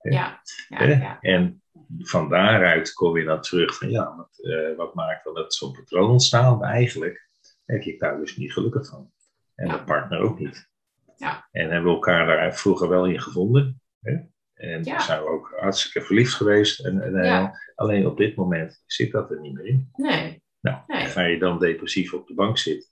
ja, 0.00 0.40
ja, 0.68 0.82
ja, 0.84 1.20
En 1.20 1.62
van 1.98 2.28
daaruit 2.28 2.92
kom 2.92 3.18
je 3.18 3.24
dan 3.24 3.40
terug 3.40 3.76
van 3.78 3.90
ja, 3.90 4.16
wat, 4.16 4.38
eh, 4.44 4.76
wat 4.76 4.94
maakt 4.94 5.24
dan 5.24 5.34
dat 5.34 5.54
zo'n 5.54 5.72
patroon 5.72 6.10
ontstaan? 6.10 6.58
Maar 6.58 6.70
eigenlijk 6.70 7.28
heb 7.64 7.82
je 7.82 7.98
daar 7.98 8.18
dus 8.18 8.36
niet 8.36 8.52
gelukkig 8.52 8.88
van. 8.88 9.10
En 9.54 9.66
Ja. 9.66 9.76
de 9.76 9.84
partner 9.84 10.20
ook 10.20 10.38
niet. 10.38 10.68
Ja. 11.16 11.48
En 11.50 11.70
hebben 11.70 11.84
we 11.90 11.94
elkaar 11.96 12.26
daar 12.26 12.54
vroeger 12.56 12.88
wel 12.88 13.06
in 13.06 13.20
gevonden. 13.20 13.80
Hè? 14.00 14.12
En 14.54 14.84
Ja. 14.84 15.00
zijn 15.00 15.22
we 15.22 15.28
ook 15.28 15.54
hartstikke 15.60 16.06
verliefd 16.06 16.34
geweest. 16.34 16.84
En, 16.84 17.00
en, 17.02 17.24
Ja. 17.24 17.52
Alleen 17.74 18.06
op 18.06 18.16
dit 18.16 18.36
moment 18.36 18.82
zit 18.86 19.12
dat 19.12 19.30
er 19.30 19.40
niet 19.40 19.54
meer 19.54 19.66
in. 19.66 19.90
nee, 19.92 20.42
Nou, 20.60 20.78
Nee. 20.86 21.06
ga 21.06 21.22
je 21.22 21.38
dan 21.38 21.58
depressief 21.58 22.12
op 22.12 22.26
de 22.26 22.34
bank 22.34 22.58
zitten. 22.58 22.90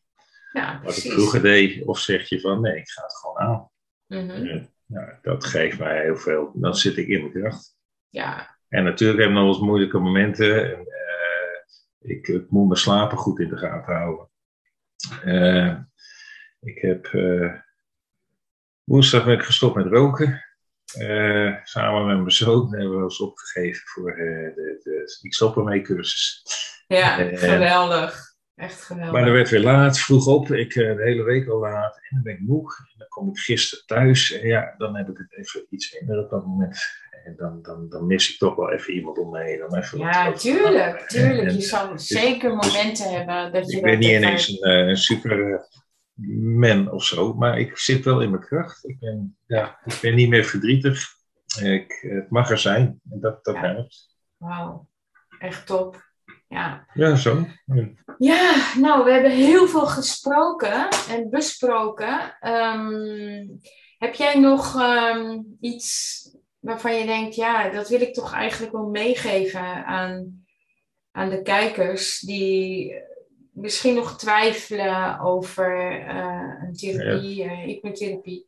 Ja, 0.55 0.81
Wat 0.83 0.97
ik 0.97 1.13
vroeger 1.13 1.43
deed, 1.43 1.85
of 1.85 1.99
zeg 1.99 2.29
je 2.29 2.41
van 2.41 2.61
nee, 2.61 2.77
ik 2.77 2.89
ga 2.89 3.03
het 3.03 3.17
gewoon 3.17 3.39
aan. 3.39 3.71
Mhm. 4.07 4.45
Ja, 4.45 4.69
nou, 4.87 5.13
dat 5.23 5.45
geeft 5.45 5.79
mij 5.79 6.03
heel 6.03 6.17
veel. 6.17 6.53
Dan 6.55 6.75
zit 6.75 6.97
ik 6.97 7.09
in 7.09 7.21
mijn 7.21 7.33
kracht. 7.33 7.77
Ja, 8.09 8.57
En 8.69 8.85
natuurlijk 8.85 9.19
hebben 9.21 9.39
we 9.39 9.45
nog 9.45 9.55
eens 9.57 9.65
moeilijke 9.65 9.99
momenten. 9.99 10.65
En, 10.65 10.87
eh, 10.87 12.11
ik, 12.11 12.29
ik 12.29 12.51
moet 12.51 12.67
mijn 12.67 12.81
slapen 12.81 13.19
goed 13.19 13.41
in 13.41 13.49
de 13.49 13.57
gaten 13.57 13.95
houden. 13.95 14.31
Eh, 15.25 15.77
ik 16.61 16.79
heb 16.79 17.07
eh, 17.07 17.55
woensdag 18.85 19.25
ben 19.25 19.35
ik 19.35 19.43
gestopt 19.43 19.75
met 19.75 19.87
roken. 19.87 20.45
Samen 21.65 22.07
met 22.07 22.17
mijn 22.17 22.31
zoon 22.31 22.75
hebben 22.75 22.97
we 22.97 23.03
ons 23.03 23.21
opgegeven 23.21 23.83
voor 23.87 24.11
eh, 24.11 24.55
de, 24.55 24.81
de 24.83 25.19
Ik 25.23 25.35
stop 25.35 25.57
ermee 25.57 25.81
cursus. 25.83 26.43
ja 26.87 27.37
geweldig. 27.37 28.34
Echt 28.57 28.83
geweldig. 28.83 29.13
Maar 29.13 29.25
dan 29.25 29.33
werd 29.33 29.49
weer 29.51 29.61
laat, 29.61 29.99
vroeg 29.99 30.27
op. 30.27 30.51
Ik 30.53 30.75
eh, 30.75 30.97
de 30.97 31.03
hele 31.03 31.23
week 31.23 31.49
al 31.49 31.59
laat. 31.59 31.97
En 31.97 32.09
dan 32.11 32.23
ben 32.23 32.33
ik 32.33 32.41
moe. 32.41 32.61
En 32.93 32.99
dan 32.99 33.09
kom 33.09 33.29
ik 33.29 33.39
gisteren 33.39 33.87
thuis. 33.87 34.33
En 34.33 34.47
ja, 34.47 34.75
dan 34.79 34.97
heb 34.97 35.09
ik 35.09 35.19
het 35.19 35.33
even 35.37 35.67
iets 35.71 35.97
minder 35.99 36.25
op 36.25 36.31
dat 36.31 36.47
moment. 36.47 36.79
En 37.25 37.37
dan, 37.37 37.63
dan, 37.63 37.89
dan 37.89 38.07
mis 38.07 38.33
ik 38.33 38.39
toch 38.39 38.55
wel 38.55 38.73
even 38.73 38.93
iemand 38.95 39.19
om 39.19 39.31
me 39.31 39.43
heen. 39.43 39.59
Dan 39.59 39.77
even 39.77 39.99
ja, 39.99 40.33
tuurlijk, 40.33 41.01
tuurlijk. 41.09 41.49
en 41.49 41.55
Je 41.55 41.61
zal 41.61 41.99
zeker 41.99 42.51
momenten 42.51 43.11
hebben 43.13 43.53
dat 43.53 43.71
je 43.71 43.77
ik 43.77 43.83
ben 43.83 43.99
niet 43.99 44.11
ineens 44.11 44.49
een, 44.49 44.59
eh, 44.59 44.87
een 44.89 44.97
super 44.97 45.53
eh, 45.55 45.61
man 46.39 46.91
of 46.91 47.05
zo. 47.05 47.35
Maar 47.35 47.59
ik 47.59 47.79
zit 47.79 48.05
wel 48.05 48.21
in 48.21 48.31
mijn 48.31 48.43
kracht. 48.43 48.89
Ik 48.89 48.99
ben, 48.99 49.37
ja, 49.47 49.79
ik 49.85 49.99
ben 50.03 50.15
niet 50.15 50.29
meer 50.29 50.45
verdrietig. 50.45 51.03
Ik, 51.63 52.07
het 52.09 52.31
mag 52.31 52.51
er 52.51 52.59
zijn. 52.59 53.01
En 53.11 53.21
dat, 53.21 53.45
dat 53.45 53.55
Ja. 53.55 53.61
helpt. 53.61 54.17
Wauw, 54.37 54.89
echt 55.39 55.67
top. 55.67 56.13
Ja. 56.55 56.87
Ja, 56.95 57.17
zo. 57.17 57.47
Ja, 58.19 58.73
nou, 58.79 59.05
we 59.05 59.11
hebben 59.13 59.31
heel 59.31 59.67
veel 59.67 59.87
gesproken 59.87 60.89
en 61.11 61.31
besproken. 61.31 62.37
Ehm, 62.41 63.47
heb 63.99 64.15
jij 64.15 64.39
nog 64.39 64.81
ehm, 64.81 65.41
iets 65.61 66.19
waarvan 66.59 66.95
je 66.99 67.07
denkt, 67.07 67.35
ja, 67.35 67.69
dat 67.69 67.89
wil 67.89 68.01
ik 68.01 68.15
toch 68.15 68.33
eigenlijk 68.33 68.73
wel 68.73 68.89
meegeven 68.89 69.87
aan, 69.87 70.45
aan 71.13 71.31
de 71.31 71.43
kijkers 71.43 72.21
die 72.21 72.95
misschien 73.53 73.95
nog 73.95 74.19
twijfelen 74.19 75.21
over 75.21 75.99
eh, 76.09 76.67
een 76.67 76.75
therapie, 76.75 77.45
eh, 77.45 77.65
hypnotherapie. 77.65 78.47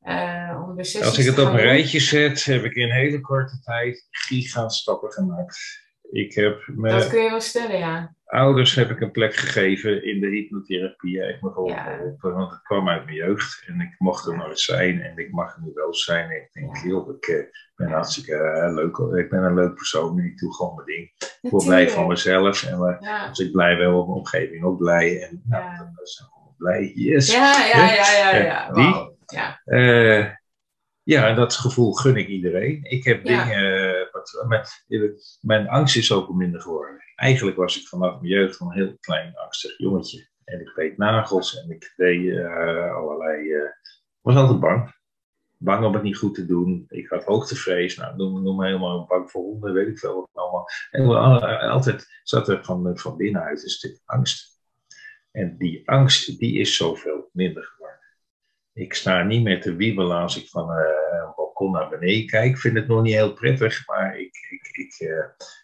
eh, 0.00 0.62
om 0.68 0.76
de 0.76 1.00
Als 1.04 1.18
ik 1.18 1.26
het 1.26 1.38
op 1.38 1.48
een 1.48 1.56
rijtje 1.56 2.00
zet, 2.00 2.44
heb 2.44 2.64
ik 2.64 2.74
in 2.74 2.90
hele 2.90 3.20
korte 3.20 3.60
tijd 3.60 4.06
gigastappen 4.10 5.12
gemaakt. 5.12 5.85
Ik 6.10 6.34
heb 6.34 6.62
mijn 6.74 6.94
Dat 6.98 7.08
kun 7.08 7.22
je 7.22 7.30
wel 7.30 7.40
stellen, 7.40 7.78
ja. 7.78 8.14
ouders 8.24 8.74
heb 8.74 8.90
ik 8.90 9.00
een 9.00 9.10
plek 9.10 9.34
gegeven 9.34 10.04
in 10.04 10.20
de 10.20 10.26
hypnotherapie. 10.26 11.22
Heeft 11.22 11.42
me 11.42 11.50
gewoon 11.50 11.68
Ja. 11.72 11.98
want 12.20 12.50
het 12.50 12.62
kwam 12.62 12.88
uit 12.88 13.04
mijn 13.04 13.16
jeugd. 13.16 13.62
En 13.66 13.80
ik 13.80 13.94
mocht 13.98 14.26
er 14.26 14.36
nooit 14.36 14.58
zijn 14.60 15.00
en 15.00 15.18
ik 15.18 15.30
mag 15.32 15.56
er 15.56 15.62
nu 15.62 15.70
wel 15.74 15.94
zijn. 15.94 16.30
En 16.30 16.36
ik 16.36 16.48
denk, 16.52 16.76
joh, 16.76 17.14
ik 17.16 17.26
eh, 17.26 17.44
ben 17.76 17.88
hartstikke 17.90 18.34
eh, 18.34 18.74
leuk. 18.74 18.96
Ik 19.24 19.30
ben 19.30 19.42
een 19.42 19.54
leuk 19.54 19.74
persoon 19.74 20.18
en 20.18 20.24
ik 20.24 20.38
doe 20.38 20.54
gewoon 20.54 20.74
mijn 20.74 20.86
ding. 20.86 21.10
Ik 21.42 21.50
word 21.50 21.64
blij 21.64 21.90
van 21.90 22.06
mezelf. 22.06 22.62
En 22.64 22.98
Ja. 23.00 23.26
als 23.28 23.38
ik 23.38 23.52
blij 23.52 23.76
ben, 23.76 23.90
wordt 23.92 24.06
mijn 24.08 24.18
omgeving 24.18 24.64
ook 24.64 24.78
blij. 24.78 25.22
En 25.22 25.42
nou, 25.44 25.62
Ja. 25.64 25.76
dan 25.76 26.06
zijn 26.06 26.28
we 26.28 26.34
allemaal 26.34 26.54
blij. 26.58 26.92
Yes. 26.94 27.32
Ja, 27.32 27.66
ja, 27.66 27.92
ja, 27.94 28.12
ja, 28.12 28.36
ja. 28.36 28.44
Ja, 28.44 28.72
die? 28.72 29.14
Ja, 29.26 29.60
Eh, 29.64 30.26
ja, 31.02 31.34
dat 31.34 31.54
gevoel 31.54 31.92
gun 31.92 32.16
ik 32.16 32.28
iedereen. 32.28 32.78
Ik 32.82 33.04
heb 33.04 33.24
dingen. 33.24 33.95
Eh, 34.34 34.48
maar, 34.48 34.84
eh, 34.88 35.10
mijn 35.40 35.68
angst 35.68 35.96
is 35.96 36.12
ook 36.12 36.34
minder 36.34 36.60
geworden. 36.60 37.02
Eigenlijk 37.14 37.56
was 37.56 37.80
ik 37.80 37.86
vanaf 37.86 38.20
mijn 38.20 38.32
jeugd 38.32 38.60
een 38.60 38.72
heel 38.72 38.96
klein 39.00 39.36
angstig 39.36 39.78
jongetje. 39.78 40.28
En 40.44 40.60
ik 40.60 40.72
deed 40.74 40.96
nagels 40.96 41.62
en 41.62 41.70
ik 41.70 41.92
deed 41.96 42.20
uh, 42.20 42.94
allerlei. 42.94 43.54
Ik 43.54 43.74
was 44.20 44.36
altijd 44.36 44.60
bang. 44.60 44.94
Bang 45.58 45.84
om 45.84 45.92
het 45.92 46.02
niet 46.02 46.16
goed 46.16 46.34
te 46.34 46.46
doen. 46.46 46.84
Ik 46.88 47.08
had 47.08 47.24
hoogtevrees. 47.24 47.96
Nou, 47.96 48.16
noem, 48.16 48.42
noem 48.42 48.56
me 48.56 48.66
helemaal 48.66 49.06
bang 49.06 49.30
voor 49.30 49.42
honden, 49.42 49.72
weet 49.72 49.88
ik 49.88 49.98
veel 49.98 50.14
wat 50.14 50.28
allemaal. 50.32 50.68
En 50.90 51.08
altijd 51.70 52.20
zat 52.22 52.48
er 52.48 52.64
van, 52.64 52.98
van 52.98 53.16
binnenuit 53.16 53.62
een 53.62 53.68
stuk 53.68 54.00
angst. 54.04 54.60
En 55.30 55.56
die 55.56 55.88
angst, 55.88 56.38
die 56.38 56.58
is 56.58 56.76
zoveel 56.76 57.30
minder. 57.32 57.74
Ik 58.76 58.94
sta 58.94 59.22
niet 59.22 59.42
meer 59.42 59.60
te 59.60 59.74
wiebelen 59.74 60.16
als 60.16 60.36
ik 60.36 60.48
van 60.48 60.70
uh, 60.70 60.76
een 61.22 61.32
balkon 61.36 61.72
naar 61.72 61.88
beneden 61.88 62.26
kijk. 62.26 62.50
Ik 62.50 62.58
vind 62.58 62.76
het 62.76 62.86
nog 62.86 63.02
niet 63.02 63.14
heel 63.14 63.32
prettig, 63.32 63.86
maar 63.86 64.18
ik, 64.18 64.38
ik, 64.50 64.90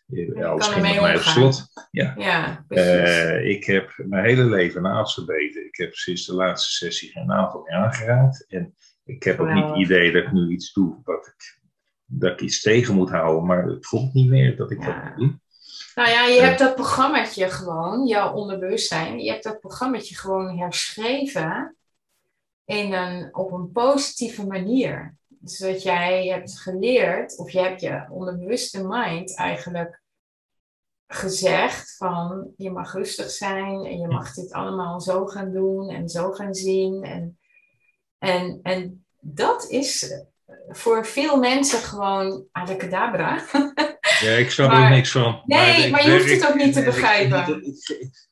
ik, 0.09 0.43
alles 0.43 0.67
ging 0.67 0.83
bij 0.83 1.01
mij 1.01 1.17
op 1.17 1.23
slot. 1.23 1.67
Ja. 1.91 2.15
ja 2.17 2.65
uh, 2.69 3.49
ik 3.49 3.65
heb 3.65 3.93
mijn 3.97 4.25
hele 4.25 4.45
leven 4.45 4.83
naast 4.83 5.15
gebeten. 5.15 5.67
Ik 5.67 5.77
heb 5.77 5.95
sinds 5.95 6.27
de 6.27 6.35
laatste 6.35 6.71
sessie 6.71 7.11
geen 7.11 7.33
aantal 7.33 7.61
meer 7.61 7.75
aangeraakt. 7.75 8.47
En 8.49 8.75
ik 9.05 9.23
heb 9.23 9.41
ook 9.41 9.53
niet 9.53 9.65
het 9.65 9.77
idee 9.77 10.13
dat 10.13 10.23
ik 10.23 10.33
nu 10.33 10.49
iets 10.49 10.73
doe 10.73 11.01
wat 11.05 11.27
ik, 11.27 11.61
dat 12.05 12.33
ik 12.33 12.41
iets 12.41 12.61
tegen 12.61 12.95
moet 12.95 13.11
houden, 13.11 13.47
maar 13.47 13.65
het 13.65 13.87
voelt 13.87 14.15
niet 14.15 14.29
meer 14.29 14.57
dat 14.57 14.71
ik 14.71 14.85
dat 14.85 15.03
moet 15.05 15.17
doen. 15.17 15.41
Nou 15.95 16.09
ja, 16.09 16.27
je 16.27 16.41
hebt 16.41 16.59
dat 16.59 16.75
programmaatje 16.75 17.51
gewoon, 17.51 18.07
jouw 18.07 18.33
onderbewustzijn, 18.33 19.19
je 19.19 19.31
hebt 19.31 19.45
dat 19.45 19.61
programmaatje 19.61 20.17
gewoon 20.17 20.59
herschreven 20.59 21.77
in 22.73 22.93
een, 22.93 23.35
op 23.35 23.53
een 23.53 23.73
positieve 23.73 24.47
manier. 24.47 25.17
Zodat 25.45 25.83
jij 25.83 26.27
hebt 26.27 26.61
geleerd, 26.61 27.39
of 27.39 27.51
je 27.51 27.61
hebt 27.61 27.81
je 27.81 28.07
onderbewuste 28.11 28.87
mind 28.87 29.37
eigenlijk 29.37 30.03
gezegd 31.07 31.97
van 31.97 32.53
je 32.57 32.71
mag 32.71 32.93
rustig 32.93 33.31
zijn 33.31 33.85
en 33.85 33.99
je 33.99 34.07
mag 34.07 34.35
dit 34.35 34.53
allemaal 34.53 35.01
zo 35.01 35.27
gaan 35.27 35.53
doen 35.53 35.89
en 35.91 36.09
zo 36.09 36.33
gaan 36.33 36.55
zien. 36.55 37.05
En, 37.05 37.39
en, 38.19 38.59
en 38.63 39.05
dat 39.21 39.71
is 39.71 40.15
voor 40.69 41.07
veel 41.07 41.39
mensen 41.39 41.79
gewoon 41.79 42.45
abracadabra. 42.53 43.45
Ja, 44.21 44.31
ik 44.31 44.51
snap 44.51 44.73
er 44.73 44.91
niks 44.91 45.11
van. 45.11 45.43
Nee, 45.45 45.81
maar, 45.81 45.91
maar 45.91 46.11
je 46.11 46.19
hoeft 46.19 46.31
het 46.31 46.49
ook 46.49 46.55
niet 46.55 46.73
te 46.73 46.83
begrijpen. 46.83 47.63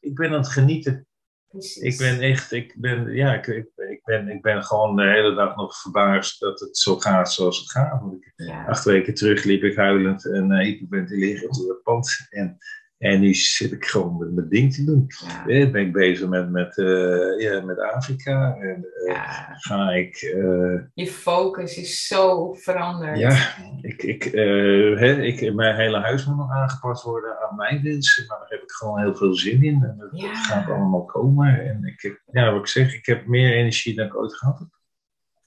Ik, 0.00 0.14
ben 0.14 0.30
aan 0.30 0.36
het 0.36 0.48
genieten 0.48 1.06
Precies. 1.50 1.82
Ik 1.82 1.98
ben 1.98 2.20
echt, 2.20 2.52
ik 2.52 2.74
ben, 2.76 3.14
ja, 3.14 3.34
ik, 3.34 3.46
ik, 3.46 4.00
ben, 4.04 4.28
ik 4.28 4.42
ben 4.42 4.64
gewoon 4.64 4.96
de 4.96 5.02
hele 5.02 5.34
dag 5.34 5.56
nog 5.56 5.80
verbaasd 5.80 6.40
dat 6.40 6.60
het 6.60 6.78
zo 6.78 6.96
gaat 6.96 7.32
zoals 7.32 7.58
het 7.58 7.70
gaat. 7.70 8.00
Want 8.00 8.12
ik, 8.12 8.48
Acht 8.66 8.84
weken 8.84 9.14
terug 9.14 9.44
liep 9.44 9.62
ik 9.62 9.76
huilend 9.76 10.26
en 10.32 10.50
uh, 10.50 10.58
hyperventilerend 10.58 11.56
door 11.56 11.68
het 11.68 11.82
pand. 11.82 12.26
En 12.30 12.58
en 13.00 13.20
nu 13.20 13.34
zit 13.34 13.72
ik 13.72 13.84
gewoon 13.84 14.18
met 14.18 14.32
mijn 14.32 14.48
ding 14.48 14.74
te 14.74 14.84
doen. 14.84 15.06
Ja. 15.46 15.70
ben 15.70 15.86
ik 15.86 15.92
bezig 15.92 16.28
met, 16.28 16.50
met, 16.50 16.76
uh, 16.76 17.40
ja, 17.40 17.60
met 17.60 17.80
Afrika. 17.80 18.56
En 18.60 18.86
uh, 19.06 19.48
ga 19.48 19.90
ik. 19.90 20.22
Uh, 20.22 20.80
je 20.94 21.06
focus 21.06 21.78
is 21.78 22.06
zo 22.06 22.54
veranderd. 22.54 23.18
Ja, 23.18 23.54
ik, 23.80 24.02
ik, 24.02 24.22
hè, 24.24 25.22
ik, 25.22 25.54
mijn 25.54 25.76
hele 25.76 25.98
huis 25.98 26.26
moet 26.26 26.36
nog 26.36 26.50
aangepast 26.50 27.02
worden 27.02 27.40
aan 27.40 27.56
mijn 27.56 27.82
wensen. 27.82 28.26
Maar 28.26 28.38
daar 28.38 28.48
heb 28.48 28.62
ik 28.62 28.70
gewoon 28.70 29.00
heel 29.00 29.16
veel 29.16 29.34
zin 29.34 29.62
in. 29.62 29.82
En 29.82 29.96
dat, 29.98 30.20
ja. 30.20 30.34
gaat 30.34 30.68
allemaal 30.68 31.04
komen. 31.04 31.60
En 31.68 31.84
ik 31.84 32.22
ja, 32.32 32.52
wat 32.52 32.60
ik 32.60 32.66
zeg, 32.66 32.94
ik 32.94 33.06
heb 33.06 33.26
meer 33.26 33.52
energie 33.52 33.94
dan 33.94 34.06
ik 34.06 34.16
ooit 34.16 34.36
gehad 34.36 34.58
heb. 34.58 34.68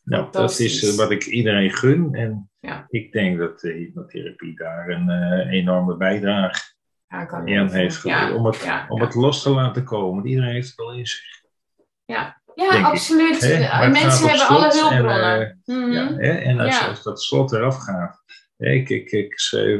Nou, 0.03 0.31
dat 0.31 0.59
is 0.59 0.95
wat 0.95 1.11
ik 1.11 1.25
iedereen 1.25 1.71
gun. 1.71 2.13
En 2.13 2.49
ik 2.87 3.11
denk 3.11 3.37
dat 3.37 3.59
de 3.59 3.71
hypnotherapie 3.71 4.55
daar 4.55 4.89
een 4.89 5.09
enorme 5.49 5.97
bijdrage 5.97 6.72
aan 7.13 7.69
heeft 7.69 8.05
om, 8.33 8.45
het, 8.45 8.67
om 8.89 9.01
het 9.01 9.15
los 9.15 9.41
te 9.41 9.49
laten 9.49 9.83
komen. 9.83 10.25
Iedereen 10.25 10.53
heeft 10.53 10.69
het 10.69 10.79
al 10.79 10.93
in 10.93 11.05
zich. 11.05 11.41
Ja, 12.05 12.41
ja 12.55 12.81
absoluut. 12.81 13.41
Mensen 13.91 14.29
hebben 14.29 14.47
alle 14.47 14.71
hulpbronnen. 14.71 15.61
En, 15.65 15.89
uh, 15.89 15.93
ja, 15.93 16.17
en 16.19 16.59
als, 16.59 16.87
als, 16.87 17.03
dat 17.03 17.21
slot 17.21 17.51
eraf 17.51 17.77
gaat. 17.77 18.23
ik, 18.57 18.89
ik, 18.89 19.11
ik 19.11 19.35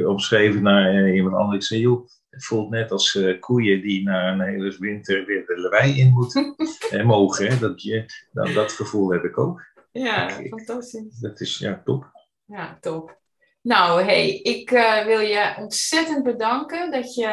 omschreef 0.06 0.60
naar 0.60 0.94
uh, 0.94 1.14
iemand 1.14 1.36
anders. 1.36 1.66
Zei, 1.66 1.80
joh, 1.80 2.08
het 2.30 2.44
voelt 2.44 2.70
net 2.70 2.90
als 2.90 3.14
uh, 3.14 3.40
koeien 3.40 3.80
die 3.80 4.02
na 4.02 4.32
een 4.32 4.40
hele 4.40 4.76
winter 4.78 5.24
weer 5.24 5.46
de 5.46 5.60
lewei 5.60 6.00
in 6.00 6.10
moeten 6.12 6.54
en 6.90 7.06
mogen. 7.06 7.46
Hè, 7.46 7.58
dat, 7.58 7.82
je, 7.82 8.04
dat 8.32 8.72
gevoel 8.72 9.12
heb 9.12 9.24
ik 9.24 9.38
ook. 9.38 9.72
Ja, 9.92 10.28
fantastisch. 10.28 11.18
Dat 11.18 11.40
is 11.40 11.58
ja, 11.58 11.82
top. 11.84 12.12
Ja, 12.44 12.78
top. 12.80 13.22
Nou, 13.64 14.02
hey, 14.02 14.34
ik 14.34 14.70
uh, 14.70 15.04
wil 15.04 15.20
je 15.20 15.54
ontzettend 15.58 16.22
bedanken 16.22 16.90
dat 16.90 17.14
je 17.14 17.26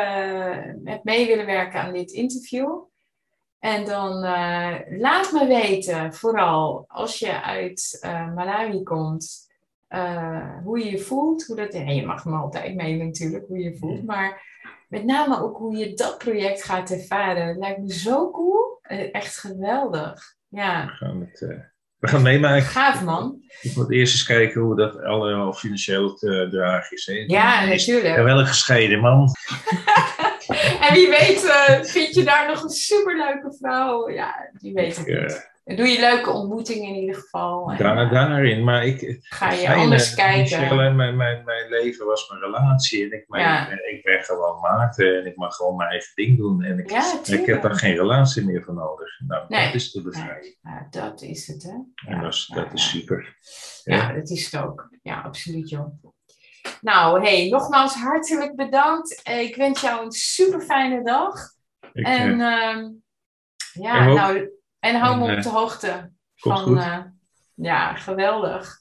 hebt 0.84 1.04
mee 1.04 1.28
willen 1.28 1.46
werken 1.46 1.82
aan 1.82 1.94
dit 1.94 2.12
interview. 2.12 2.80
En 3.60 3.86
dan 3.86 4.24
uh, 4.24 4.76
laat 4.90 5.32
me 5.32 5.46
weten, 5.48 6.14
vooral 6.14 6.86
als 6.88 7.20
je 7.20 7.42
uit 7.42 8.00
uh, 8.06 8.34
Malawi 8.34 8.84
komt, 8.84 9.50
hoe 10.64 10.80
je 10.80 10.92
je 10.92 11.00
voelt. 11.00 11.46
Hoe 11.46 11.56
dat, 11.56 11.74
en 11.74 11.96
je 11.96 12.06
mag 12.06 12.26
me 12.26 12.38
altijd 12.38 12.76
mailen 12.76 13.06
natuurlijk, 13.06 13.48
hoe 13.48 13.58
je 13.58 13.64
je 13.64 13.78
voelt. 13.78 14.04
Maar 14.04 14.42
met 14.88 15.06
name 15.06 15.42
ook 15.42 15.58
hoe 15.58 15.78
je 15.78 15.94
dat 15.94 16.18
project 16.18 16.64
gaat 16.64 16.90
ervaren. 16.90 17.48
Het 17.48 17.58
lijkt 17.58 17.80
me 17.80 17.94
zo 17.94 18.32
cool. 18.32 18.80
echt 19.12 19.38
geweldig. 19.38 20.36
Ja. 20.48 20.86
We 20.86 20.92
gaan 20.92 21.20
het 21.20 21.71
we 22.02 22.08
gaan 22.08 22.22
meemaken. 22.22 22.66
Gaaf 22.66 23.04
man. 23.04 23.42
Ik 23.62 23.76
moet 23.76 23.92
eerst 23.92 24.14
eens 24.14 24.24
kijken 24.24 24.62
hoe 24.62 24.76
dat 24.76 25.04
allemaal 25.04 25.54
financieel 25.54 26.16
te 26.16 26.48
dragen 26.52 26.98
is. 26.98 27.06
Hè? 27.06 27.24
Ja, 27.28 27.66
natuurlijk. 27.66 28.16
En 28.16 28.24
wel 28.24 28.40
een 28.40 28.48
gescheiden 28.48 29.00
man. 29.00 29.30
en 30.88 30.94
wie 30.94 31.10
weet 31.10 31.44
uh, 31.44 31.84
vind 31.84 32.16
je 32.16 32.24
daar 32.24 32.48
nog 32.48 32.64
een 32.64 32.70
superleuke 32.70 33.56
vrouw. 33.60 34.10
Ja, 34.10 34.50
wie 34.52 34.74
weet 34.74 34.98
het 34.98 35.08
niet. 35.08 35.51
Eh, 35.64 35.78
doe 35.78 35.88
je 35.88 36.00
leuke 36.00 36.30
ontmoetingen 36.30 36.88
in 36.88 36.96
ieder 36.96 37.16
geval. 37.16 37.78
Daar, 37.78 38.10
daarin, 38.10 38.64
maar 38.64 38.86
ik... 38.86 39.20
Ga 39.22 39.52
je 39.52 39.74
anders 39.74 40.16
kijken. 40.16 40.60
Michelle, 40.60 40.92
mijn, 40.92 41.16
mijn, 41.16 41.44
mijn 41.44 41.70
leven 41.70 42.06
was 42.06 42.30
mijn 42.30 42.42
relatie 42.42 43.04
en 43.06 43.12
ik, 43.12 43.26
mijn, 43.28 43.72
ik 43.72 44.04
ben 44.04 44.24
gewoon 44.24 44.60
Maarten 44.60 45.20
en 45.20 45.26
ik 45.26 45.36
mag 45.36 45.56
gewoon 45.56 45.76
mijn 45.76 45.90
eigen 45.90 46.12
ding 46.16 46.38
doen. 46.38 46.64
En 46.64 46.80
ik, 46.80 46.92
ik 47.26 47.46
heb 47.46 47.62
daar 47.62 47.76
geen 47.76 47.96
relatie 47.96 48.46
meer 48.46 48.64
voor 48.64 48.74
nodig. 48.74 49.20
Nou, 49.28 49.46
dat 49.48 49.74
is 49.74 49.92
de 49.92 50.02
bevrijding. 50.02 50.58
Ja, 50.62 50.88
dat 50.90 51.22
is 51.22 51.48
het, 51.48 51.64
hè. 51.64 52.10
En 52.12 52.22
dat, 52.22 52.34
is, 52.34 52.52
dat 52.54 52.74
is 52.74 52.90
super. 52.90 53.38
Ja, 53.84 54.14
dat 54.14 54.30
is 54.30 54.52
het 54.52 54.64
ook. 54.64 54.90
Ja, 55.02 55.22
absoluut, 55.22 55.70
joh. 55.70 56.04
Nou, 56.82 57.22
hey, 57.24 57.50
nogmaals 57.50 57.96
hartelijk 57.96 58.56
bedankt. 58.56 59.22
Ik 59.30 59.56
wens 59.56 59.82
jou 59.82 60.06
een 60.06 60.12
super 60.12 60.62
fijne 60.62 61.04
dag. 61.04 61.36
Ik, 61.94 62.06
en 62.06 62.40
uh, 62.40 62.90
ja, 63.74 64.06
nou 64.06 64.50
en 64.82 64.96
hou 64.96 65.18
me 65.18 65.24
op 65.24 65.30
eh, 65.30 65.44
de 65.44 65.50
hoogte. 65.50 66.12
Van, 66.36 66.78
uh, 66.78 66.98
ja, 67.56 67.94
geweldig. 67.94 68.80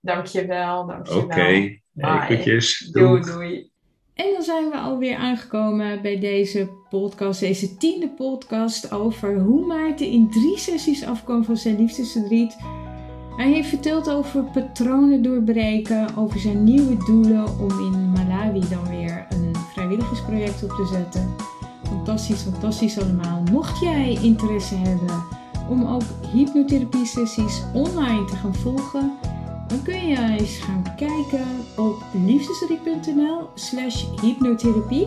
Dankjewel, 0.00 0.86
dankjewel. 0.86 1.22
Oké, 1.22 1.80
okay. 1.96 2.36
goedjes. 2.36 2.78
Doei, 2.92 3.22
doei. 3.22 3.70
En 4.14 4.32
dan 4.32 4.42
zijn 4.42 4.70
we 4.70 4.76
alweer 4.76 5.16
aangekomen 5.16 6.02
bij 6.02 6.18
deze 6.20 6.70
podcast, 6.88 7.40
deze 7.40 7.76
tiende 7.76 8.08
podcast 8.08 8.92
over 8.92 9.38
hoe 9.38 9.66
Maarten 9.66 10.06
in 10.06 10.30
drie 10.30 10.58
sessies 10.58 11.04
afkwam 11.04 11.44
van 11.44 11.56
zijn 11.56 11.76
liefdesverdriet. 11.76 12.56
Hij 13.36 13.50
heeft 13.50 13.68
verteld 13.68 14.10
over 14.10 14.44
patronen 14.44 15.22
doorbreken, 15.22 16.16
over 16.16 16.40
zijn 16.40 16.64
nieuwe 16.64 16.96
doelen 17.04 17.58
om 17.58 17.70
in 17.70 18.10
Malawi 18.10 18.68
dan 18.68 18.88
weer 18.88 19.26
een 19.28 19.56
vrijwilligersproject 19.72 20.62
op 20.62 20.70
te 20.70 20.86
zetten 20.86 21.34
fantastisch, 21.96 22.42
fantastisch 22.42 22.98
allemaal. 22.98 23.42
Mocht 23.50 23.80
jij 23.80 24.18
interesse 24.22 24.74
hebben 24.74 25.24
om 25.68 25.86
ook 25.86 26.02
hypnotherapie 26.32 27.06
sessies 27.06 27.62
online 27.74 28.24
te 28.24 28.36
gaan 28.36 28.54
volgen, 28.54 29.12
dan 29.68 29.82
kun 29.82 30.06
je 30.06 30.36
eens 30.38 30.58
gaan 30.58 30.84
kijken 30.96 31.46
op 31.76 32.04
liefdesrie.nl 32.12 33.48
slash 33.54 34.04
hypnotherapie. 34.20 35.06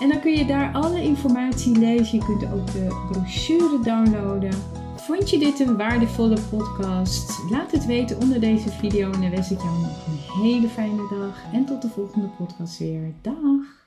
En 0.00 0.08
dan 0.08 0.20
kun 0.20 0.32
je 0.32 0.46
daar 0.46 0.72
alle 0.72 1.02
informatie 1.02 1.78
lezen. 1.78 2.18
Je 2.18 2.24
kunt 2.24 2.52
ook 2.52 2.66
de 2.66 3.06
brochure 3.10 3.78
downloaden. 3.82 4.52
Vond 4.96 5.30
je 5.30 5.38
dit 5.38 5.60
een 5.60 5.76
waardevolle 5.76 6.38
podcast? 6.50 7.50
Laat 7.50 7.72
het 7.72 7.86
weten 7.86 8.20
onder 8.20 8.40
deze 8.40 8.70
video 8.70 9.12
en 9.12 9.20
dan 9.20 9.30
wens 9.30 9.50
ik 9.50 9.60
jou 9.60 9.80
nog 9.80 10.06
een 10.06 10.42
hele 10.42 10.68
fijne 10.68 11.08
dag. 11.10 11.52
En 11.52 11.64
tot 11.64 11.82
de 11.82 11.88
volgende 11.88 12.28
podcast 12.28 12.78
weer. 12.78 13.14
Dag! 13.22 13.83